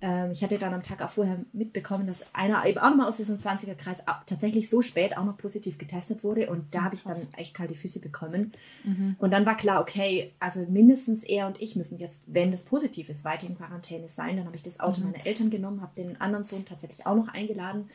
Ähm, 0.00 0.30
ich 0.30 0.42
hatte 0.42 0.58
dann 0.58 0.74
am 0.74 0.82
Tag 0.82 1.02
auch 1.02 1.10
vorher 1.10 1.40
mitbekommen, 1.52 2.06
dass 2.06 2.34
einer 2.34 2.64
eben 2.66 2.78
auch 2.78 2.90
nochmal 2.90 3.08
aus 3.08 3.16
diesem 3.16 3.38
20er-Kreis 3.38 4.04
tatsächlich 4.26 4.70
so 4.70 4.80
spät 4.82 5.16
auch 5.16 5.24
noch 5.24 5.36
positiv 5.36 5.78
getestet 5.78 6.22
wurde. 6.22 6.48
Und 6.50 6.74
da 6.74 6.84
habe 6.84 6.94
ich 6.94 7.02
dann 7.02 7.16
echt 7.36 7.54
kalte 7.54 7.74
Füße 7.74 8.00
bekommen. 8.00 8.52
Mhm. 8.84 9.16
Und 9.18 9.32
dann 9.32 9.44
war 9.44 9.56
klar, 9.56 9.80
okay, 9.80 10.32
also 10.38 10.64
mindestens 10.68 11.24
er 11.24 11.46
und 11.46 11.60
ich 11.60 11.74
müssen 11.74 11.98
jetzt, 11.98 12.24
wenn 12.26 12.52
das 12.52 12.64
positiv 12.64 13.08
ist, 13.08 13.24
weiter 13.24 13.46
in 13.46 13.56
Quarantäne 13.56 14.08
sein. 14.08 14.36
Dann 14.36 14.46
habe 14.46 14.56
ich 14.56 14.62
das 14.62 14.78
Auto 14.78 15.00
mhm. 15.00 15.10
meiner 15.10 15.26
Eltern 15.26 15.50
genommen, 15.50 15.82
habe 15.82 15.94
den 15.96 16.20
anderen 16.20 16.44
Sohn 16.44 16.64
tatsächlich 16.64 17.06
auch 17.06 17.16
noch 17.16 17.28
eingeladen 17.28 17.90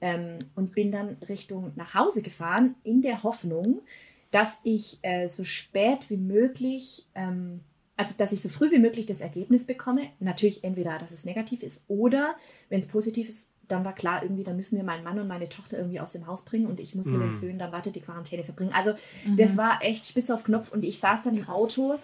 ähm, 0.00 0.38
und 0.54 0.74
bin 0.74 0.90
dann 0.90 1.16
Richtung 1.28 1.72
nach 1.76 1.94
Hause 1.94 2.22
gefahren, 2.22 2.76
in 2.82 3.02
der 3.02 3.22
Hoffnung, 3.22 3.82
dass 4.30 4.60
ich 4.64 4.98
äh, 5.02 5.28
so 5.28 5.44
spät 5.44 6.08
wie 6.08 6.16
möglich 6.16 7.06
ähm, 7.14 7.60
also 7.96 8.14
dass 8.16 8.32
ich 8.32 8.40
so 8.40 8.48
früh 8.48 8.70
wie 8.70 8.78
möglich 8.78 9.06
das 9.06 9.20
Ergebnis 9.20 9.66
bekomme. 9.66 10.08
Natürlich 10.18 10.64
entweder, 10.64 10.98
dass 10.98 11.12
es 11.12 11.24
negativ 11.24 11.62
ist 11.62 11.84
oder 11.88 12.34
wenn 12.68 12.78
es 12.78 12.88
positiv 12.88 13.28
ist, 13.28 13.50
dann 13.68 13.84
war 13.84 13.94
klar, 13.94 14.22
irgendwie, 14.22 14.44
dann 14.44 14.56
müssen 14.56 14.76
wir 14.76 14.84
meinen 14.84 15.04
Mann 15.04 15.18
und 15.18 15.28
meine 15.28 15.48
Tochter 15.48 15.78
irgendwie 15.78 16.00
aus 16.00 16.12
dem 16.12 16.26
Haus 16.26 16.44
bringen 16.44 16.66
und 16.66 16.80
ich 16.80 16.94
muss 16.94 17.06
mhm. 17.06 17.12
mit 17.12 17.22
den 17.22 17.28
mhm. 17.30 17.36
Söhnen 17.36 17.58
dann 17.58 17.72
weiter 17.72 17.90
die 17.90 18.00
Quarantäne 18.00 18.44
verbringen. 18.44 18.72
Also 18.72 18.92
mhm. 19.24 19.36
das 19.36 19.56
war 19.56 19.82
echt 19.82 20.06
spitz 20.06 20.30
auf 20.30 20.44
Knopf 20.44 20.72
und 20.72 20.84
ich 20.84 20.98
saß 20.98 21.22
dann 21.22 21.36
im 21.36 21.48
Auto 21.48 21.98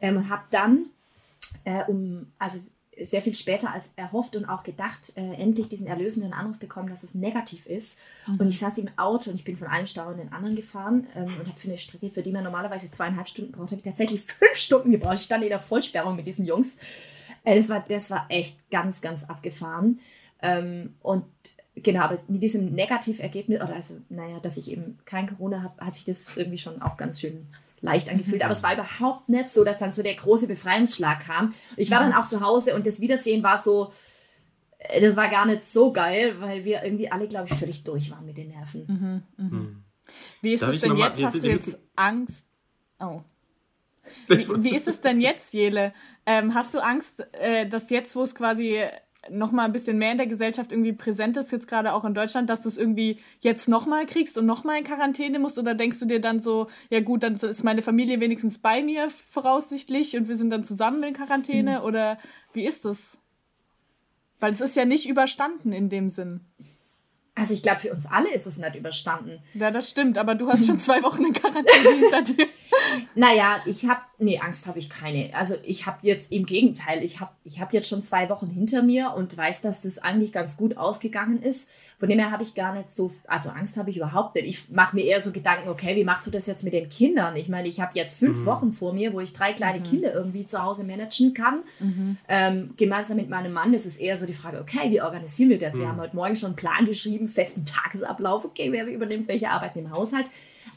ähm, 0.00 0.16
und 0.16 0.28
habe 0.28 0.42
dann 0.50 0.86
äh, 1.64 1.84
um, 1.84 2.32
also 2.38 2.58
sehr 3.02 3.22
viel 3.22 3.34
später 3.34 3.72
als 3.72 3.90
erhofft 3.96 4.36
und 4.36 4.44
auch 4.44 4.62
gedacht, 4.62 5.12
äh, 5.16 5.34
endlich 5.34 5.68
diesen 5.68 5.86
erlösenden 5.86 6.32
Anruf 6.32 6.58
bekommen, 6.58 6.88
dass 6.88 7.02
es 7.02 7.14
negativ 7.14 7.66
ist. 7.66 7.98
Mhm. 8.26 8.40
Und 8.40 8.48
ich 8.48 8.58
saß 8.58 8.78
im 8.78 8.88
Auto 8.96 9.30
und 9.30 9.36
ich 9.36 9.44
bin 9.44 9.56
von 9.56 9.68
einem 9.68 9.86
Stau 9.86 10.10
in 10.10 10.18
den 10.18 10.32
anderen 10.32 10.56
gefahren 10.56 11.06
ähm, 11.14 11.24
und 11.24 11.46
habe 11.48 11.58
für 11.58 11.68
eine 11.68 11.78
Strecke, 11.78 12.10
für 12.10 12.22
die 12.22 12.32
man 12.32 12.44
normalerweise 12.44 12.90
zweieinhalb 12.90 13.28
Stunden 13.28 13.52
braucht, 13.52 13.70
habe 13.70 13.76
ich 13.76 13.82
tatsächlich 13.82 14.20
fünf 14.22 14.54
Stunden 14.54 14.90
gebraucht. 14.90 15.14
Ich 15.14 15.22
stand 15.22 15.42
in 15.42 15.50
der 15.50 15.60
Vollsperrung 15.60 16.16
mit 16.16 16.26
diesen 16.26 16.44
Jungs. 16.44 16.78
Äh, 17.44 17.56
das, 17.56 17.68
war, 17.68 17.84
das 17.86 18.10
war 18.10 18.26
echt 18.28 18.70
ganz, 18.70 19.00
ganz 19.00 19.24
abgefahren. 19.24 20.00
Ähm, 20.42 20.94
und 21.00 21.24
genau, 21.74 22.02
aber 22.02 22.18
mit 22.28 22.42
diesem 22.42 22.74
Negativergebnis, 22.74 23.60
oder 23.60 23.74
also, 23.74 23.96
naja, 24.08 24.40
dass 24.40 24.56
ich 24.56 24.70
eben 24.70 24.98
kein 25.04 25.26
Corona 25.28 25.62
habe, 25.62 25.84
hat 25.84 25.94
sich 25.94 26.04
das 26.04 26.36
irgendwie 26.36 26.58
schon 26.58 26.82
auch 26.82 26.96
ganz 26.96 27.20
schön 27.20 27.46
leicht 27.84 28.10
angefühlt. 28.10 28.42
Aber 28.42 28.52
es 28.52 28.62
war 28.62 28.74
überhaupt 28.74 29.28
nicht 29.28 29.50
so, 29.50 29.62
dass 29.62 29.78
dann 29.78 29.92
so 29.92 30.02
der 30.02 30.14
große 30.14 30.48
Befreiungsschlag 30.48 31.20
kam. 31.20 31.54
Ich 31.76 31.90
war 31.90 32.00
dann 32.00 32.14
auch 32.14 32.26
zu 32.26 32.40
Hause 32.40 32.74
und 32.74 32.86
das 32.86 33.00
Wiedersehen 33.00 33.42
war 33.42 33.58
so, 33.58 33.92
äh, 34.78 35.00
das 35.00 35.16
war 35.16 35.28
gar 35.28 35.46
nicht 35.46 35.62
so 35.62 35.92
geil, 35.92 36.36
weil 36.40 36.64
wir 36.64 36.82
irgendwie 36.82 37.12
alle, 37.12 37.28
glaube 37.28 37.48
ich, 37.50 37.54
völlig 37.54 37.84
durch 37.84 38.10
waren 38.10 38.24
mit 38.24 38.38
den 38.38 38.48
Nerven. 38.48 38.86
Mhm, 38.88 39.22
mh. 39.44 39.50
hm. 39.50 39.84
Wie 40.42 40.52
ist 40.52 40.62
Darf 40.62 40.74
es 40.74 40.80
denn 40.80 40.96
jetzt? 40.96 41.22
Hast 41.22 41.42
du 41.42 41.48
jetzt 41.48 41.78
Angst? 41.96 42.46
Oh. 43.00 43.22
Wie, 44.28 44.46
wie, 44.62 44.76
ist 44.76 44.88
es 44.88 45.00
denn 45.00 45.20
jetzt, 45.20 45.54
Jele? 45.54 45.94
Ähm, 46.26 46.54
hast 46.54 46.74
du 46.74 46.82
Angst, 46.82 47.26
äh, 47.34 47.66
dass 47.66 47.88
jetzt, 47.90 48.14
wo 48.16 48.22
es 48.22 48.34
quasi 48.34 48.82
noch 49.30 49.52
mal 49.52 49.64
ein 49.64 49.72
bisschen 49.72 49.98
mehr 49.98 50.12
in 50.12 50.18
der 50.18 50.26
Gesellschaft 50.26 50.72
irgendwie 50.72 50.92
präsent 50.92 51.36
ist, 51.36 51.52
jetzt 51.52 51.68
gerade 51.68 51.92
auch 51.92 52.04
in 52.04 52.14
Deutschland, 52.14 52.50
dass 52.50 52.62
du 52.62 52.68
es 52.68 52.76
irgendwie 52.76 53.18
jetzt 53.40 53.68
noch 53.68 53.86
mal 53.86 54.06
kriegst 54.06 54.38
und 54.38 54.46
noch 54.46 54.64
mal 54.64 54.78
in 54.78 54.84
Quarantäne 54.84 55.38
musst? 55.38 55.58
Oder 55.58 55.74
denkst 55.74 56.00
du 56.00 56.06
dir 56.06 56.20
dann 56.20 56.40
so, 56.40 56.68
ja 56.90 57.00
gut, 57.00 57.22
dann 57.22 57.34
ist 57.34 57.64
meine 57.64 57.82
Familie 57.82 58.20
wenigstens 58.20 58.58
bei 58.58 58.82
mir 58.82 59.10
voraussichtlich 59.10 60.16
und 60.16 60.28
wir 60.28 60.36
sind 60.36 60.50
dann 60.50 60.64
zusammen 60.64 61.02
in 61.02 61.14
Quarantäne? 61.14 61.80
Mhm. 61.80 61.84
Oder 61.84 62.18
wie 62.52 62.66
ist 62.66 62.84
das? 62.84 63.18
Weil 64.40 64.52
es 64.52 64.60
ist 64.60 64.76
ja 64.76 64.84
nicht 64.84 65.08
überstanden 65.08 65.72
in 65.72 65.88
dem 65.88 66.08
Sinn. 66.08 66.40
Also 67.36 67.52
ich 67.52 67.62
glaube, 67.62 67.80
für 67.80 67.92
uns 67.92 68.06
alle 68.06 68.32
ist 68.32 68.46
es 68.46 68.58
nicht 68.58 68.76
überstanden. 68.76 69.42
Ja, 69.54 69.70
das 69.70 69.90
stimmt, 69.90 70.18
aber 70.18 70.34
du 70.34 70.48
hast 70.48 70.66
schon 70.66 70.78
zwei 70.80 71.02
Wochen 71.02 71.24
in 71.24 71.32
Quarantäne 71.32 71.96
hinter 71.96 72.22
dir. 72.22 72.46
Naja, 73.14 73.60
ich 73.66 73.86
habe, 73.88 74.00
nee, 74.18 74.38
Angst 74.38 74.66
habe 74.66 74.78
ich 74.78 74.90
keine. 74.90 75.34
Also 75.34 75.54
ich 75.64 75.86
habe 75.86 75.98
jetzt 76.02 76.32
im 76.32 76.46
Gegenteil, 76.46 77.02
ich 77.02 77.20
habe 77.20 77.32
ich 77.44 77.60
hab 77.60 77.72
jetzt 77.72 77.88
schon 77.88 78.02
zwei 78.02 78.28
Wochen 78.28 78.48
hinter 78.48 78.82
mir 78.82 79.14
und 79.16 79.36
weiß, 79.36 79.62
dass 79.62 79.82
das 79.82 79.98
eigentlich 79.98 80.32
ganz 80.32 80.56
gut 80.56 80.76
ausgegangen 80.76 81.42
ist. 81.42 81.70
Von 81.98 82.08
dem 82.08 82.18
her 82.18 82.30
habe 82.30 82.42
ich 82.42 82.54
gar 82.54 82.74
nicht 82.74 82.90
so, 82.90 83.12
also 83.26 83.50
Angst 83.50 83.76
habe 83.76 83.90
ich 83.90 83.96
überhaupt 83.96 84.34
nicht. 84.34 84.46
Ich 84.46 84.70
mache 84.70 84.96
mir 84.96 85.04
eher 85.04 85.20
so 85.20 85.30
Gedanken, 85.30 85.68
okay, 85.68 85.94
wie 85.96 86.04
machst 86.04 86.26
du 86.26 86.30
das 86.30 86.46
jetzt 86.46 86.64
mit 86.64 86.72
den 86.72 86.88
Kindern? 86.88 87.36
Ich 87.36 87.48
meine, 87.48 87.68
ich 87.68 87.80
habe 87.80 87.92
jetzt 87.94 88.18
fünf 88.18 88.38
mhm. 88.38 88.46
Wochen 88.46 88.72
vor 88.72 88.92
mir, 88.92 89.12
wo 89.12 89.20
ich 89.20 89.32
drei 89.32 89.52
kleine 89.52 89.78
mhm. 89.78 89.84
Kinder 89.84 90.12
irgendwie 90.12 90.44
zu 90.44 90.62
Hause 90.62 90.84
managen 90.84 91.34
kann. 91.34 91.62
Mhm. 91.78 92.16
Ähm, 92.28 92.74
gemeinsam 92.76 93.16
mit 93.16 93.28
meinem 93.28 93.52
Mann 93.52 93.72
ist 93.74 93.86
es 93.86 93.96
eher 93.96 94.18
so 94.18 94.26
die 94.26 94.34
Frage, 94.34 94.60
okay, 94.60 94.90
wie 94.90 95.00
organisieren 95.00 95.50
wir 95.50 95.58
das? 95.58 95.76
Wir 95.76 95.84
mhm. 95.84 95.88
haben 95.90 96.00
heute 96.00 96.16
Morgen 96.16 96.36
schon 96.36 96.48
einen 96.48 96.56
Plan 96.56 96.84
geschrieben, 96.84 97.28
festen 97.28 97.64
Tagesablauf, 97.64 98.44
okay, 98.44 98.72
wer 98.72 98.86
übernimmt 98.86 99.28
welche 99.28 99.50
Arbeiten 99.50 99.78
im 99.78 99.90
Haushalt. 99.90 100.26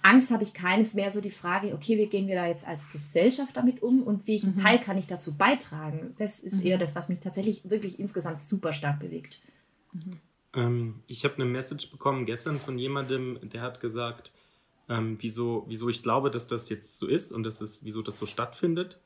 Angst 0.02 0.32
habe 0.32 0.44
ich 0.44 0.54
keines 0.54 0.94
mehr, 0.94 1.12
so 1.12 1.22
die 1.22 1.32
Frage, 1.32 1.74
okay, 1.74 1.98
wie 1.98 2.08
gehen 2.08 2.28
wir 2.28 2.36
da 2.36 2.48
jetzt 2.48 2.68
als 2.68 2.92
Gesellschaft 2.92 3.56
damit 3.56 3.82
um 3.82 4.04
und 4.04 4.28
welchen 4.28 4.52
mhm. 4.52 4.58
Teil 4.58 4.80
kann 4.80 4.98
ich 4.98 5.08
dazu 5.08 5.36
beitragen? 5.36 6.14
Das 6.18 6.40
ist 6.40 6.62
mhm. 6.62 6.68
eher 6.68 6.78
das, 6.78 6.96
was 6.96 7.10
mich 7.10 7.20
tatsächlich 7.20 7.70
wirklich 7.70 8.00
insgesamt 8.00 8.40
super 8.40 8.74
stark 8.74 9.00
bewegt. 9.00 9.42
Mhm. 9.94 10.20
Ähm, 10.54 11.04
ich 11.08 11.24
habe 11.24 11.36
eine 11.36 11.46
Message 11.46 11.92
bekommen 11.92 12.26
gestern 12.26 12.60
von 12.60 12.78
jemandem, 12.78 13.40
der 13.44 13.62
hat 13.62 13.80
gesagt, 13.80 14.32
ähm, 14.90 15.18
wieso, 15.20 15.66
wieso 15.68 15.90
ich 15.90 16.04
glaube, 16.04 16.32
dass 16.32 16.48
das 16.48 16.70
jetzt 16.70 16.98
so 16.98 17.08
ist 17.08 17.32
und 17.32 17.44
dass 17.44 17.62
es, 17.62 17.84
wieso 17.84 18.02
das 18.02 18.18
so 18.18 18.26
stattfindet 18.26 19.00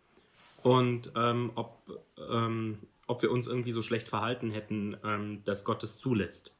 und 0.63 1.11
ähm, 1.15 1.51
ob, 1.55 1.81
ähm, 2.29 2.79
ob 3.07 3.21
wir 3.21 3.31
uns 3.31 3.47
irgendwie 3.47 3.71
so 3.71 3.81
schlecht 3.81 4.07
verhalten 4.07 4.51
hätten, 4.51 4.95
ähm, 5.03 5.41
dass 5.43 5.65
Gott 5.65 5.83
es 5.83 5.97
zulässt. 5.97 6.53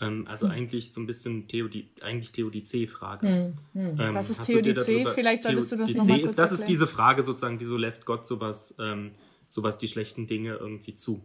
Ähm, 0.00 0.26
also 0.28 0.46
hm. 0.46 0.52
eigentlich 0.52 0.92
so 0.92 1.00
ein 1.00 1.06
bisschen 1.06 1.46
Theodi 1.46 1.88
eigentlich 2.00 2.32
Theodizee-Frage. 2.32 3.28
Hm. 3.28 3.52
Hm. 3.72 4.00
Ähm, 4.00 4.14
Was 4.14 4.30
ist 4.30 4.42
Theodizee? 4.42 5.06
Vielleicht 5.06 5.42
solltest 5.42 5.72
du 5.72 5.76
das 5.76 5.90
nochmal 5.94 6.18
kurz 6.18 6.30
ist, 6.30 6.38
Das 6.38 6.52
ist 6.52 6.64
diese 6.64 6.86
Frage 6.86 7.22
sozusagen, 7.22 7.60
wieso 7.60 7.76
lässt 7.76 8.06
Gott 8.06 8.26
sowas, 8.26 8.74
ähm, 8.78 9.12
sowas 9.48 9.78
die 9.78 9.88
schlechten 9.88 10.26
Dinge 10.26 10.54
irgendwie 10.54 10.94
zu? 10.94 11.24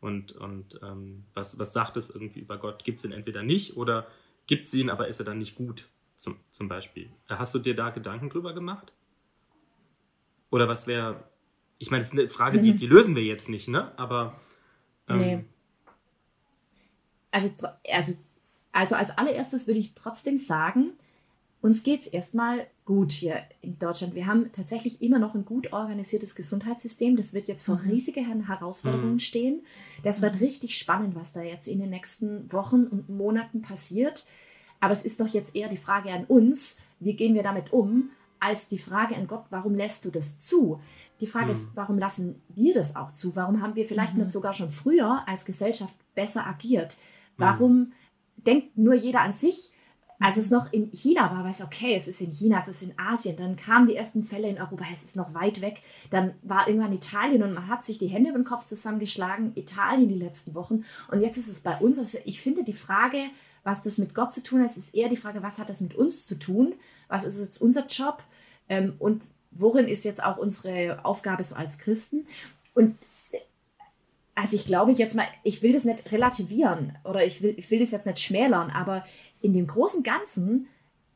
Und, 0.00 0.32
und 0.32 0.80
ähm, 0.82 1.24
was, 1.34 1.58
was 1.58 1.72
sagt 1.72 1.96
es 1.96 2.10
irgendwie 2.10 2.40
über 2.40 2.56
Gott? 2.58 2.84
Gibt 2.84 2.98
es 2.98 3.04
ihn 3.04 3.12
entweder 3.12 3.42
nicht 3.42 3.76
oder 3.76 4.06
gibt 4.46 4.68
es 4.68 4.74
ihn, 4.74 4.90
aber 4.90 5.08
ist 5.08 5.20
er 5.20 5.24
dann 5.24 5.38
nicht 5.38 5.54
gut? 5.54 5.86
Zum, 6.16 6.36
zum 6.50 6.68
Beispiel. 6.68 7.10
Hast 7.28 7.54
du 7.54 7.60
dir 7.60 7.76
da 7.76 7.90
Gedanken 7.90 8.28
drüber 8.28 8.52
gemacht? 8.52 8.92
Oder 10.50 10.68
was 10.68 10.86
wäre, 10.86 11.22
ich 11.78 11.90
meine, 11.90 12.02
das 12.02 12.12
ist 12.12 12.18
eine 12.18 12.28
Frage, 12.28 12.60
die, 12.60 12.72
mhm. 12.72 12.76
die 12.76 12.86
lösen 12.86 13.14
wir 13.14 13.22
jetzt 13.22 13.48
nicht, 13.48 13.68
ne? 13.68 13.96
Aber. 13.98 14.40
Ähm, 15.08 15.18
nee. 15.18 15.44
Also, 17.30 17.50
also, 17.90 18.14
also 18.72 18.94
als 18.94 19.16
allererstes 19.16 19.66
würde 19.66 19.80
ich 19.80 19.94
trotzdem 19.94 20.38
sagen, 20.38 20.92
uns 21.60 21.82
geht 21.82 22.02
es 22.02 22.06
erstmal 22.06 22.66
gut 22.84 23.10
hier 23.10 23.42
in 23.62 23.78
Deutschland. 23.78 24.14
Wir 24.14 24.26
haben 24.26 24.52
tatsächlich 24.52 25.02
immer 25.02 25.18
noch 25.18 25.34
ein 25.34 25.44
gut 25.44 25.72
organisiertes 25.72 26.34
Gesundheitssystem. 26.34 27.16
Das 27.16 27.34
wird 27.34 27.48
jetzt 27.48 27.64
vor 27.64 27.76
mhm. 27.76 27.90
riesigen 27.90 28.46
Herausforderungen 28.46 29.14
mhm. 29.14 29.18
stehen. 29.18 29.62
Das 30.04 30.22
wird 30.22 30.40
richtig 30.40 30.78
spannend, 30.78 31.16
was 31.16 31.32
da 31.32 31.42
jetzt 31.42 31.66
in 31.66 31.80
den 31.80 31.90
nächsten 31.90 32.50
Wochen 32.52 32.84
und 32.84 33.08
Monaten 33.08 33.60
passiert. 33.60 34.26
Aber 34.80 34.92
es 34.92 35.04
ist 35.04 35.20
doch 35.20 35.26
jetzt 35.26 35.56
eher 35.56 35.68
die 35.68 35.76
Frage 35.76 36.12
an 36.12 36.24
uns, 36.26 36.78
wie 37.00 37.14
gehen 37.14 37.34
wir 37.34 37.42
damit 37.42 37.72
um, 37.72 38.10
als 38.40 38.68
die 38.68 38.78
Frage 38.78 39.16
an 39.16 39.26
Gott, 39.26 39.44
warum 39.50 39.74
lässt 39.74 40.04
du 40.04 40.10
das 40.10 40.38
zu? 40.38 40.80
Die 41.20 41.26
Frage 41.26 41.46
mhm. 41.46 41.52
ist, 41.52 41.70
warum 41.74 41.98
lassen 41.98 42.40
wir 42.54 42.74
das 42.74 42.94
auch 42.94 43.10
zu? 43.10 43.34
Warum 43.34 43.60
haben 43.60 43.74
wir 43.74 43.86
vielleicht 43.86 44.14
mhm. 44.14 44.20
nicht 44.20 44.32
sogar 44.32 44.54
schon 44.54 44.70
früher 44.70 45.24
als 45.26 45.44
Gesellschaft 45.44 45.94
besser 46.14 46.46
agiert? 46.46 46.96
Mhm. 47.38 47.42
Warum 47.42 47.78
mhm. 47.78 47.92
denkt 48.36 48.76
nur 48.76 48.94
jeder 48.94 49.20
an 49.22 49.32
sich? 49.32 49.72
Als 50.20 50.36
es 50.36 50.50
noch 50.50 50.72
in 50.72 50.90
China 50.90 51.30
war, 51.30 51.44
war 51.44 51.50
es 51.50 51.62
okay, 51.62 51.94
es 51.94 52.08
ist 52.08 52.20
in 52.20 52.32
China, 52.32 52.58
es 52.58 52.66
ist 52.66 52.82
in 52.82 52.98
Asien. 52.98 53.36
Dann 53.36 53.54
kamen 53.54 53.86
die 53.86 53.94
ersten 53.94 54.24
Fälle 54.24 54.48
in 54.48 54.60
Europa, 54.60 54.84
es 54.92 55.04
ist 55.04 55.14
noch 55.14 55.32
weit 55.32 55.60
weg. 55.60 55.80
Dann 56.10 56.34
war 56.42 56.66
irgendwann 56.66 56.92
Italien 56.92 57.44
und 57.44 57.54
man 57.54 57.68
hat 57.68 57.84
sich 57.84 57.98
die 57.98 58.08
Hände 58.08 58.30
über 58.30 58.38
den 58.40 58.44
Kopf 58.44 58.64
zusammengeschlagen. 58.64 59.52
Italien 59.54 60.08
die 60.08 60.16
letzten 60.16 60.56
Wochen. 60.56 60.84
Und 61.08 61.20
jetzt 61.20 61.36
ist 61.36 61.46
es 61.46 61.60
bei 61.60 61.76
uns. 61.78 62.00
Also 62.00 62.18
ich 62.24 62.40
finde 62.40 62.64
die 62.64 62.72
Frage, 62.72 63.18
was 63.62 63.82
das 63.82 63.98
mit 63.98 64.12
Gott 64.12 64.32
zu 64.32 64.42
tun 64.42 64.60
hat, 64.60 64.76
ist 64.76 64.92
eher 64.92 65.08
die 65.08 65.16
Frage, 65.16 65.42
was 65.42 65.60
hat 65.60 65.68
das 65.68 65.80
mit 65.80 65.94
uns 65.94 66.26
zu 66.26 66.36
tun? 66.36 66.74
Was 67.06 67.22
ist 67.22 67.40
jetzt 67.40 67.60
unser 67.60 67.86
Job? 67.86 68.24
Ähm, 68.68 68.94
und 68.98 69.22
worin 69.52 69.86
ist 69.86 70.04
jetzt 70.04 70.22
auch 70.22 70.36
unsere 70.36 71.04
Aufgabe 71.04 71.44
so 71.44 71.54
als 71.54 71.78
Christen? 71.78 72.26
Und 72.74 72.96
also 74.38 74.54
ich 74.54 74.66
glaube 74.66 74.92
jetzt 74.92 75.16
mal, 75.16 75.26
ich 75.42 75.62
will 75.62 75.72
das 75.72 75.84
nicht 75.84 76.12
relativieren 76.12 76.96
oder 77.02 77.24
ich 77.24 77.42
will, 77.42 77.54
ich 77.56 77.68
will 77.72 77.80
das 77.80 77.90
jetzt 77.90 78.06
nicht 78.06 78.20
schmälern, 78.20 78.70
aber 78.70 79.02
in 79.40 79.52
dem 79.52 79.66
großen 79.66 80.04
Ganzen 80.04 80.68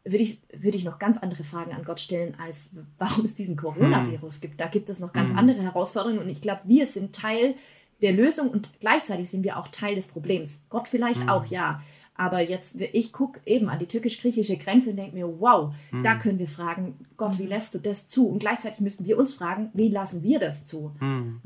würde 0.05 0.25
ich, 0.25 0.41
würde 0.53 0.77
ich 0.77 0.85
noch 0.85 0.99
ganz 0.99 1.19
andere 1.19 1.45
Fragen 1.45 1.73
an 1.73 1.85
Gott 1.85 2.01
stellen, 2.01 2.35
als 2.43 2.71
warum 2.99 3.25
es 3.25 3.37
diesen 3.37 3.55
Coronavirus 3.55 4.35
hm. 4.35 4.41
gibt. 4.41 4.61
Da 4.61 4.67
gibt 4.67 4.91
es 4.91 4.99
noch 4.99 5.13
ganz 5.13 5.31
hm. 5.31 5.39
andere 5.39 5.63
Herausforderungen 5.63 6.19
und 6.19 6.29
ich 6.29 6.41
glaube, 6.41 6.63
wir 6.65 6.85
sind 6.85 7.15
Teil 7.15 7.55
der 8.03 8.11
Lösung 8.11 8.51
und 8.51 8.69
gleichzeitig 8.81 9.31
sind 9.31 9.45
wir 9.45 9.57
auch 9.57 9.69
Teil 9.69 9.95
des 9.95 10.09
Problems. 10.09 10.67
Gott 10.69 10.89
vielleicht 10.89 11.21
hm. 11.21 11.29
auch, 11.29 11.47
ja. 11.47 11.81
Aber 12.17 12.41
jetzt, 12.41 12.81
ich 12.81 13.13
gucke 13.13 13.41
eben 13.47 13.69
an 13.69 13.79
die 13.79 13.87
türkisch-griechische 13.87 14.57
Grenze 14.57 14.91
und 14.91 14.97
denke 14.97 15.15
mir, 15.15 15.41
wow, 15.41 15.73
hm. 15.91 16.03
da 16.03 16.17
können 16.17 16.41
wir 16.41 16.49
fragen, 16.49 17.07
Gott, 17.17 17.39
wie 17.39 17.47
lässt 17.47 17.75
du 17.75 17.79
das 17.79 18.09
zu? 18.09 18.27
Und 18.27 18.41
gleichzeitig 18.41 18.81
müssen 18.81 19.07
wir 19.07 19.17
uns 19.17 19.33
fragen, 19.35 19.71
wie 19.75 19.89
lassen 19.89 20.25
wir 20.25 20.41
das 20.41 20.67
zu? 20.67 20.93
Hm. 20.99 21.41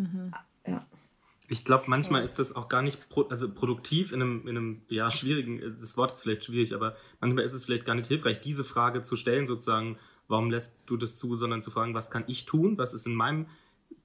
Ich 1.49 1.65
glaube, 1.65 1.85
manchmal 1.87 2.25
ist 2.25 2.39
das 2.39 2.57
auch 2.57 2.69
gar 2.69 2.83
nicht 2.83 3.09
pro, 3.09 3.23
also 3.23 3.53
produktiv 3.53 4.13
in 4.13 4.21
einem, 4.21 4.49
in 4.49 4.57
einem 4.57 4.83
ja, 4.89 5.11
schwierigen, 5.11 5.61
das 5.61 5.97
Wort 5.97 6.11
ist 6.11 6.23
vielleicht 6.23 6.45
schwierig, 6.45 6.75
aber 6.75 6.97
manchmal 7.21 7.45
ist 7.45 7.53
es 7.53 7.65
vielleicht 7.65 7.85
gar 7.85 7.95
nicht 7.95 8.09
hilfreich, 8.09 8.41
diese 8.41 8.65
Frage 8.65 9.03
zu 9.03 9.17
stellen, 9.17 9.47
sozusagen, 9.47 9.99
warum 10.29 10.51
lässt 10.51 10.81
du 10.87 10.97
das 10.97 11.17
zu, 11.17 11.37
sondern 11.37 11.63
zu 11.63 11.71
fragen, 11.71 11.95
was 11.95 12.11
kann 12.11 12.25
ich 12.27 12.47
tun, 12.47 12.79
was 12.79 12.95
ist 12.95 13.07
in 13.07 13.15
meinem 13.15 13.47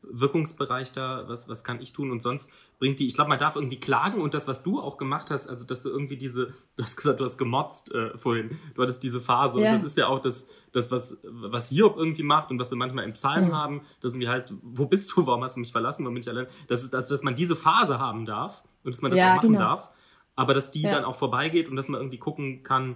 Wirkungsbereich 0.03 0.91
da, 0.93 1.23
was, 1.27 1.47
was 1.47 1.63
kann 1.63 1.79
ich 1.79 1.93
tun 1.93 2.11
und 2.11 2.21
sonst 2.21 2.51
bringt 2.79 2.99
die, 2.99 3.07
ich 3.07 3.13
glaube, 3.13 3.29
man 3.29 3.39
darf 3.39 3.55
irgendwie 3.55 3.79
klagen 3.79 4.19
und 4.19 4.33
das, 4.33 4.47
was 4.47 4.63
du 4.63 4.81
auch 4.81 4.97
gemacht 4.97 5.31
hast, 5.31 5.47
also 5.47 5.65
dass 5.65 5.83
du 5.83 5.89
irgendwie 5.89 6.17
diese, 6.17 6.47
du 6.75 6.83
hast 6.83 6.97
gesagt, 6.97 7.19
du 7.19 7.23
hast 7.23 7.37
gemotzt 7.37 7.93
äh, 7.93 8.17
vorhin, 8.17 8.57
du 8.75 8.81
hattest 8.81 9.03
diese 9.03 9.21
Phase 9.21 9.61
ja. 9.61 9.67
und 9.67 9.75
das 9.75 9.83
ist 9.83 9.97
ja 9.97 10.07
auch 10.07 10.19
das, 10.19 10.47
das 10.71 10.91
was, 10.91 11.19
was 11.23 11.69
Hiob 11.69 11.97
irgendwie 11.97 12.23
macht 12.23 12.51
und 12.51 12.59
was 12.59 12.71
wir 12.71 12.77
manchmal 12.77 13.05
im 13.05 13.13
Psalm 13.13 13.47
mhm. 13.47 13.55
haben, 13.55 13.81
das 14.01 14.13
irgendwie 14.13 14.29
heißt, 14.29 14.53
wo 14.61 14.85
bist 14.85 15.11
du, 15.15 15.25
warum 15.25 15.43
hast 15.43 15.55
du 15.55 15.59
mich 15.59 15.71
verlassen, 15.71 16.03
warum 16.03 16.15
bin 16.15 16.21
ich 16.21 16.29
allein, 16.29 16.47
das 16.67 16.83
ist, 16.83 16.93
dass, 16.93 17.07
dass 17.07 17.23
man 17.23 17.35
diese 17.35 17.55
Phase 17.55 17.99
haben 17.99 18.25
darf 18.25 18.63
und 18.83 18.93
dass 18.93 19.01
man 19.01 19.11
das 19.11 19.19
ja, 19.19 19.31
auch 19.31 19.35
machen 19.37 19.53
genau. 19.53 19.59
darf, 19.59 19.89
aber 20.35 20.53
dass 20.53 20.71
die 20.71 20.81
ja. 20.81 20.91
dann 20.91 21.05
auch 21.05 21.15
vorbeigeht 21.15 21.69
und 21.69 21.75
dass 21.75 21.89
man 21.89 22.01
irgendwie 22.01 22.17
gucken 22.17 22.63
kann, 22.63 22.95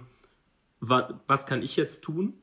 was, 0.80 1.14
was 1.26 1.46
kann 1.46 1.62
ich 1.62 1.76
jetzt 1.76 2.02
tun 2.02 2.34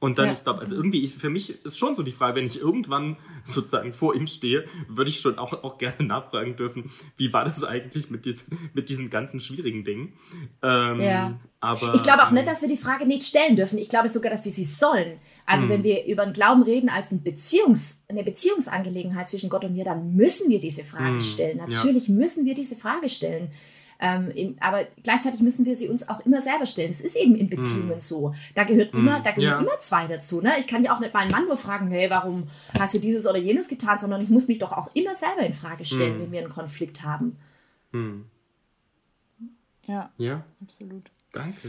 und 0.00 0.16
dann, 0.16 0.26
ja. 0.26 0.32
ich 0.32 0.42
glaube, 0.42 0.60
also 0.60 0.74
irgendwie, 0.74 1.04
ich, 1.04 1.14
für 1.14 1.28
mich 1.28 1.62
ist 1.62 1.78
schon 1.78 1.94
so 1.94 2.02
die 2.02 2.10
Frage, 2.10 2.36
wenn 2.36 2.46
ich 2.46 2.58
irgendwann 2.58 3.18
sozusagen 3.44 3.92
vor 3.92 4.14
ihm 4.14 4.26
stehe, 4.26 4.64
würde 4.88 5.10
ich 5.10 5.20
schon 5.20 5.38
auch, 5.38 5.52
auch 5.62 5.76
gerne 5.76 6.02
nachfragen 6.04 6.56
dürfen, 6.56 6.90
wie 7.18 7.32
war 7.34 7.44
das 7.44 7.64
eigentlich 7.64 8.10
mit, 8.10 8.24
dies, 8.24 8.46
mit 8.72 8.88
diesen 8.88 9.10
ganzen 9.10 9.40
schwierigen 9.40 9.84
Dingen. 9.84 10.14
Ähm, 10.62 11.02
ja. 11.02 11.38
Aber, 11.60 11.94
ich 11.94 12.02
glaube 12.02 12.26
auch 12.26 12.30
nicht, 12.30 12.48
dass 12.48 12.62
wir 12.62 12.68
die 12.68 12.78
Frage 12.78 13.06
nicht 13.06 13.24
stellen 13.24 13.56
dürfen. 13.56 13.78
Ich 13.78 13.90
glaube 13.90 14.08
sogar, 14.08 14.30
dass 14.30 14.46
wir 14.46 14.52
sie 14.52 14.64
sollen. 14.64 15.18
Also 15.44 15.68
wenn 15.68 15.78
hm. 15.78 15.84
wir 15.84 16.06
über 16.06 16.24
den 16.24 16.32
Glauben 16.32 16.62
reden 16.62 16.88
als 16.88 17.10
ein 17.10 17.22
Beziehungs, 17.22 18.00
eine 18.08 18.22
Beziehungsangelegenheit 18.22 19.28
zwischen 19.28 19.50
Gott 19.50 19.64
und 19.64 19.74
mir, 19.74 19.84
dann 19.84 20.14
müssen 20.14 20.48
wir 20.48 20.60
diese 20.60 20.84
Frage 20.84 21.14
hm. 21.14 21.20
stellen. 21.20 21.58
Natürlich 21.58 22.08
ja. 22.08 22.14
müssen 22.14 22.46
wir 22.46 22.54
diese 22.54 22.76
Frage 22.76 23.08
stellen. 23.10 23.50
Ähm, 24.00 24.30
in, 24.30 24.56
aber 24.60 24.86
gleichzeitig 25.02 25.40
müssen 25.40 25.66
wir 25.66 25.76
sie 25.76 25.88
uns 25.88 26.08
auch 26.08 26.20
immer 26.20 26.40
selber 26.40 26.64
stellen. 26.64 26.90
Es 26.90 27.02
ist 27.02 27.16
eben 27.16 27.34
in 27.34 27.50
Beziehungen 27.50 27.98
mm. 27.98 28.00
so. 28.00 28.34
Da 28.54 28.64
gehört 28.64 28.94
mm. 28.94 28.96
immer, 28.96 29.20
da 29.20 29.32
gehören 29.32 29.52
ja. 29.52 29.60
immer 29.60 29.78
zwei 29.78 30.06
dazu. 30.06 30.40
Ne? 30.40 30.58
Ich 30.58 30.66
kann 30.66 30.82
ja 30.82 30.94
auch 30.94 31.00
nicht 31.00 31.12
meinen 31.12 31.30
Mann 31.30 31.44
nur 31.44 31.58
fragen, 31.58 31.90
hey, 31.90 32.08
warum 32.08 32.48
hast 32.78 32.94
du 32.94 32.98
dieses 32.98 33.26
oder 33.26 33.38
jenes 33.38 33.68
getan, 33.68 33.98
sondern 33.98 34.22
ich 34.22 34.30
muss 34.30 34.48
mich 34.48 34.58
doch 34.58 34.72
auch 34.72 34.94
immer 34.94 35.14
selber 35.14 35.42
in 35.42 35.52
Frage 35.52 35.84
stellen, 35.84 36.16
mm. 36.16 36.22
wenn 36.22 36.32
wir 36.32 36.40
einen 36.40 36.50
Konflikt 36.50 37.04
haben. 37.04 37.36
Mm. 37.92 38.22
Ja, 39.86 40.10
ja, 40.16 40.44
absolut. 40.62 41.10
Danke. 41.32 41.68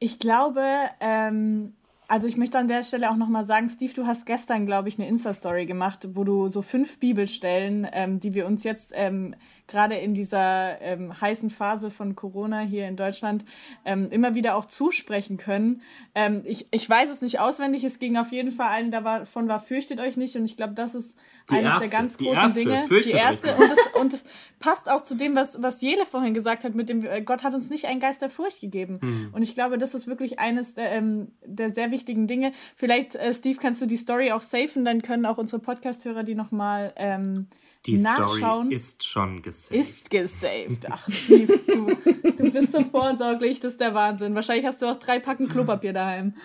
Ich 0.00 0.18
glaube, 0.18 0.64
ähm, 1.00 1.74
also 2.10 2.26
ich 2.26 2.36
möchte 2.36 2.58
an 2.58 2.66
der 2.66 2.82
Stelle 2.82 3.08
auch 3.08 3.16
nochmal 3.16 3.44
sagen, 3.44 3.68
Steve, 3.68 3.92
du 3.94 4.04
hast 4.04 4.26
gestern, 4.26 4.66
glaube 4.66 4.88
ich, 4.88 4.98
eine 4.98 5.06
Insta-Story 5.06 5.66
gemacht, 5.66 6.08
wo 6.14 6.24
du 6.24 6.48
so 6.48 6.60
fünf 6.60 6.98
Bibelstellen, 6.98 7.86
ähm, 7.92 8.18
die 8.18 8.34
wir 8.34 8.46
uns 8.46 8.64
jetzt 8.64 8.92
ähm, 8.96 9.36
gerade 9.70 9.94
in 9.94 10.12
dieser 10.12 10.80
ähm, 10.82 11.18
heißen 11.18 11.48
Phase 11.48 11.90
von 11.90 12.14
Corona 12.16 12.60
hier 12.60 12.88
in 12.88 12.96
Deutschland 12.96 13.44
ähm, 13.84 14.08
immer 14.10 14.34
wieder 14.34 14.56
auch 14.56 14.66
zusprechen 14.66 15.36
können. 15.36 15.80
Ähm, 16.14 16.42
ich, 16.44 16.66
ich 16.70 16.88
weiß 16.88 17.08
es 17.08 17.22
nicht 17.22 17.40
auswendig, 17.40 17.84
es 17.84 17.98
ging 17.98 18.16
auf 18.16 18.32
jeden 18.32 18.52
Fall 18.52 18.68
eine 18.68 18.90
davon 18.90 19.48
war, 19.48 19.60
fürchtet 19.60 20.00
euch 20.00 20.16
nicht 20.16 20.36
und 20.36 20.44
ich 20.44 20.56
glaube, 20.56 20.74
das 20.74 20.94
ist 20.94 21.18
die 21.50 21.54
eines 21.54 21.72
erste, 21.74 21.88
der 21.88 21.98
ganz 21.98 22.18
großen 22.18 22.34
erste, 22.34 22.60
Dinge. 22.60 22.86
Die 22.88 23.10
erste 23.10 23.54
und 23.54 23.72
es, 23.72 24.00
und 24.00 24.12
es 24.12 24.24
passt 24.58 24.90
auch 24.90 25.02
zu 25.02 25.14
dem, 25.14 25.36
was, 25.36 25.62
was 25.62 25.80
Jele 25.80 26.04
vorhin 26.06 26.34
gesagt 26.34 26.64
hat, 26.64 26.74
mit 26.74 26.88
dem 26.88 27.04
äh, 27.04 27.22
Gott 27.22 27.42
hat 27.44 27.54
uns 27.54 27.70
nicht 27.70 27.86
einen 27.86 28.00
Geist 28.00 28.22
der 28.22 28.28
Furcht 28.28 28.60
gegeben. 28.60 28.98
Hm. 29.00 29.30
Und 29.32 29.42
ich 29.42 29.54
glaube, 29.54 29.78
das 29.78 29.94
ist 29.94 30.06
wirklich 30.06 30.38
eines 30.38 30.74
der, 30.74 30.92
ähm, 30.92 31.28
der 31.44 31.72
sehr 31.72 31.90
wichtigen 31.90 32.26
Dinge. 32.26 32.52
Vielleicht, 32.76 33.16
äh, 33.16 33.32
Steve, 33.32 33.58
kannst 33.60 33.80
du 33.80 33.86
die 33.86 33.96
Story 33.96 34.32
auch 34.32 34.40
safen, 34.40 34.84
dann 34.84 35.02
können 35.02 35.26
auch 35.26 35.38
unsere 35.38 35.60
Podcast-Hörer 35.60 36.22
die 36.22 36.34
nochmal 36.34 36.92
ähm, 36.96 37.48
die 37.86 37.96
Nachschauen. 37.96 38.66
Story 38.66 38.74
ist 38.74 39.04
schon 39.04 39.42
gesaved. 39.42 39.80
Ist 39.80 40.10
gesaved. 40.10 40.86
Ach, 40.90 41.08
Steve, 41.10 41.58
du, 41.66 41.96
du 42.32 42.50
bist 42.50 42.72
so 42.72 42.84
vorsorglich, 42.84 43.60
das 43.60 43.72
ist 43.72 43.80
der 43.80 43.94
Wahnsinn. 43.94 44.34
Wahrscheinlich 44.34 44.66
hast 44.66 44.82
du 44.82 44.86
auch 44.86 44.98
drei 44.98 45.18
Packen 45.18 45.48
Klopapier 45.48 45.92
daheim. 45.92 46.34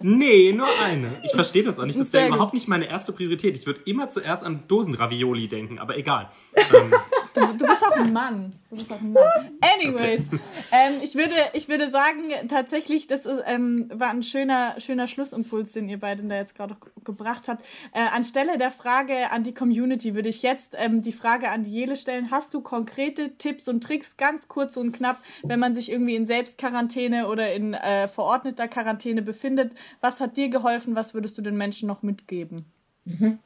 Nee, 0.00 0.52
nur 0.52 0.66
eine. 0.84 1.08
Ich 1.22 1.32
verstehe 1.32 1.62
das 1.62 1.78
auch 1.78 1.86
nicht. 1.86 1.98
Das 1.98 2.12
wäre 2.12 2.28
überhaupt 2.28 2.54
nicht 2.54 2.68
meine 2.68 2.86
erste 2.86 3.12
Priorität. 3.12 3.56
Ich 3.56 3.66
würde 3.66 3.80
immer 3.84 4.08
zuerst 4.08 4.44
an 4.44 4.64
Dosenravioli 4.68 5.48
denken, 5.48 5.78
aber 5.78 5.96
egal. 5.96 6.30
Ähm, 6.54 6.92
Du, 7.36 7.46
du, 7.58 7.66
bist 7.66 7.86
auch 7.86 7.96
ein 7.96 8.12
Mann. 8.12 8.52
Du 8.70 8.76
bist 8.76 8.90
auch 8.90 9.00
ein 9.00 9.12
Mann. 9.12 9.24
Anyways, 9.60 10.32
okay. 10.32 10.40
ähm, 10.72 10.94
ich, 11.02 11.14
würde, 11.16 11.34
ich 11.52 11.68
würde 11.68 11.90
sagen, 11.90 12.22
tatsächlich, 12.48 13.06
das 13.08 13.26
ist, 13.26 13.42
ähm, 13.44 13.90
war 13.92 14.08
ein 14.08 14.22
schöner, 14.22 14.80
schöner 14.80 15.06
Schlussimpuls, 15.06 15.72
den 15.72 15.88
ihr 15.88 16.00
beiden 16.00 16.30
da 16.30 16.36
jetzt 16.36 16.56
gerade 16.56 16.76
gebracht 17.04 17.48
habt. 17.48 17.62
Äh, 17.92 18.00
anstelle 18.00 18.56
der 18.56 18.70
Frage 18.70 19.30
an 19.30 19.44
die 19.44 19.52
Community 19.52 20.14
würde 20.14 20.30
ich 20.30 20.42
jetzt 20.42 20.74
ähm, 20.78 21.02
die 21.02 21.12
Frage 21.12 21.50
an 21.50 21.62
die 21.62 21.70
Jele 21.70 21.96
stellen. 21.96 22.30
Hast 22.30 22.54
du 22.54 22.62
konkrete 22.62 23.36
Tipps 23.36 23.68
und 23.68 23.82
Tricks, 23.82 24.16
ganz 24.16 24.48
kurz 24.48 24.78
und 24.78 24.92
knapp, 24.92 25.18
wenn 25.42 25.60
man 25.60 25.74
sich 25.74 25.92
irgendwie 25.92 26.16
in 26.16 26.24
Selbstquarantäne 26.24 27.28
oder 27.28 27.52
in 27.52 27.74
äh, 27.74 28.08
verordneter 28.08 28.66
Quarantäne 28.66 29.20
befindet? 29.20 29.74
Was 30.00 30.20
hat 30.20 30.36
dir 30.36 30.48
geholfen? 30.48 30.94
Was 30.94 31.14
würdest 31.14 31.36
du 31.38 31.42
den 31.42 31.56
Menschen 31.56 31.86
noch 31.86 32.02
mitgeben? 32.02 32.64
Mhm. 33.04 33.38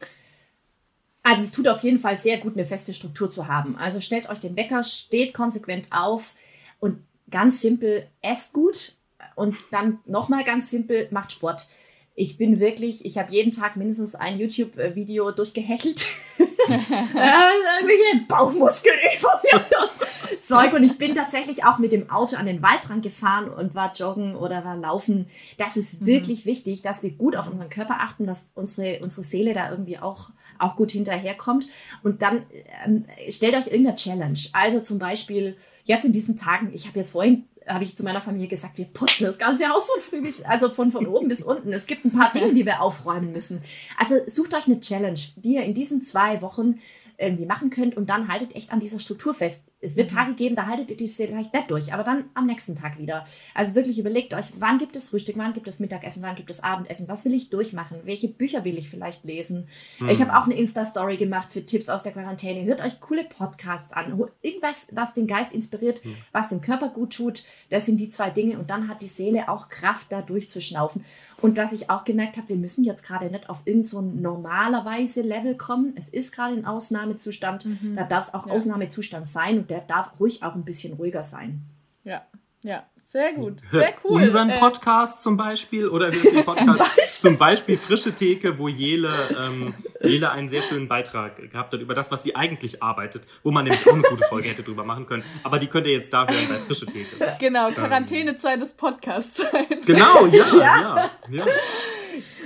Also 1.23 1.43
es 1.43 1.53
tut 1.53 1.69
auf 1.69 1.83
jeden 1.83 1.99
Fall 1.99 2.17
sehr 2.17 2.39
gut, 2.39 2.55
eine 2.55 2.65
feste 2.65 2.95
Struktur 2.95 3.31
zu 3.31 3.47
haben. 3.47 3.77
Also 3.77 4.01
stellt 4.01 4.31
euch 4.31 4.41
den 4.41 4.57
Wecker, 4.57 4.83
steht 4.83 5.35
konsequent 5.35 5.89
auf 5.91 6.35
und 6.79 6.99
ganz 7.31 7.61
simpel, 7.61 8.07
esst 8.23 8.53
gut. 8.53 8.97
und 9.37 9.57
dann 9.71 9.99
nochmal 10.07 10.45
ganz 10.45 10.71
simpel, 10.71 11.09
macht 11.11 11.33
Sport. 11.33 11.69
Ich 12.15 12.37
bin 12.37 12.59
wirklich, 12.59 13.05
ich 13.05 13.19
habe 13.19 13.33
jeden 13.33 13.53
Tag 13.53 13.77
mindestens 13.77 14.15
ein 14.15 14.39
YouTube-Video 14.39 15.31
durchgehechelt. 15.31 16.07
irgendwelche 16.71 18.27
Bauchmuskelübungen 18.29 19.65
und 19.83 20.43
Zeug. 20.43 20.73
Und 20.73 20.83
ich 20.83 20.99
bin 20.99 21.15
tatsächlich 21.15 21.65
auch 21.65 21.79
mit 21.79 21.93
dem 21.93 22.11
Auto 22.11 22.37
an 22.37 22.47
den 22.47 22.63
Waldrand 22.63 23.03
gefahren 23.03 23.49
und 23.49 23.75
war 23.75 23.93
joggen 23.93 24.35
oder 24.37 24.65
war 24.65 24.77
laufen. 24.77 25.27
Das 25.59 25.77
ist 25.77 26.05
wirklich 26.05 26.45
mhm. 26.45 26.51
wichtig, 26.51 26.83
dass 26.83 27.03
wir 27.03 27.11
gut 27.11 27.37
auf 27.37 27.49
unseren 27.49 27.71
Körper 27.71 27.99
achten, 28.01 28.27
dass 28.27 28.51
unsere, 28.55 29.01
unsere 29.01 29.23
Seele 29.23 29.55
da 29.55 29.71
irgendwie 29.71 29.99
auch, 29.99 30.31
auch 30.59 30.77
gut 30.77 30.91
hinterherkommt. 30.91 31.69
Und 32.03 32.23
dann 32.23 32.45
ähm, 32.85 33.07
stellt 33.29 33.55
euch 33.55 33.67
irgendeine 33.67 33.97
Challenge. 33.97 34.39
Also 34.53 34.81
zum 34.81 34.99
Beispiel 34.99 35.57
jetzt 35.85 36.05
in 36.05 36.13
diesen 36.13 36.37
Tagen, 36.37 36.71
ich 36.73 36.87
habe 36.87 36.99
jetzt 36.99 37.13
vorhin 37.13 37.47
habe 37.67 37.85
ich 37.85 37.97
zu 37.97 38.03
meiner 38.03 38.21
Familie 38.21 38.49
gesagt, 38.49 38.79
wir 38.79 38.87
putzen 38.87 39.25
das 39.25 39.39
ganze 39.39 39.69
Haus 39.69 39.91
von 39.91 40.01
früh 40.01 40.23
bis, 40.23 40.43
also 40.43 40.71
von, 40.71 40.91
von 40.93 41.07
oben 41.07 41.29
bis 41.29 41.43
unten. 41.43 41.73
Es 41.73 41.87
gibt 41.87 42.05
ein 42.05 42.13
paar 42.13 42.33
Dinge, 42.33 42.55
die 42.55 42.67
wir 42.67 42.81
aufräumen 42.81 43.33
müssen. 43.33 43.63
Also 43.99 44.17
sucht 44.27 44.55
euch 44.55 44.67
eine 44.67 44.81
Challenge, 44.81 45.19
die 45.37 45.55
ihr 45.55 45.63
in 45.63 45.75
diesen 45.75 46.03
zwei 46.03 46.43
Wochen 46.43 46.81
irgendwie 47.19 47.47
machen 47.47 47.71
könnt 47.71 47.97
und 47.97 48.09
dann 48.09 48.29
haltet 48.29 48.57
echt 48.57 48.73
an 48.73 48.81
dieser 48.81 48.99
Struktur 48.99 49.35
fest. 49.35 49.70
Es 49.83 49.97
wird 49.97 50.13
mhm. 50.13 50.17
Tage 50.17 50.35
geben, 50.35 50.57
da 50.57 50.67
haltet 50.67 50.91
ihr 50.91 50.97
die 50.97 51.09
vielleicht 51.09 51.55
nicht 51.55 51.71
durch, 51.71 51.93
aber 51.93 52.05
dann 52.05 52.25
am 52.35 52.47
nächsten 52.47 52.77
Tag 52.77 52.99
wieder. 52.99 53.27
Also 53.55 53.75
wirklich 53.75 53.99
überlegt 53.99 54.35
euch, 54.35 54.47
wann 54.59 54.79
gibt 54.79 54.95
es 54.95 55.09
Frühstück, 55.09 55.39
wann 55.39 55.55
gibt 55.55 55.69
es 55.69 55.81
Mittagessen, 55.81 56.23
wann 56.23 56.35
gibt 56.35 56.51
es 56.51 56.63
Abendessen, 56.63 57.09
was 57.09 57.25
will 57.25 57.33
ich 57.35 57.51
durchmachen, 57.51 57.99
welche 58.05 58.29
Bücher 58.29 58.65
will 58.65 58.77
ich 58.77 58.91
vielleicht 58.91 59.25
lesen. 59.25 59.69
Mhm. 59.99 60.11
Ich 60.11 60.21
habe 60.21 60.37
auch 60.37 60.45
eine 60.45 60.55
Insta-Story 60.55 61.17
gemacht 61.17 61.53
für 61.53 61.65
Tipps 61.65 61.89
aus 61.89 62.03
der 62.03 62.13
Quarantäne. 62.13 62.65
Hört 62.65 62.83
euch 62.83 63.01
coole 63.01 63.25
Podcasts 63.25 63.93
an, 63.93 64.23
irgendwas, 64.43 64.89
was 64.93 65.15
den 65.15 65.27
Geist 65.27 65.55
inspiriert, 65.55 66.05
mhm. 66.05 66.17
was 66.33 66.51
dem 66.51 66.61
Körper 66.61 66.89
gut 66.89 67.15
tut. 67.15 67.45
Das 67.71 67.87
sind 67.87 67.99
die 67.99 68.09
zwei 68.11 68.31
Dinge 68.31 68.59
und 68.59 68.69
dann 68.69 68.89
hat 68.89 69.01
die 69.01 69.07
Seele 69.07 69.49
auch 69.49 69.69
Kraft, 69.69 70.13
da 70.13 70.21
durchzuschnaufen. 70.21 71.05
Und 71.41 71.57
was 71.57 71.73
ich 71.73 71.89
auch 71.89 72.05
gemerkt 72.05 72.37
habe, 72.37 72.51
wir 72.51 72.57
müssen 72.57 72.85
jetzt 72.85 73.03
gerade 73.03 73.31
nicht 73.31 73.49
auf 73.49 73.63
irgendein 73.65 73.85
so 73.85 74.03
normalerweise 74.03 75.23
Level 75.23 75.57
kommen. 75.57 75.95
Es 75.97 76.11
ist 76.11 76.33
gerade 76.33 76.55
ein 76.55 76.67
Ausnahmezustand. 76.67 77.65
Mhm. 77.65 77.97
Da 77.97 78.05
darf 78.05 78.29
es 78.29 78.35
auch 78.35 78.47
ja. 78.47 78.53
Ausnahmezustand 78.53 79.27
sein 79.27 79.65
der 79.71 79.81
darf 79.81 80.19
ruhig 80.21 80.43
auch 80.43 80.55
ein 80.55 80.65
bisschen 80.65 80.95
ruhiger 80.95 81.23
sein. 81.23 81.63
Ja, 82.05 82.23
ja. 82.63 82.85
Sehr 83.11 83.33
gut, 83.33 83.59
sehr 83.73 83.93
cool. 84.05 84.23
Unseren 84.23 84.51
äh, 84.51 84.61
Podcast 84.61 85.19
äh, 85.19 85.23
zum 85.25 85.37
Beispiel 85.37 85.89
oder 85.89 86.13
den 86.13 86.23
Podcast 86.45 86.61
zum 86.65 86.77
Beispiel? 86.77 87.05
zum 87.05 87.39
Beispiel 87.39 87.77
Frische 87.77 88.15
Theke, 88.15 88.57
wo 88.57 88.69
Jele, 88.69 89.13
ähm, 89.37 89.75
Jele 90.01 90.31
einen 90.31 90.49
sehr 90.49 90.63
schönen 90.63 90.87
Beitrag 90.87 91.51
gehabt 91.51 91.73
hat 91.73 91.81
über 91.81 91.95
das, 91.95 92.13
was 92.13 92.23
sie 92.23 92.37
eigentlich 92.37 92.85
arbeitet, 92.85 93.25
wo 93.43 93.51
man 93.51 93.65
nämlich 93.65 93.85
auch 93.85 93.95
eine 93.95 94.03
gute 94.03 94.23
Folge 94.29 94.49
hätte 94.49 94.63
drüber 94.63 94.85
machen 94.85 95.07
können. 95.07 95.25
Aber 95.43 95.59
die 95.59 95.67
könnt 95.67 95.89
ihr 95.89 95.93
jetzt 95.93 96.13
da 96.13 96.21
hören 96.21 96.47
bei 96.49 96.55
Frische 96.55 96.87
Theke. 96.87 97.37
Genau, 97.41 97.73
Quarantänezeit 97.73 98.55
ähm, 98.55 98.61
des 98.61 98.75
Podcasts. 98.75 99.45
Genau, 99.85 100.27
ja, 100.27 100.45
ja. 100.57 101.11
ja, 101.29 101.47
ja. 101.47 101.47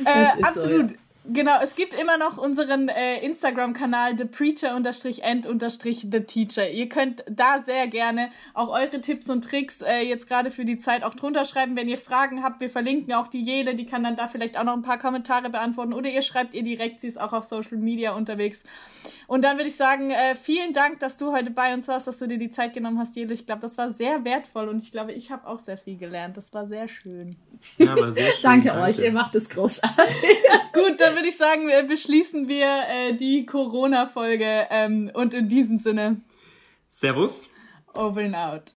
Äh, 0.07 0.43
absolut. 0.43 0.89
So, 0.89 0.95
ja. 0.95 1.04
Genau, 1.27 1.59
es 1.63 1.75
gibt 1.75 1.95
immer 1.95 2.19
noch 2.19 2.37
unseren 2.37 2.89
äh, 2.89 3.25
Instagram-Kanal 3.25 4.15
thepreacher-and-the 4.17 6.21
teacher. 6.21 6.69
Ihr 6.69 6.91
könnt 6.91 7.25
da 7.27 7.63
sehr 7.63 7.87
gerne 7.87 8.29
auch 8.53 8.69
eure 8.69 9.01
Tipps 9.01 9.31
und 9.31 9.43
Tricks 9.43 9.81
äh, 9.81 10.03
jetzt 10.03 10.29
gerade 10.29 10.51
für 10.51 10.67
die 10.67 10.77
Zeit 10.77 11.03
auch 11.03 11.15
drunter 11.15 11.47
schreiben. 11.47 11.77
Wenn 11.77 11.89
ihr 11.89 11.97
Fragen 11.97 12.43
habt, 12.43 12.61
wir 12.61 12.69
verlinken 12.69 13.15
auch 13.15 13.27
die 13.27 13.43
Jele, 13.43 13.75
die 13.75 13.87
kann 13.87 14.05
dann 14.05 14.17
da 14.17 14.29
vielleicht 14.29 14.59
auch 14.59 14.65
noch 14.65 14.75
ein 14.75 14.83
paar 14.83 14.99
Kommentare 14.99 15.49
beantworten. 15.49 15.95
Oder 15.95 16.11
ihr 16.11 16.21
schreibt 16.21 16.53
ihr 16.53 16.63
direkt, 16.63 17.01
sie 17.01 17.07
ist 17.07 17.19
auch 17.19 17.33
auf 17.33 17.45
Social 17.45 17.79
Media 17.79 18.13
unterwegs. 18.13 18.63
Und 19.27 19.43
dann 19.43 19.57
würde 19.57 19.69
ich 19.69 19.77
sagen, 19.77 20.11
äh, 20.11 20.35
vielen 20.35 20.73
Dank, 20.73 21.01
dass 21.01 21.17
du 21.17 21.33
heute 21.33 21.51
bei 21.51 21.73
uns 21.75 21.89
warst, 21.89 22.07
dass 22.07 22.19
du 22.19 22.27
dir 22.27 22.39
die 22.39 22.51
Zeit 22.51 22.75
genommen 22.75 22.99
hast, 22.99 23.17
Jele. 23.17 23.35
Ich 23.35 23.47
glaube, 23.47 23.61
das 23.63 23.79
war 23.79 23.91
sehr 23.91 24.25
wertvoll 24.25 24.69
und 24.69 24.83
ich 24.83 24.93
glaube, 24.93 25.13
ich 25.13 25.31
habe 25.31 25.47
auch 25.47 25.59
sehr 25.59 25.77
viel 25.77 25.97
gelernt. 25.97 26.37
Das 26.37 26.53
war 26.55 26.67
sehr 26.67 26.89
schön. 26.89 27.37
Ja, 27.79 27.97
war 27.97 28.13
sehr 28.13 28.33
schön. 28.33 28.43
danke, 28.43 28.69
danke 28.69 28.83
euch, 28.83 28.99
ihr 28.99 29.13
macht 29.13 29.35
es 29.35 29.49
großartig. 29.49 30.23
Gut, 30.73 31.01
dann 31.01 31.15
würde 31.15 31.29
ich 31.29 31.37
sagen, 31.37 31.69
beschließen 31.87 32.49
wir 32.49 32.67
äh, 32.67 33.15
die 33.15 33.47
Corona-Folge 33.47 34.67
ähm, 34.71 35.11
und 35.15 35.35
in 35.35 35.49
diesem 35.49 35.79
Sinne. 35.79 36.21
Servus. 36.89 37.49
Over 37.95 38.23
and 38.23 38.35
out. 38.35 38.73